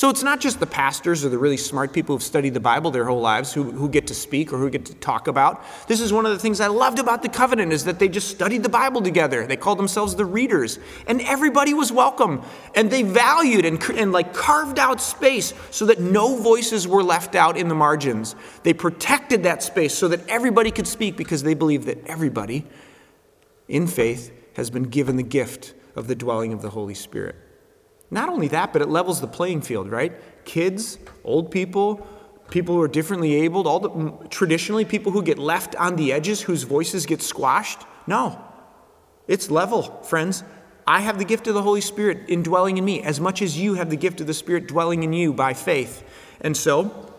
So 0.00 0.08
it's 0.08 0.22
not 0.22 0.40
just 0.40 0.60
the 0.60 0.66
pastors 0.66 1.26
or 1.26 1.28
the 1.28 1.36
really 1.36 1.58
smart 1.58 1.92
people 1.92 2.14
who've 2.14 2.22
studied 2.22 2.54
the 2.54 2.58
Bible 2.58 2.90
their 2.90 3.04
whole 3.04 3.20
lives 3.20 3.52
who, 3.52 3.64
who 3.64 3.86
get 3.86 4.06
to 4.06 4.14
speak 4.14 4.50
or 4.50 4.56
who 4.56 4.70
get 4.70 4.86
to 4.86 4.94
talk 4.94 5.28
about. 5.28 5.62
This 5.88 6.00
is 6.00 6.10
one 6.10 6.24
of 6.24 6.32
the 6.32 6.38
things 6.38 6.58
I 6.58 6.68
loved 6.68 6.98
about 6.98 7.20
the 7.20 7.28
covenant 7.28 7.70
is 7.70 7.84
that 7.84 7.98
they 7.98 8.08
just 8.08 8.28
studied 8.28 8.62
the 8.62 8.70
Bible 8.70 9.02
together. 9.02 9.46
They 9.46 9.58
called 9.58 9.78
themselves 9.78 10.14
the 10.14 10.24
readers. 10.24 10.78
And 11.06 11.20
everybody 11.20 11.74
was 11.74 11.92
welcome. 11.92 12.40
And 12.74 12.90
they 12.90 13.02
valued 13.02 13.66
and, 13.66 13.78
and 13.90 14.10
like 14.10 14.32
carved 14.32 14.78
out 14.78 15.02
space 15.02 15.52
so 15.70 15.84
that 15.84 16.00
no 16.00 16.34
voices 16.34 16.88
were 16.88 17.02
left 17.02 17.34
out 17.34 17.58
in 17.58 17.68
the 17.68 17.74
margins. 17.74 18.36
They 18.62 18.72
protected 18.72 19.42
that 19.42 19.62
space 19.62 19.92
so 19.92 20.08
that 20.08 20.26
everybody 20.30 20.70
could 20.70 20.86
speak 20.86 21.18
because 21.18 21.42
they 21.42 21.52
believed 21.52 21.84
that 21.88 22.06
everybody 22.06 22.64
in 23.68 23.86
faith 23.86 24.32
has 24.54 24.70
been 24.70 24.84
given 24.84 25.16
the 25.16 25.22
gift 25.22 25.74
of 25.94 26.06
the 26.06 26.14
dwelling 26.14 26.54
of 26.54 26.62
the 26.62 26.70
Holy 26.70 26.94
Spirit. 26.94 27.36
Not 28.10 28.28
only 28.28 28.48
that, 28.48 28.72
but 28.72 28.82
it 28.82 28.88
levels 28.88 29.20
the 29.20 29.26
playing 29.26 29.62
field, 29.62 29.90
right? 29.90 30.12
Kids, 30.44 30.98
old 31.24 31.50
people, 31.50 32.06
people 32.50 32.74
who 32.74 32.82
are 32.82 32.88
differently 32.88 33.34
abled, 33.34 33.66
all 33.66 33.80
the 33.80 34.28
traditionally 34.28 34.84
people 34.84 35.12
who 35.12 35.22
get 35.22 35.38
left 35.38 35.76
on 35.76 35.96
the 35.96 36.12
edges, 36.12 36.42
whose 36.42 36.64
voices 36.64 37.06
get 37.06 37.22
squashed. 37.22 37.80
No. 38.06 38.42
It's 39.28 39.50
level, 39.50 39.82
friends. 40.02 40.42
I 40.86 41.00
have 41.00 41.18
the 41.18 41.24
gift 41.24 41.46
of 41.46 41.54
the 41.54 41.62
Holy 41.62 41.80
Spirit 41.80 42.24
indwelling 42.28 42.76
in 42.76 42.84
me 42.84 43.00
as 43.02 43.20
much 43.20 43.42
as 43.42 43.56
you 43.56 43.74
have 43.74 43.90
the 43.90 43.96
gift 43.96 44.20
of 44.20 44.26
the 44.26 44.34
Spirit 44.34 44.66
dwelling 44.66 45.04
in 45.04 45.12
you 45.12 45.32
by 45.32 45.54
faith. 45.54 46.02
And 46.40 46.56
so, 46.56 47.12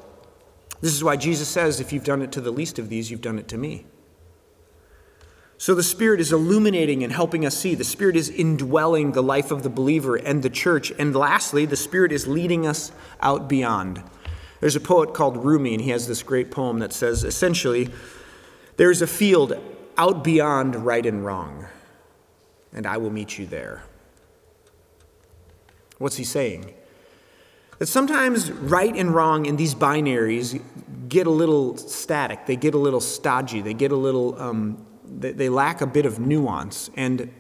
this 0.82 0.94
is 0.94 1.04
why 1.04 1.16
Jesus 1.16 1.48
says, 1.48 1.80
if 1.80 1.94
you've 1.94 2.04
done 2.04 2.22
it 2.22 2.32
to 2.34 2.42
the 2.42 2.52
least 2.52 2.80
of 2.80 2.90
these, 2.90 3.10
you've 3.10 3.22
done 3.22 3.40
it 3.40 3.48
to 3.50 3.58
me. 3.58 3.86
So 5.62 5.76
the 5.76 5.84
Spirit 5.84 6.20
is 6.20 6.34
illuminating 6.34 7.04
and 7.04 7.14
helping 7.14 7.46
us 7.46 7.56
see. 7.56 7.76
The 7.76 7.84
Spirit 7.84 8.16
is 8.16 8.30
indwelling 8.30 9.12
the 9.12 9.22
life 9.22 9.52
of 9.52 9.62
the 9.62 9.70
believer 9.70 10.16
and 10.16 10.42
the 10.42 10.50
church. 10.50 10.92
And 10.98 11.16
lastly, 11.16 11.68
the 11.68 11.76
Spirit 11.76 12.12
is 12.12 12.26
leading 12.26 12.66
us 12.66 12.92
out 13.22 13.48
beyond. 13.48 14.02
There's 14.60 14.76
a 14.76 14.80
poet 14.80 15.14
called 15.14 15.46
Rumi, 15.46 15.76
and 15.76 15.84
he 15.84 15.92
has 15.92 16.08
this 16.08 16.24
great 16.24 16.50
poem 16.50 16.80
that 16.80 16.94
says 16.94 17.24
essentially, 17.24 17.90
there's 18.78 19.04
a 19.04 19.08
field 19.08 19.54
out 20.00 20.24
beyond 20.24 20.78
right 20.78 21.06
and 21.06 21.24
wrong, 21.24 21.68
and 22.74 22.88
I 22.88 22.98
will 22.98 23.12
meet 23.12 23.38
you 23.38 23.46
there. 23.46 23.84
What's 26.00 26.16
he 26.16 26.24
saying? 26.24 26.74
That 27.78 27.86
sometimes 27.86 28.52
right 28.52 28.96
and 28.96 29.14
wrong 29.14 29.46
in 29.46 29.58
these 29.58 29.76
binaries 29.76 30.60
get 31.08 31.28
a 31.28 31.32
little 31.32 31.78
static, 31.78 32.48
they 32.48 32.56
get 32.56 32.74
a 32.74 32.80
little 32.80 33.00
stodgy, 33.00 33.62
they 33.62 33.76
get 33.76 33.92
a 33.92 33.96
little 33.96 34.42
um, 34.42 34.88
they, 35.20 35.32
they 35.32 35.50
lack 35.50 35.82
a 35.82 35.88
bit 35.88 36.06
of 36.06 36.20
nuance. 36.20 36.90
And 36.96 37.32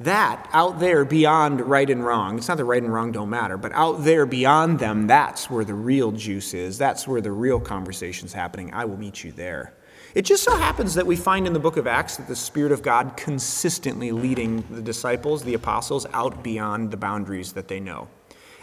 that 0.00 0.48
out 0.52 0.78
there 0.78 1.04
beyond 1.04 1.60
right 1.60 1.88
and 1.90 2.04
wrong, 2.04 2.38
it's 2.38 2.48
not 2.48 2.56
that 2.58 2.64
right 2.64 2.82
and 2.82 2.92
wrong 2.92 3.10
don't 3.10 3.30
matter, 3.30 3.56
but 3.56 3.72
out 3.72 4.04
there 4.04 4.26
beyond 4.26 4.78
them, 4.78 5.06
that's 5.06 5.50
where 5.50 5.64
the 5.64 5.74
real 5.74 6.12
juice 6.12 6.54
is. 6.54 6.78
That's 6.78 7.08
where 7.08 7.20
the 7.20 7.32
real 7.32 7.58
conversation's 7.58 8.32
happening. 8.32 8.72
I 8.72 8.84
will 8.84 8.96
meet 8.96 9.24
you 9.24 9.32
there. 9.32 9.74
It 10.14 10.22
just 10.22 10.42
so 10.42 10.56
happens 10.56 10.94
that 10.94 11.06
we 11.06 11.16
find 11.16 11.46
in 11.46 11.52
the 11.52 11.58
book 11.58 11.76
of 11.76 11.86
Acts 11.86 12.16
that 12.16 12.28
the 12.28 12.36
Spirit 12.36 12.72
of 12.72 12.82
God 12.82 13.16
consistently 13.16 14.10
leading 14.10 14.64
the 14.70 14.80
disciples, 14.80 15.42
the 15.42 15.54
apostles, 15.54 16.06
out 16.12 16.42
beyond 16.42 16.90
the 16.90 16.96
boundaries 16.96 17.52
that 17.52 17.68
they 17.68 17.78
know. 17.78 18.08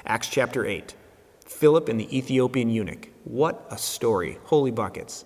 Acts 0.05 0.27
chapter 0.27 0.65
8. 0.65 0.95
Philip 1.45 1.87
and 1.89 1.99
the 1.99 2.17
Ethiopian 2.17 2.69
eunuch. 2.69 3.09
What 3.25 3.67
a 3.69 3.77
story. 3.77 4.39
Holy 4.45 4.71
buckets 4.71 5.25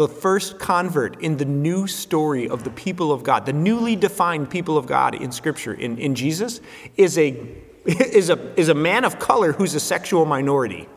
the 0.00 0.08
first 0.08 0.58
convert 0.58 1.20
in 1.20 1.36
the 1.36 1.44
new 1.44 1.86
story 1.86 2.48
of 2.48 2.64
the 2.64 2.70
people 2.70 3.12
of 3.12 3.22
God, 3.22 3.44
the 3.44 3.52
newly 3.52 3.96
defined 3.96 4.48
people 4.48 4.78
of 4.78 4.86
God 4.86 5.14
in 5.14 5.30
Scripture, 5.30 5.74
in, 5.74 5.98
in 5.98 6.14
Jesus, 6.14 6.62
is 6.96 7.18
a, 7.18 7.38
is, 7.84 8.30
a, 8.30 8.58
is 8.58 8.70
a 8.70 8.74
man 8.74 9.04
of 9.04 9.18
color 9.18 9.52
who's 9.52 9.74
a 9.74 9.80
sexual 9.80 10.24
minority. 10.24 10.88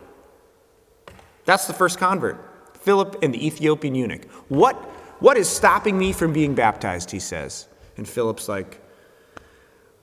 That's 1.43 1.67
the 1.67 1.73
first 1.73 1.99
convert, 1.99 2.77
Philip 2.77 3.21
and 3.21 3.33
the 3.33 3.45
Ethiopian 3.45 3.93
eunuch. 3.93 4.23
What, 4.47 4.75
what 5.19 5.35
is 5.35 5.49
stopping 5.49 5.97
me 5.97 6.13
from 6.13 6.31
being 6.31 6.55
baptized, 6.55 7.11
he 7.11 7.19
says. 7.19 7.67
And 7.97 8.07
Philip's 8.07 8.47
like, 8.47 8.79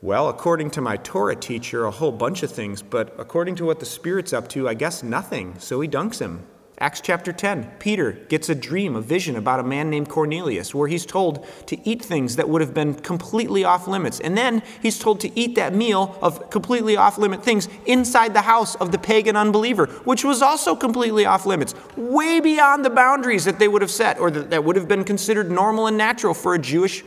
well, 0.02 0.28
according 0.28 0.72
to 0.72 0.82
my 0.82 0.98
Torah 0.98 1.36
teacher, 1.36 1.86
a 1.86 1.90
whole 1.90 2.12
bunch 2.12 2.42
of 2.42 2.52
things, 2.52 2.82
but 2.82 3.14
according 3.18 3.54
to 3.56 3.64
what 3.64 3.80
the 3.80 3.86
Spirit's 3.86 4.34
up 4.34 4.46
to, 4.48 4.68
I 4.68 4.74
guess 4.74 5.02
nothing. 5.02 5.58
So 5.58 5.80
he 5.80 5.88
dunks 5.88 6.18
him. 6.18 6.46
Acts 6.82 7.02
chapter 7.02 7.30
10, 7.30 7.72
Peter 7.78 8.12
gets 8.12 8.48
a 8.48 8.54
dream, 8.54 8.96
a 8.96 9.02
vision 9.02 9.36
about 9.36 9.60
a 9.60 9.62
man 9.62 9.90
named 9.90 10.08
Cornelius, 10.08 10.74
where 10.74 10.88
he's 10.88 11.04
told 11.04 11.46
to 11.66 11.76
eat 11.86 12.02
things 12.02 12.36
that 12.36 12.48
would 12.48 12.62
have 12.62 12.72
been 12.72 12.94
completely 12.94 13.64
off 13.64 13.86
limits. 13.86 14.18
And 14.18 14.34
then 14.34 14.62
he's 14.80 14.98
told 14.98 15.20
to 15.20 15.38
eat 15.38 15.56
that 15.56 15.74
meal 15.74 16.18
of 16.22 16.48
completely 16.48 16.96
off 16.96 17.18
limit 17.18 17.44
things 17.44 17.68
inside 17.84 18.32
the 18.32 18.40
house 18.40 18.76
of 18.76 18.92
the 18.92 18.98
pagan 18.98 19.36
unbeliever, 19.36 19.88
which 20.04 20.24
was 20.24 20.40
also 20.40 20.74
completely 20.74 21.26
off 21.26 21.44
limits, 21.44 21.74
way 21.98 22.40
beyond 22.40 22.82
the 22.82 22.88
boundaries 22.88 23.44
that 23.44 23.58
they 23.58 23.68
would 23.68 23.82
have 23.82 23.90
set 23.90 24.18
or 24.18 24.30
that 24.30 24.64
would 24.64 24.76
have 24.76 24.88
been 24.88 25.04
considered 25.04 25.50
normal 25.50 25.86
and 25.86 25.98
natural 25.98 26.32
for 26.32 26.54
a 26.54 26.58
Jewish 26.58 27.04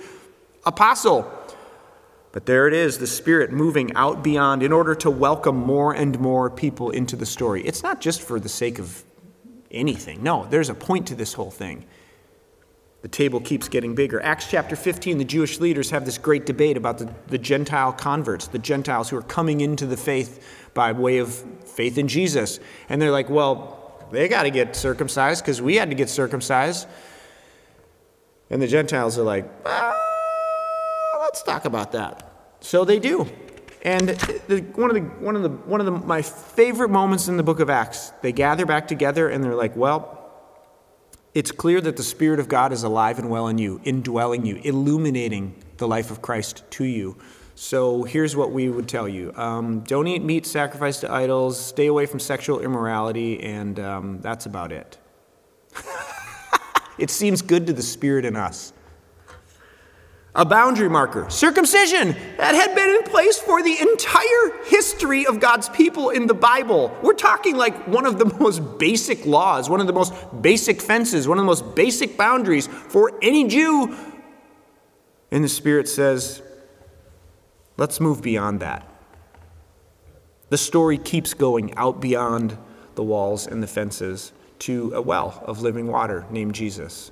apostle. 0.68 1.28
But 2.32 2.46
there 2.46 2.68
it 2.68 2.76
is, 2.76 3.00
the 3.00 3.08
Spirit 3.08 3.52
moving 3.52 3.92
out 3.96 4.24
beyond 4.24 4.62
in 4.62 4.72
order 4.72 4.94
to 4.94 5.10
welcome 5.10 5.56
more 5.56 5.94
and 5.94 6.20
more 6.20 6.52
people 6.52 6.92
into 6.92 7.16
the 7.16 7.26
story. 7.26 7.64
It's 7.64 7.82
not 7.82 8.02
just 8.02 8.22
for 8.22 8.40
the 8.40 8.50
sake 8.50 8.78
of 8.78 9.04
anything. 9.74 10.24
No, 10.24 10.46
there's 10.50 10.70
a 10.70 10.76
point 10.76 11.08
to 11.08 11.16
this 11.16 11.34
whole 11.34 11.52
thing. 11.52 11.86
The 13.02 13.10
table 13.10 13.42
keeps 13.42 13.68
getting 13.68 13.96
bigger. 13.96 14.22
Acts 14.22 14.50
chapter 14.50 14.78
15, 14.78 15.18
the 15.18 15.26
Jewish 15.26 15.60
leaders 15.60 15.90
have 15.90 16.06
this 16.06 16.18
great 16.18 16.46
debate 16.46 16.78
about 16.78 17.00
the, 17.00 17.14
the 17.28 17.38
Gentile 17.38 17.92
converts, 17.92 18.48
the 18.48 18.60
Gentiles 18.60 19.10
who 19.10 19.18
are 19.18 19.24
coming 19.24 19.60
into 19.60 19.86
the 19.86 19.98
faith 19.98 20.70
by 20.74 20.94
way 20.94 21.18
of 21.18 21.34
faith 21.66 21.98
in 21.98 22.08
Jesus. 22.08 22.62
And 22.88 23.02
they're 23.02 23.12
like, 23.12 23.30
well, 23.30 24.08
they 24.12 24.30
got 24.30 24.44
to 24.44 24.52
get 24.52 24.76
circumcised 24.76 25.44
because 25.44 25.62
we 25.62 25.76
had 25.76 25.90
to 25.90 25.96
get 25.96 26.08
circumcised. 26.08 26.88
And 28.50 28.62
the 28.62 28.68
Gentiles 28.68 29.18
are 29.18 29.24
like, 29.24 29.66
well, 29.66 29.96
let's 31.24 31.44
talk 31.44 31.66
about 31.66 31.92
that. 31.92 32.56
So 32.62 32.86
they 32.86 33.00
do. 33.00 33.28
And 33.84 34.10
the, 34.48 34.62
one 34.76 34.90
of 34.90 34.96
the 34.96 35.02
one 35.02 35.36
of 35.36 35.44
the 35.44 35.50
one 35.50 35.82
of 35.82 35.86
the, 35.86 35.92
my 35.92 36.22
favorite 36.22 36.90
moments 36.90 37.28
in 37.28 37.36
the 37.36 37.44
book 37.44 37.60
of 37.60 37.70
Acts, 37.70 38.14
they 38.22 38.32
gather 38.32 38.66
back 38.66 38.88
together 38.88 39.28
and 39.28 39.44
they're 39.44 39.56
like, 39.56 39.76
"Well, 39.76 40.32
it's 41.34 41.52
clear 41.52 41.82
that 41.82 41.98
the 41.98 42.04
Spirit 42.04 42.40
of 42.40 42.48
God 42.48 42.72
is 42.72 42.84
alive 42.84 43.20
and 43.20 43.30
well 43.30 43.48
in 43.50 43.58
you, 43.58 43.82
indwelling 43.84 44.46
you, 44.46 44.56
illuminating 44.64 45.62
the 45.78 45.88
life 45.88 46.12
of 46.12 46.22
Christ 46.22 46.64
to 46.72 46.86
you." 46.86 47.18
So 47.56 48.04
here's 48.04 48.38
what 48.38 48.54
we 48.54 48.70
would 48.70 48.88
tell 48.88 49.08
you: 49.08 49.34
um, 49.36 49.82
Don't 49.82 50.08
eat 50.08 50.24
meat 50.24 50.46
sacrificed 50.46 51.02
to 51.02 51.12
idols. 51.12 51.60
Stay 51.60 51.88
away 51.88 52.06
from 52.06 52.22
sexual 52.22 52.62
immorality, 52.62 53.42
and 53.44 53.82
um, 53.82 54.22
that's 54.22 54.46
about 54.46 54.72
it. 54.72 54.98
it 56.98 57.10
seems 57.10 57.42
good 57.42 57.68
to 57.68 57.74
the 57.74 57.84
Spirit 57.84 58.24
in 58.24 58.38
us 58.38 58.72
a 60.36 60.44
boundary 60.44 60.90
marker. 60.90 61.30
Circumcision, 61.30 62.16
that 62.38 62.56
had 62.56 62.74
been 62.74 62.90
in 62.90 63.04
place 63.04 63.38
for 63.38 63.62
the 63.62 63.80
entire 63.80 64.64
history 64.66 65.28
of 65.28 65.40
God's 65.40 65.70
people 65.70 66.10
in 66.10 66.26
the 66.26 66.34
Bible. 66.34 66.96
We're 67.04 67.14
talking 67.14 67.56
like 67.56 67.88
one 67.88 68.06
of 68.06 68.18
the 68.18 68.26
most 68.40 68.80
basic 68.80 69.26
laws, 69.26 69.70
one 69.70 69.80
of 69.80 69.88
the 69.88 69.94
most 69.94 70.14
basic 70.42 70.82
fences, 70.82 71.28
one 71.28 71.38
of 71.38 71.44
the 71.44 71.48
most 71.48 71.76
basic 71.76 72.18
boundaries 72.18 72.68
for 72.68 73.18
any 73.22 73.48
Jew. 73.48 73.96
And 75.32 75.44
the 75.44 75.50
Spirit 75.50 75.88
says, 75.88 76.42
let's 77.78 78.00
move 78.00 78.22
beyond 78.22 78.60
that. 78.62 78.90
The 80.50 80.58
story 80.58 80.98
keeps 80.98 81.34
going 81.34 81.76
out 81.76 82.00
beyond 82.00 82.58
the 82.96 83.04
walls 83.04 83.48
and 83.48 83.62
the 83.62 83.68
fences 83.68 84.34
to 84.60 84.94
a 84.94 85.02
well 85.02 85.44
of 85.46 85.62
living 85.62 85.88
water 85.88 86.26
named 86.30 86.54
Jesus 86.54 87.12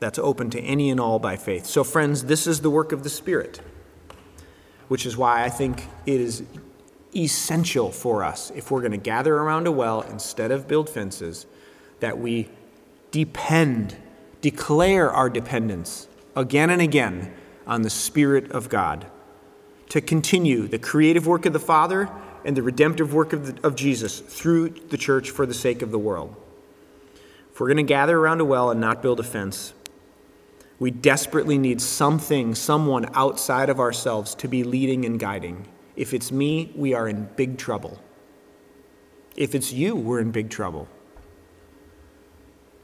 that's 0.00 0.18
open 0.18 0.50
to 0.50 0.60
any 0.60 0.90
and 0.90 1.00
all 1.00 1.18
by 1.18 1.36
faith. 1.36 1.66
So, 1.66 1.84
friends, 1.84 2.24
this 2.24 2.46
is 2.46 2.60
the 2.60 2.70
work 2.70 2.92
of 2.92 3.02
the 3.02 3.10
Spirit, 3.10 3.60
which 4.88 5.04
is 5.04 5.16
why 5.16 5.44
I 5.44 5.48
think 5.48 5.86
it 6.06 6.20
is 6.20 6.44
essential 7.14 7.90
for 7.90 8.22
us, 8.22 8.52
if 8.54 8.70
we're 8.70 8.80
going 8.80 8.92
to 8.92 8.98
gather 8.98 9.36
around 9.36 9.66
a 9.66 9.72
well 9.72 10.02
instead 10.02 10.50
of 10.50 10.68
build 10.68 10.88
fences, 10.88 11.46
that 12.00 12.18
we 12.18 12.48
depend, 13.10 13.96
declare 14.40 15.10
our 15.10 15.28
dependence 15.30 16.06
again 16.36 16.70
and 16.70 16.82
again 16.82 17.34
on 17.66 17.82
the 17.82 17.90
Spirit 17.90 18.50
of 18.52 18.68
God 18.68 19.06
to 19.88 20.00
continue 20.00 20.68
the 20.68 20.78
creative 20.78 21.26
work 21.26 21.46
of 21.46 21.52
the 21.52 21.58
Father 21.58 22.10
and 22.44 22.56
the 22.56 22.62
redemptive 22.62 23.12
work 23.12 23.32
of, 23.32 23.46
the, 23.46 23.66
of 23.66 23.74
Jesus 23.74 24.20
through 24.20 24.68
the 24.68 24.96
church 24.96 25.30
for 25.30 25.46
the 25.46 25.54
sake 25.54 25.82
of 25.82 25.90
the 25.90 25.98
world. 25.98 26.36
If 27.52 27.60
we're 27.60 27.66
going 27.66 27.78
to 27.78 27.82
gather 27.82 28.18
around 28.18 28.40
a 28.40 28.44
well 28.44 28.70
and 28.70 28.80
not 28.80 29.02
build 29.02 29.18
a 29.18 29.24
fence, 29.24 29.72
we 30.78 30.90
desperately 30.90 31.58
need 31.58 31.80
something, 31.80 32.54
someone 32.54 33.06
outside 33.14 33.68
of 33.68 33.80
ourselves 33.80 34.34
to 34.36 34.48
be 34.48 34.62
leading 34.62 35.04
and 35.04 35.18
guiding. 35.18 35.66
If 35.96 36.14
it's 36.14 36.30
me, 36.30 36.72
we 36.76 36.94
are 36.94 37.08
in 37.08 37.28
big 37.36 37.58
trouble. 37.58 38.00
If 39.34 39.54
it's 39.54 39.72
you, 39.72 39.96
we're 39.96 40.20
in 40.20 40.30
big 40.30 40.50
trouble. 40.50 40.88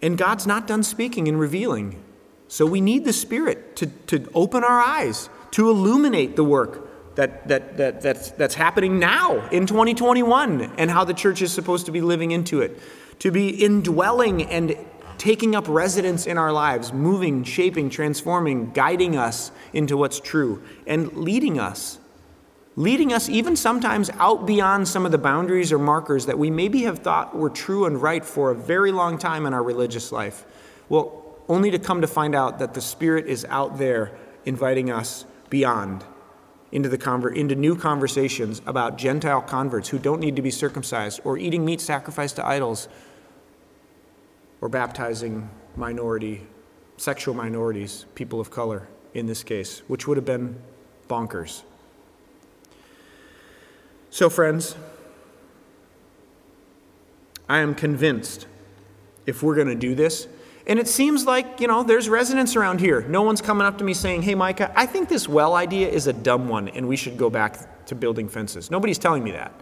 And 0.03 0.19
God's 0.19 0.47
not 0.47 0.67
done 0.67 0.83
speaking 0.83 1.29
and 1.29 1.39
revealing. 1.39 2.03
So 2.49 2.67
we 2.67 2.81
need 2.81 3.05
the 3.05 3.13
Spirit 3.13 3.77
to, 3.77 3.87
to 4.09 4.29
open 4.35 4.65
our 4.65 4.81
eyes, 4.81 5.29
to 5.53 5.71
illuminate 5.71 6.37
the 6.37 6.45
work 6.45 7.15
that, 7.15 7.47
that, 7.49 7.77
that, 7.77 8.01
that's, 8.01 8.31
that's 8.33 8.55
happening 8.55 8.99
now 8.99 9.49
in 9.49 9.67
2021 9.67 10.73
and 10.77 10.91
how 10.91 11.05
the 11.05 11.15
church 11.15 11.43
is 11.43 11.53
supposed 11.53 11.87
to 11.87 11.93
be 11.93 12.01
living 12.01 12.33
into 12.33 12.61
it, 12.61 12.79
to 13.21 13.31
be 13.31 13.51
indwelling 13.65 14.43
and 14.43 14.77
taking 15.19 15.55
up 15.55 15.67
residence 15.69 16.27
in 16.27 16.39
our 16.39 16.53
lives, 16.53 16.93
moving, 16.93 17.45
shaping, 17.45 17.91
transforming, 17.91 18.73
guiding 18.73 19.17
us 19.17 19.51
into 19.73 19.97
what's 19.97 20.21
true, 20.21 20.63
and 20.87 21.13
leading 21.15 21.59
us 21.59 21.99
leading 22.77 23.13
us 23.13 23.29
even 23.29 23.55
sometimes 23.55 24.11
out 24.15 24.47
beyond 24.47 24.89
some 24.89 25.07
of 25.07 25.13
the 25.13 25.19
boundaries 25.19 25.73
or 25.73 25.79
markers 25.79 26.27
that 26.27 26.39
we 26.39 26.51
maybe 26.51 26.83
have 26.83 26.99
thought 26.99 27.37
were 27.37 27.51
true 27.51 27.87
and 27.87 28.03
right 28.03 28.25
for 28.25 28.51
a 28.51 28.55
very 28.55 28.91
long 28.91 29.17
time 29.17 29.47
in 29.47 29.55
our 29.55 29.63
religious 29.63 30.11
life. 30.11 30.45
Well, 30.89 31.23
only 31.49 31.71
to 31.71 31.79
come 31.79 32.01
to 32.01 32.07
find 32.07 32.35
out 32.35 32.59
that 32.59 32.75
the 32.75 32.81
Spirit 32.81 33.27
is 33.27 33.45
out 33.49 33.79
there 33.79 34.13
inviting 34.45 34.91
us 34.91 35.25
beyond 35.51 36.05
into, 36.73 36.89
the 36.89 36.99
conver- 36.99 37.35
into 37.35 37.55
new 37.55 37.77
conversations 37.77 38.61
about 38.67 38.99
Gentile 38.99 39.43
converts 39.43 39.91
who 39.91 39.99
don't 39.99 40.21
need 40.21 40.35
to 40.37 40.43
be 40.43 40.51
circumcised 40.51 41.21
or 41.23 41.39
eating 41.39 41.65
meat 41.65 41.81
sacrificed 41.81 42.37
to 42.37 42.47
idols 42.47 42.89
or 44.65 44.69
baptizing 44.71 45.51
minority, 45.77 46.41
sexual 46.97 47.35
minorities, 47.35 48.07
people 48.15 48.41
of 48.41 48.51
color 48.51 48.89
in 49.13 49.27
this 49.27 49.43
case, 49.43 49.83
which 49.89 50.09
would 50.09 50.17
have 50.17 50.25
been 50.25 50.59
bonkers. 51.07 51.65
So, 54.09 54.31
friends, 54.31 54.75
I 57.47 57.59
am 57.59 57.75
convinced 57.75 58.47
if 59.27 59.43
we're 59.43 59.55
going 59.55 59.69
to 59.69 59.75
do 59.75 59.95
this, 59.95 60.29
and 60.67 60.79
it 60.79 60.89
seems 60.89 61.27
like, 61.27 61.61
you 61.61 61.69
know, 61.69 61.83
there's 61.83 62.09
resonance 62.09 62.57
around 62.57 62.81
here. 62.81 63.03
No 63.03 63.21
one's 63.21 63.43
coming 63.43 63.67
up 63.67 63.77
to 63.79 63.85
me 63.85 63.93
saying, 63.93 64.23
hey, 64.23 64.35
Micah, 64.35 64.73
I 64.75 64.87
think 64.87 65.11
this 65.11 65.29
well 65.29 65.53
idea 65.57 65.91
is 65.91 66.07
a 66.07 66.13
dumb 66.15 66.49
one 66.49 66.71
and 66.71 66.89
we 66.89 66.97
should 66.97 67.19
go 67.19 67.29
back 67.29 67.85
to 67.85 67.95
building 67.95 68.31
fences. 68.31 68.71
Nobody's 68.71 68.97
telling 68.97 69.23
me 69.23 69.33
that. 69.33 69.53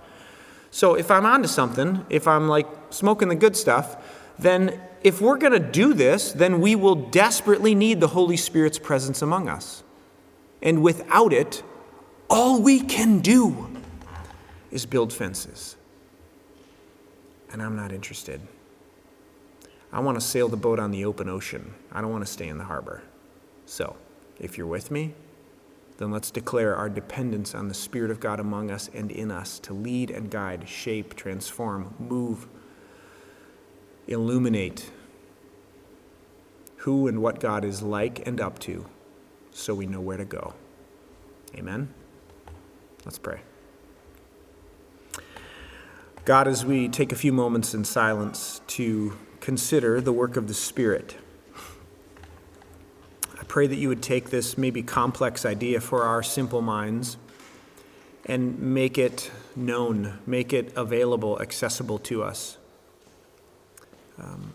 So 0.70 0.94
if 0.94 1.10
I'm 1.10 1.26
onto 1.26 1.48
something, 1.48 2.06
if 2.08 2.28
I'm 2.28 2.46
like 2.46 2.68
smoking 2.90 3.30
the 3.30 3.34
good 3.34 3.56
stuff, 3.56 3.96
then 4.38 4.80
if 5.04 5.20
we're 5.20 5.38
going 5.38 5.52
to 5.52 5.58
do 5.58 5.94
this, 5.94 6.32
then 6.32 6.60
we 6.60 6.74
will 6.76 6.94
desperately 6.94 7.74
need 7.74 8.00
the 8.00 8.08
Holy 8.08 8.36
Spirit's 8.36 8.78
presence 8.78 9.22
among 9.22 9.48
us. 9.48 9.82
And 10.62 10.82
without 10.82 11.32
it, 11.32 11.62
all 12.30 12.62
we 12.62 12.80
can 12.80 13.18
do 13.20 13.68
is 14.70 14.86
build 14.86 15.12
fences. 15.12 15.76
And 17.52 17.62
I'm 17.62 17.76
not 17.76 17.92
interested. 17.92 18.40
I 19.92 20.00
want 20.00 20.18
to 20.18 20.24
sail 20.24 20.48
the 20.48 20.56
boat 20.56 20.78
on 20.78 20.90
the 20.90 21.04
open 21.04 21.28
ocean. 21.28 21.74
I 21.92 22.00
don't 22.00 22.10
want 22.10 22.24
to 22.24 22.32
stay 22.32 22.48
in 22.48 22.56
the 22.56 22.64
harbor. 22.64 23.02
So, 23.66 23.96
if 24.38 24.56
you're 24.56 24.66
with 24.66 24.90
me, 24.90 25.14
then 25.98 26.10
let's 26.10 26.30
declare 26.30 26.74
our 26.74 26.88
dependence 26.88 27.54
on 27.54 27.68
the 27.68 27.74
Spirit 27.74 28.10
of 28.10 28.18
God 28.18 28.40
among 28.40 28.70
us 28.70 28.88
and 28.94 29.10
in 29.10 29.30
us 29.30 29.58
to 29.60 29.74
lead 29.74 30.10
and 30.10 30.30
guide, 30.30 30.68
shape, 30.68 31.14
transform, 31.14 31.94
move, 31.98 32.48
illuminate 34.06 34.90
who 36.76 37.06
and 37.06 37.22
what 37.22 37.38
God 37.38 37.64
is 37.64 37.82
like 37.82 38.26
and 38.26 38.40
up 38.40 38.58
to 38.60 38.86
so 39.52 39.74
we 39.74 39.86
know 39.86 40.00
where 40.00 40.16
to 40.16 40.24
go. 40.24 40.54
Amen? 41.54 41.92
Let's 43.04 43.18
pray. 43.18 43.40
God, 46.24 46.46
as 46.46 46.64
we 46.64 46.88
take 46.88 47.12
a 47.12 47.16
few 47.16 47.32
moments 47.32 47.74
in 47.74 47.84
silence 47.84 48.60
to 48.68 49.16
consider 49.40 50.00
the 50.00 50.12
work 50.12 50.36
of 50.36 50.46
the 50.46 50.54
Spirit, 50.54 51.16
I 53.40 53.44
pray 53.48 53.66
that 53.66 53.76
you 53.76 53.88
would 53.88 54.02
take 54.02 54.30
this 54.30 54.56
maybe 54.56 54.82
complex 54.82 55.44
idea 55.44 55.80
for 55.80 56.04
our 56.04 56.22
simple 56.22 56.62
minds 56.62 57.16
and 58.24 58.58
make 58.58 58.98
it 58.98 59.32
known, 59.56 60.20
make 60.26 60.52
it 60.52 60.72
available, 60.76 61.40
accessible 61.40 61.98
to 61.98 62.22
us. 62.22 62.56
Um, 64.18 64.52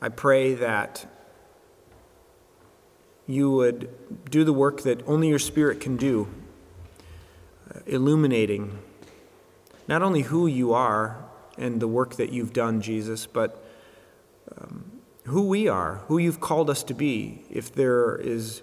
I 0.00 0.08
pray 0.08 0.54
that 0.54 1.06
you 3.26 3.50
would 3.50 3.88
do 4.30 4.44
the 4.44 4.52
work 4.52 4.82
that 4.82 5.06
only 5.06 5.28
your 5.28 5.38
Spirit 5.38 5.80
can 5.80 5.96
do, 5.96 6.28
uh, 7.74 7.80
illuminating 7.86 8.78
not 9.88 10.02
only 10.02 10.22
who 10.22 10.46
you 10.46 10.72
are 10.72 11.24
and 11.58 11.80
the 11.80 11.88
work 11.88 12.16
that 12.16 12.32
you've 12.32 12.52
done, 12.52 12.80
Jesus, 12.80 13.26
but 13.26 13.64
um, 14.58 15.00
who 15.24 15.46
we 15.46 15.68
are, 15.68 15.96
who 16.06 16.18
you've 16.18 16.40
called 16.40 16.68
us 16.70 16.82
to 16.84 16.94
be. 16.94 17.44
If 17.50 17.72
there 17.72 18.16
is 18.16 18.62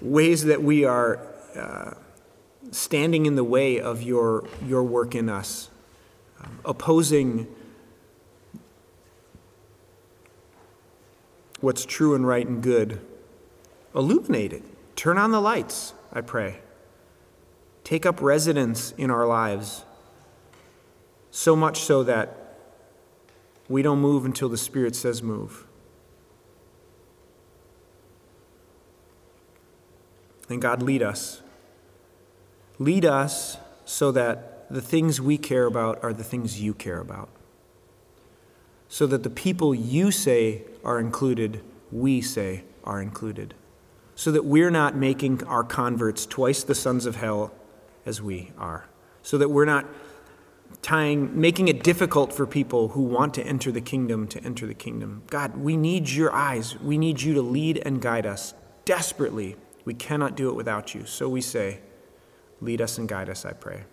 ways 0.00 0.44
that 0.44 0.62
we 0.62 0.84
are 0.84 1.20
uh, 1.56 1.94
standing 2.70 3.26
in 3.26 3.36
the 3.36 3.44
way 3.44 3.80
of 3.80 4.02
your, 4.02 4.46
your 4.66 4.82
work 4.82 5.14
in 5.14 5.28
us, 5.28 5.70
um, 6.42 6.58
opposing 6.64 7.46
what's 11.64 11.84
true 11.84 12.14
and 12.14 12.26
right 12.26 12.46
and 12.46 12.62
good, 12.62 13.00
illuminate 13.94 14.52
it. 14.52 14.62
Turn 14.96 15.18
on 15.18 15.32
the 15.32 15.40
lights, 15.40 15.94
I 16.12 16.20
pray. 16.20 16.58
Take 17.82 18.06
up 18.06 18.20
residence 18.20 18.92
in 18.96 19.10
our 19.10 19.26
lives. 19.26 19.84
So 21.30 21.56
much 21.56 21.80
so 21.80 22.04
that 22.04 22.58
we 23.68 23.82
don't 23.82 23.98
move 23.98 24.24
until 24.24 24.48
the 24.48 24.56
Spirit 24.56 24.94
says 24.94 25.22
move. 25.22 25.66
And 30.48 30.60
God, 30.60 30.82
lead 30.82 31.02
us. 31.02 31.42
Lead 32.78 33.04
us 33.04 33.56
so 33.84 34.12
that 34.12 34.66
the 34.70 34.82
things 34.82 35.20
we 35.20 35.38
care 35.38 35.66
about 35.66 36.02
are 36.04 36.12
the 36.12 36.24
things 36.24 36.60
you 36.60 36.74
care 36.74 37.00
about. 37.00 37.28
So 38.88 39.06
that 39.06 39.22
the 39.22 39.30
people 39.30 39.74
you 39.74 40.10
say 40.10 40.62
are 40.84 41.00
included, 41.00 41.62
we 41.90 42.20
say 42.20 42.64
are 42.84 43.00
included. 43.00 43.54
So 44.14 44.30
that 44.32 44.44
we're 44.44 44.70
not 44.70 44.94
making 44.94 45.42
our 45.44 45.64
converts 45.64 46.26
twice 46.26 46.62
the 46.62 46.74
sons 46.74 47.06
of 47.06 47.16
hell 47.16 47.52
as 48.06 48.22
we 48.22 48.52
are. 48.58 48.86
So 49.22 49.38
that 49.38 49.48
we're 49.48 49.64
not 49.64 49.86
tying, 50.82 51.40
making 51.40 51.68
it 51.68 51.82
difficult 51.82 52.32
for 52.32 52.46
people 52.46 52.88
who 52.88 53.02
want 53.02 53.34
to 53.34 53.42
enter 53.42 53.72
the 53.72 53.80
kingdom 53.80 54.28
to 54.28 54.42
enter 54.44 54.66
the 54.66 54.74
kingdom. 54.74 55.22
God, 55.28 55.56
we 55.56 55.76
need 55.76 56.10
your 56.10 56.32
eyes. 56.32 56.78
We 56.78 56.98
need 56.98 57.22
you 57.22 57.34
to 57.34 57.42
lead 57.42 57.82
and 57.84 58.00
guide 58.00 58.26
us 58.26 58.54
desperately. 58.84 59.56
We 59.84 59.94
cannot 59.94 60.36
do 60.36 60.48
it 60.50 60.54
without 60.54 60.94
you. 60.94 61.06
So 61.06 61.28
we 61.28 61.40
say, 61.40 61.80
lead 62.60 62.80
us 62.80 62.98
and 62.98 63.08
guide 63.08 63.28
us, 63.28 63.44
I 63.44 63.52
pray. 63.52 63.84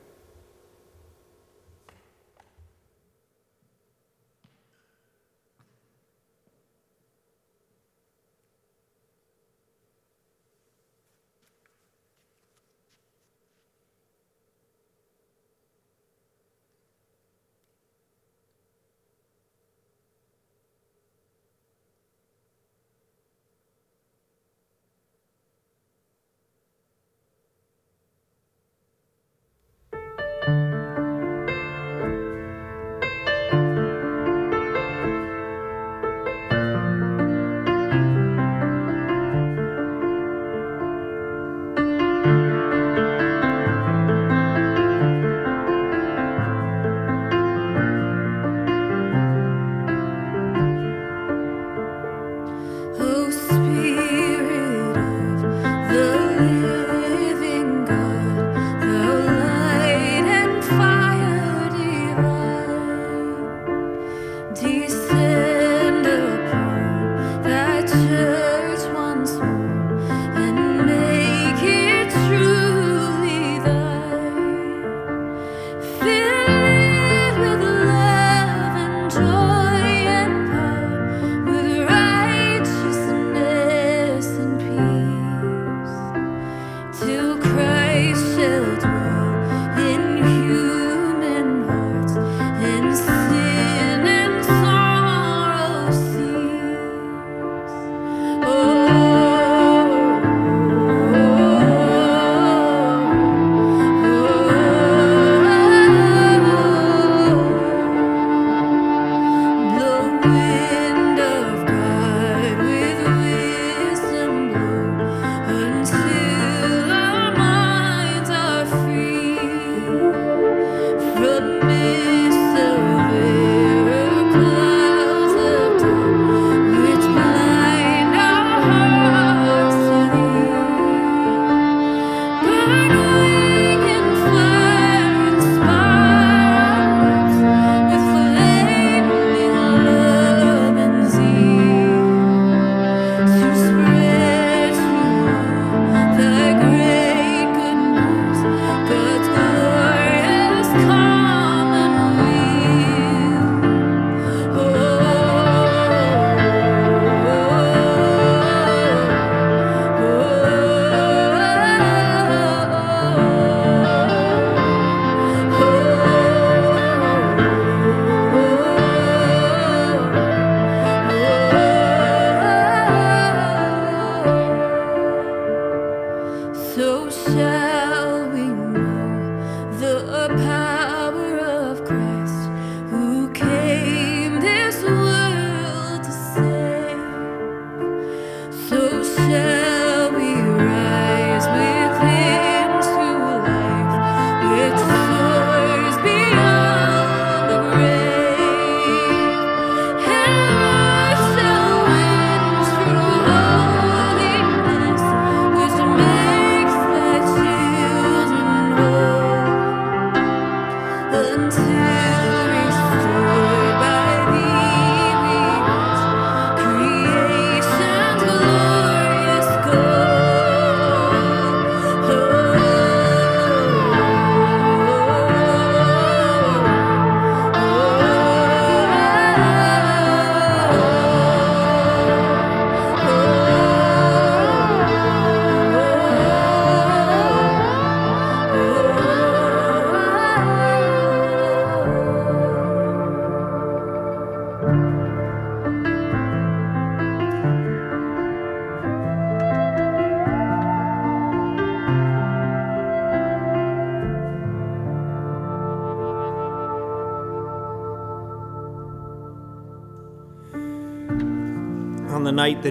Do 64.53 64.69
you 64.69 65.00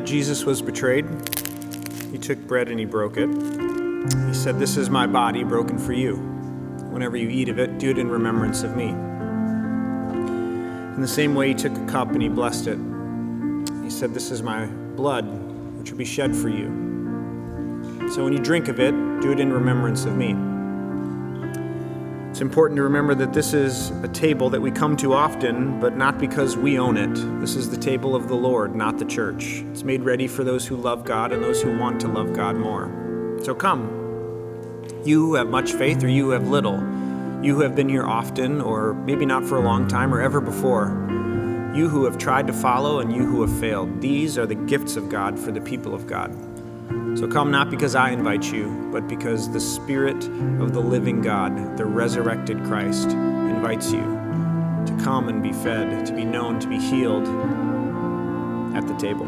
that 0.01 0.07
Jesus 0.07 0.45
was 0.47 0.63
betrayed, 0.63 1.05
he 2.11 2.17
took 2.17 2.39
bread 2.47 2.69
and 2.69 2.81
he 2.81 2.87
broke 2.87 3.19
it. 3.19 3.29
He 3.29 4.33
said, 4.35 4.59
This 4.59 4.79
is 4.79 4.89
my 4.89 5.07
body 5.07 5.45
broken 5.45 5.79
for 5.79 5.93
you. 5.93 6.17
Whenever 6.91 7.19
you 7.19 7.29
eat 7.29 7.51
of 7.51 7.59
it, 7.59 7.79
do 7.79 7.91
it 7.91 7.99
in 7.99 8.09
remembrance 8.09 8.63
of 8.63 8.75
me. 8.77 8.89
In 10.95 11.03
the 11.03 11.09
same 11.09 11.35
way, 11.35 11.49
he 11.49 11.55
took 11.55 11.77
a 11.77 11.85
cup 11.85 12.13
and 12.13 12.23
he 12.23 12.31
blessed 12.31 12.69
it. 12.69 12.79
He 13.85 13.91
said, 13.91 14.15
This 14.15 14.31
is 14.31 14.43
my 14.43 14.65
blood, 14.97 15.27
which 15.79 15.91
will 15.91 15.99
be 15.99 16.07
shed 16.07 16.35
for 16.35 16.49
you. 16.49 18.09
So 18.11 18.25
when 18.25 18.33
you 18.33 18.39
drink 18.39 18.69
of 18.69 18.81
it, 18.81 18.93
do 19.21 19.33
it 19.33 19.39
in 19.39 19.53
remembrance 19.53 20.07
of 20.07 20.17
me. 20.17 20.50
It's 22.41 22.47
important 22.47 22.79
to 22.79 22.85
remember 22.85 23.15
that 23.17 23.35
this 23.35 23.53
is 23.53 23.91
a 24.03 24.09
table 24.09 24.49
that 24.49 24.63
we 24.63 24.71
come 24.71 24.97
to 24.97 25.13
often, 25.13 25.79
but 25.79 25.99
not 25.99 26.17
because 26.17 26.57
we 26.57 26.79
own 26.79 26.97
it. 26.97 27.13
This 27.39 27.55
is 27.55 27.69
the 27.69 27.77
table 27.77 28.17
of 28.17 28.29
the 28.29 28.35
Lord, 28.35 28.75
not 28.75 28.97
the 28.97 29.05
church. 29.05 29.63
It's 29.73 29.83
made 29.83 30.01
ready 30.05 30.27
for 30.27 30.43
those 30.43 30.67
who 30.67 30.77
love 30.77 31.05
God 31.05 31.33
and 31.33 31.43
those 31.43 31.61
who 31.61 31.77
want 31.77 32.01
to 32.01 32.09
love 32.09 32.33
God 32.33 32.57
more. 32.57 33.39
So 33.43 33.55
come. 33.55 33.83
You 35.05 35.27
who 35.27 35.35
have 35.35 35.49
much 35.49 35.73
faith 35.73 36.03
or 36.03 36.09
you 36.09 36.25
who 36.25 36.31
have 36.31 36.49
little, 36.49 36.79
you 37.45 37.57
who 37.57 37.61
have 37.61 37.77
been 37.77 37.91
here 37.91 38.07
often 38.07 38.63
or 38.63 38.95
maybe 38.95 39.27
not 39.27 39.45
for 39.45 39.57
a 39.57 39.63
long 39.63 39.87
time 39.87 40.15
or 40.15 40.23
ever 40.23 40.41
before, 40.41 40.87
you 41.75 41.91
who 41.91 42.07
have 42.07 42.17
tried 42.17 42.47
to 42.47 42.55
follow 42.55 43.01
and 43.01 43.15
you 43.15 43.27
who 43.27 43.43
have 43.43 43.61
failed, 43.61 44.01
these 44.01 44.39
are 44.39 44.47
the 44.47 44.55
gifts 44.55 44.97
of 44.97 45.11
God 45.11 45.39
for 45.39 45.53
the 45.53 45.61
people 45.61 45.95
of 45.95 46.07
God. 46.07 46.35
So 47.17 47.29
come 47.29 47.51
not 47.51 47.71
because 47.71 47.95
I 47.95 48.11
invite 48.11 48.53
you, 48.53 48.89
but 48.93 49.09
because 49.09 49.51
the 49.51 49.61
Spirit 49.61 50.25
of 50.25 50.73
the 50.73 50.81
living 50.81 51.21
God, 51.21 51.77
the 51.77 51.85
resurrected 51.85 52.65
Christ, 52.65 53.11
invites 53.11 53.93
you 53.93 54.01
to 54.01 54.99
come 55.03 55.29
and 55.29 55.43
be 55.43 55.53
fed, 55.53 56.07
to 56.07 56.15
be 56.15 56.25
known, 56.25 56.59
to 56.61 56.69
be 56.69 56.79
healed 56.79 57.27
at 58.77 58.87
the 58.87 58.95
table. 58.95 59.27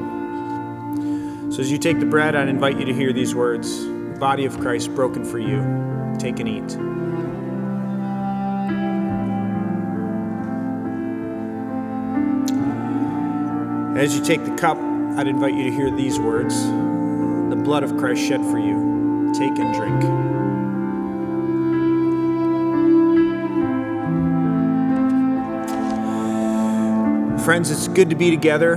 So 1.52 1.60
as 1.60 1.70
you 1.70 1.78
take 1.78 2.00
the 2.00 2.06
bread, 2.06 2.34
I'd 2.34 2.48
invite 2.48 2.78
you 2.78 2.86
to 2.86 2.94
hear 2.94 3.12
these 3.12 3.34
words 3.34 3.84
body 4.22 4.44
of 4.44 4.56
Christ 4.60 4.94
broken 4.94 5.24
for 5.24 5.40
you. 5.40 5.60
Take 6.20 6.38
and 6.38 6.48
eat. 6.48 6.76
As 14.00 14.16
you 14.16 14.24
take 14.24 14.44
the 14.44 14.54
cup, 14.54 14.78
I'd 15.18 15.26
invite 15.26 15.54
you 15.54 15.64
to 15.64 15.72
hear 15.72 15.90
these 15.90 16.20
words 16.20 16.54
the 17.54 17.62
blood 17.62 17.84
of 17.84 17.98
Christ 17.98 18.22
shed 18.22 18.40
for 18.46 18.58
you. 18.58 19.30
Take 19.34 19.58
and 19.58 19.74
drink. 19.74 20.02
Friends, 27.44 27.70
it's 27.70 27.88
good 27.88 28.08
to 28.08 28.16
be 28.16 28.30
together. 28.30 28.76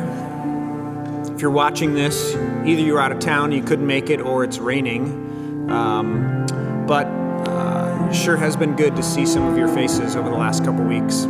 If 1.34 1.42
you're 1.42 1.52
watching 1.52 1.94
this, 1.94 2.36
either 2.36 2.82
you're 2.82 3.00
out 3.00 3.14
of 3.14 3.20
town, 3.20 3.54
you 3.54 3.64
couldn't 3.64 3.88
make 3.88 4.10
it, 4.10 4.20
or 4.20 4.44
it's 4.44 4.58
raining. 4.58 5.72
Um, 5.72 6.46
but 6.86 7.08
uh, 7.08 8.12
sure 8.12 8.36
has 8.36 8.58
been 8.58 8.76
good 8.76 8.98
to 8.98 9.04
see 9.04 9.26
some 9.26 9.44
of 9.44 9.58
your 9.58 9.70
faces 9.70 10.18
over 10.18 10.30
the 10.30 10.36
last 10.36 10.66
couple 10.66 10.84
weeks. 10.84 11.26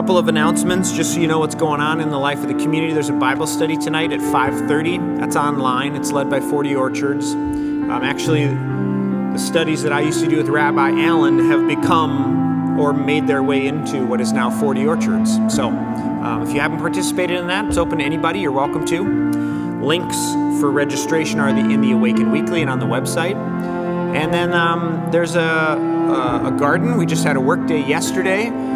Couple 0.00 0.16
of 0.16 0.28
announcements 0.28 0.92
just 0.92 1.12
so 1.12 1.20
you 1.20 1.26
know 1.26 1.40
what's 1.40 1.54
going 1.54 1.78
on 1.78 2.00
in 2.00 2.08
the 2.08 2.16
life 2.18 2.38
of 2.38 2.48
the 2.48 2.54
community. 2.54 2.94
There's 2.94 3.10
a 3.10 3.12
bible 3.12 3.46
study 3.46 3.76
tonight 3.76 4.12
at 4.12 4.20
5.30 4.20 5.18
that's 5.20 5.36
online. 5.36 5.94
It's 5.94 6.10
led 6.10 6.30
by 6.30 6.40
40 6.40 6.74
orchards. 6.74 7.34
Um, 7.34 7.90
actually 7.90 8.46
the 8.46 9.36
studies 9.36 9.82
that 9.82 9.92
i 9.92 10.00
used 10.00 10.20
to 10.20 10.26
do 10.26 10.38
with 10.38 10.48
rabbi 10.48 10.88
allen 11.02 11.38
have 11.50 11.68
become 11.68 12.80
or 12.80 12.94
made 12.94 13.26
their 13.26 13.42
way 13.42 13.66
into 13.66 14.06
what 14.06 14.22
is 14.22 14.32
now 14.32 14.48
40 14.48 14.86
orchards. 14.86 15.32
So 15.54 15.68
um, 15.68 16.44
if 16.44 16.54
you 16.54 16.60
haven't 16.60 16.78
participated 16.78 17.38
in 17.38 17.48
that 17.48 17.66
it's 17.66 17.76
open 17.76 17.98
to 17.98 18.04
anybody. 18.04 18.40
You're 18.40 18.52
welcome 18.52 18.86
to. 18.86 19.82
Links 19.84 20.16
for 20.62 20.70
registration 20.70 21.40
are 21.40 21.52
the, 21.52 21.68
in 21.68 21.82
the 21.82 21.92
awaken 21.92 22.30
weekly 22.30 22.62
and 22.62 22.70
on 22.70 22.78
the 22.78 22.86
website. 22.86 23.36
And 24.16 24.32
then 24.32 24.54
um, 24.54 25.10
there's 25.10 25.34
a, 25.34 25.40
a, 25.42 26.54
a 26.54 26.58
garden. 26.58 26.96
We 26.96 27.04
just 27.04 27.22
had 27.22 27.36
a 27.36 27.40
work 27.40 27.66
day 27.66 27.84
yesterday 27.86 28.69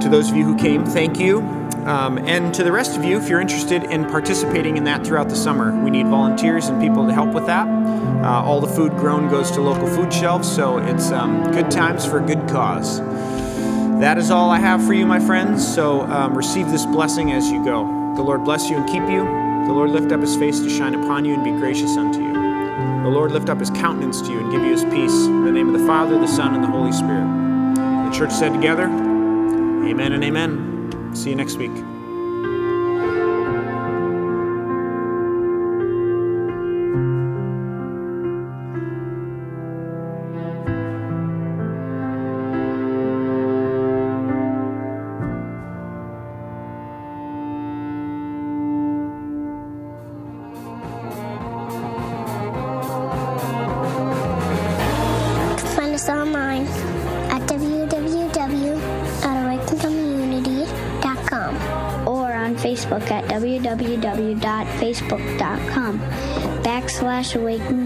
to 0.00 0.08
those 0.08 0.30
of 0.30 0.36
you 0.36 0.44
who 0.44 0.56
came, 0.56 0.84
thank 0.84 1.18
you. 1.18 1.40
Um, 1.86 2.18
and 2.18 2.54
to 2.54 2.64
the 2.64 2.72
rest 2.72 2.96
of 2.96 3.04
you, 3.04 3.18
if 3.18 3.28
you're 3.28 3.40
interested 3.40 3.84
in 3.84 4.06
participating 4.06 4.76
in 4.76 4.84
that 4.84 5.06
throughout 5.06 5.28
the 5.28 5.36
summer, 5.36 5.78
we 5.82 5.90
need 5.90 6.06
volunteers 6.06 6.68
and 6.68 6.80
people 6.80 7.06
to 7.06 7.12
help 7.12 7.34
with 7.34 7.46
that. 7.46 7.68
Uh, 7.68 8.42
all 8.42 8.60
the 8.60 8.66
food 8.66 8.92
grown 8.92 9.28
goes 9.28 9.50
to 9.50 9.60
local 9.60 9.86
food 9.86 10.10
shelves, 10.12 10.50
so 10.50 10.78
it's 10.78 11.10
um, 11.10 11.42
good 11.52 11.70
times 11.70 12.06
for 12.06 12.20
a 12.20 12.26
good 12.26 12.48
cause. 12.48 13.00
That 14.00 14.16
is 14.16 14.30
all 14.30 14.50
I 14.50 14.58
have 14.58 14.84
for 14.84 14.94
you, 14.94 15.04
my 15.04 15.20
friends. 15.20 15.66
So 15.66 16.02
um, 16.02 16.34
receive 16.36 16.70
this 16.70 16.86
blessing 16.86 17.32
as 17.32 17.50
you 17.50 17.62
go. 17.62 17.84
The 18.16 18.22
Lord 18.22 18.44
bless 18.44 18.70
you 18.70 18.76
and 18.76 18.86
keep 18.86 19.02
you. 19.02 19.24
The 19.66 19.72
Lord 19.72 19.90
lift 19.90 20.10
up 20.10 20.20
his 20.20 20.36
face 20.36 20.60
to 20.60 20.70
shine 20.70 20.94
upon 20.94 21.24
you 21.24 21.34
and 21.34 21.44
be 21.44 21.50
gracious 21.50 21.96
unto 21.96 22.22
you. 22.22 22.32
The 22.32 23.10
Lord 23.10 23.32
lift 23.32 23.50
up 23.50 23.60
his 23.60 23.70
countenance 23.70 24.22
to 24.22 24.32
you 24.32 24.40
and 24.40 24.50
give 24.50 24.62
you 24.62 24.72
his 24.72 24.84
peace. 24.84 25.26
In 25.26 25.44
the 25.44 25.52
name 25.52 25.74
of 25.74 25.78
the 25.78 25.86
Father, 25.86 26.18
the 26.18 26.26
Son, 26.26 26.54
and 26.54 26.64
the 26.64 26.68
Holy 26.68 26.92
Spirit. 26.92 27.26
The 27.74 28.10
church 28.16 28.32
said 28.32 28.54
together, 28.54 28.88
Amen 29.86 30.12
and 30.12 30.24
amen. 30.24 31.12
See 31.14 31.30
you 31.30 31.36
next 31.36 31.56
week. 31.56 31.93
www.facebook.com 65.18 65.98
backslash 66.62 67.34
awaken 67.36 67.83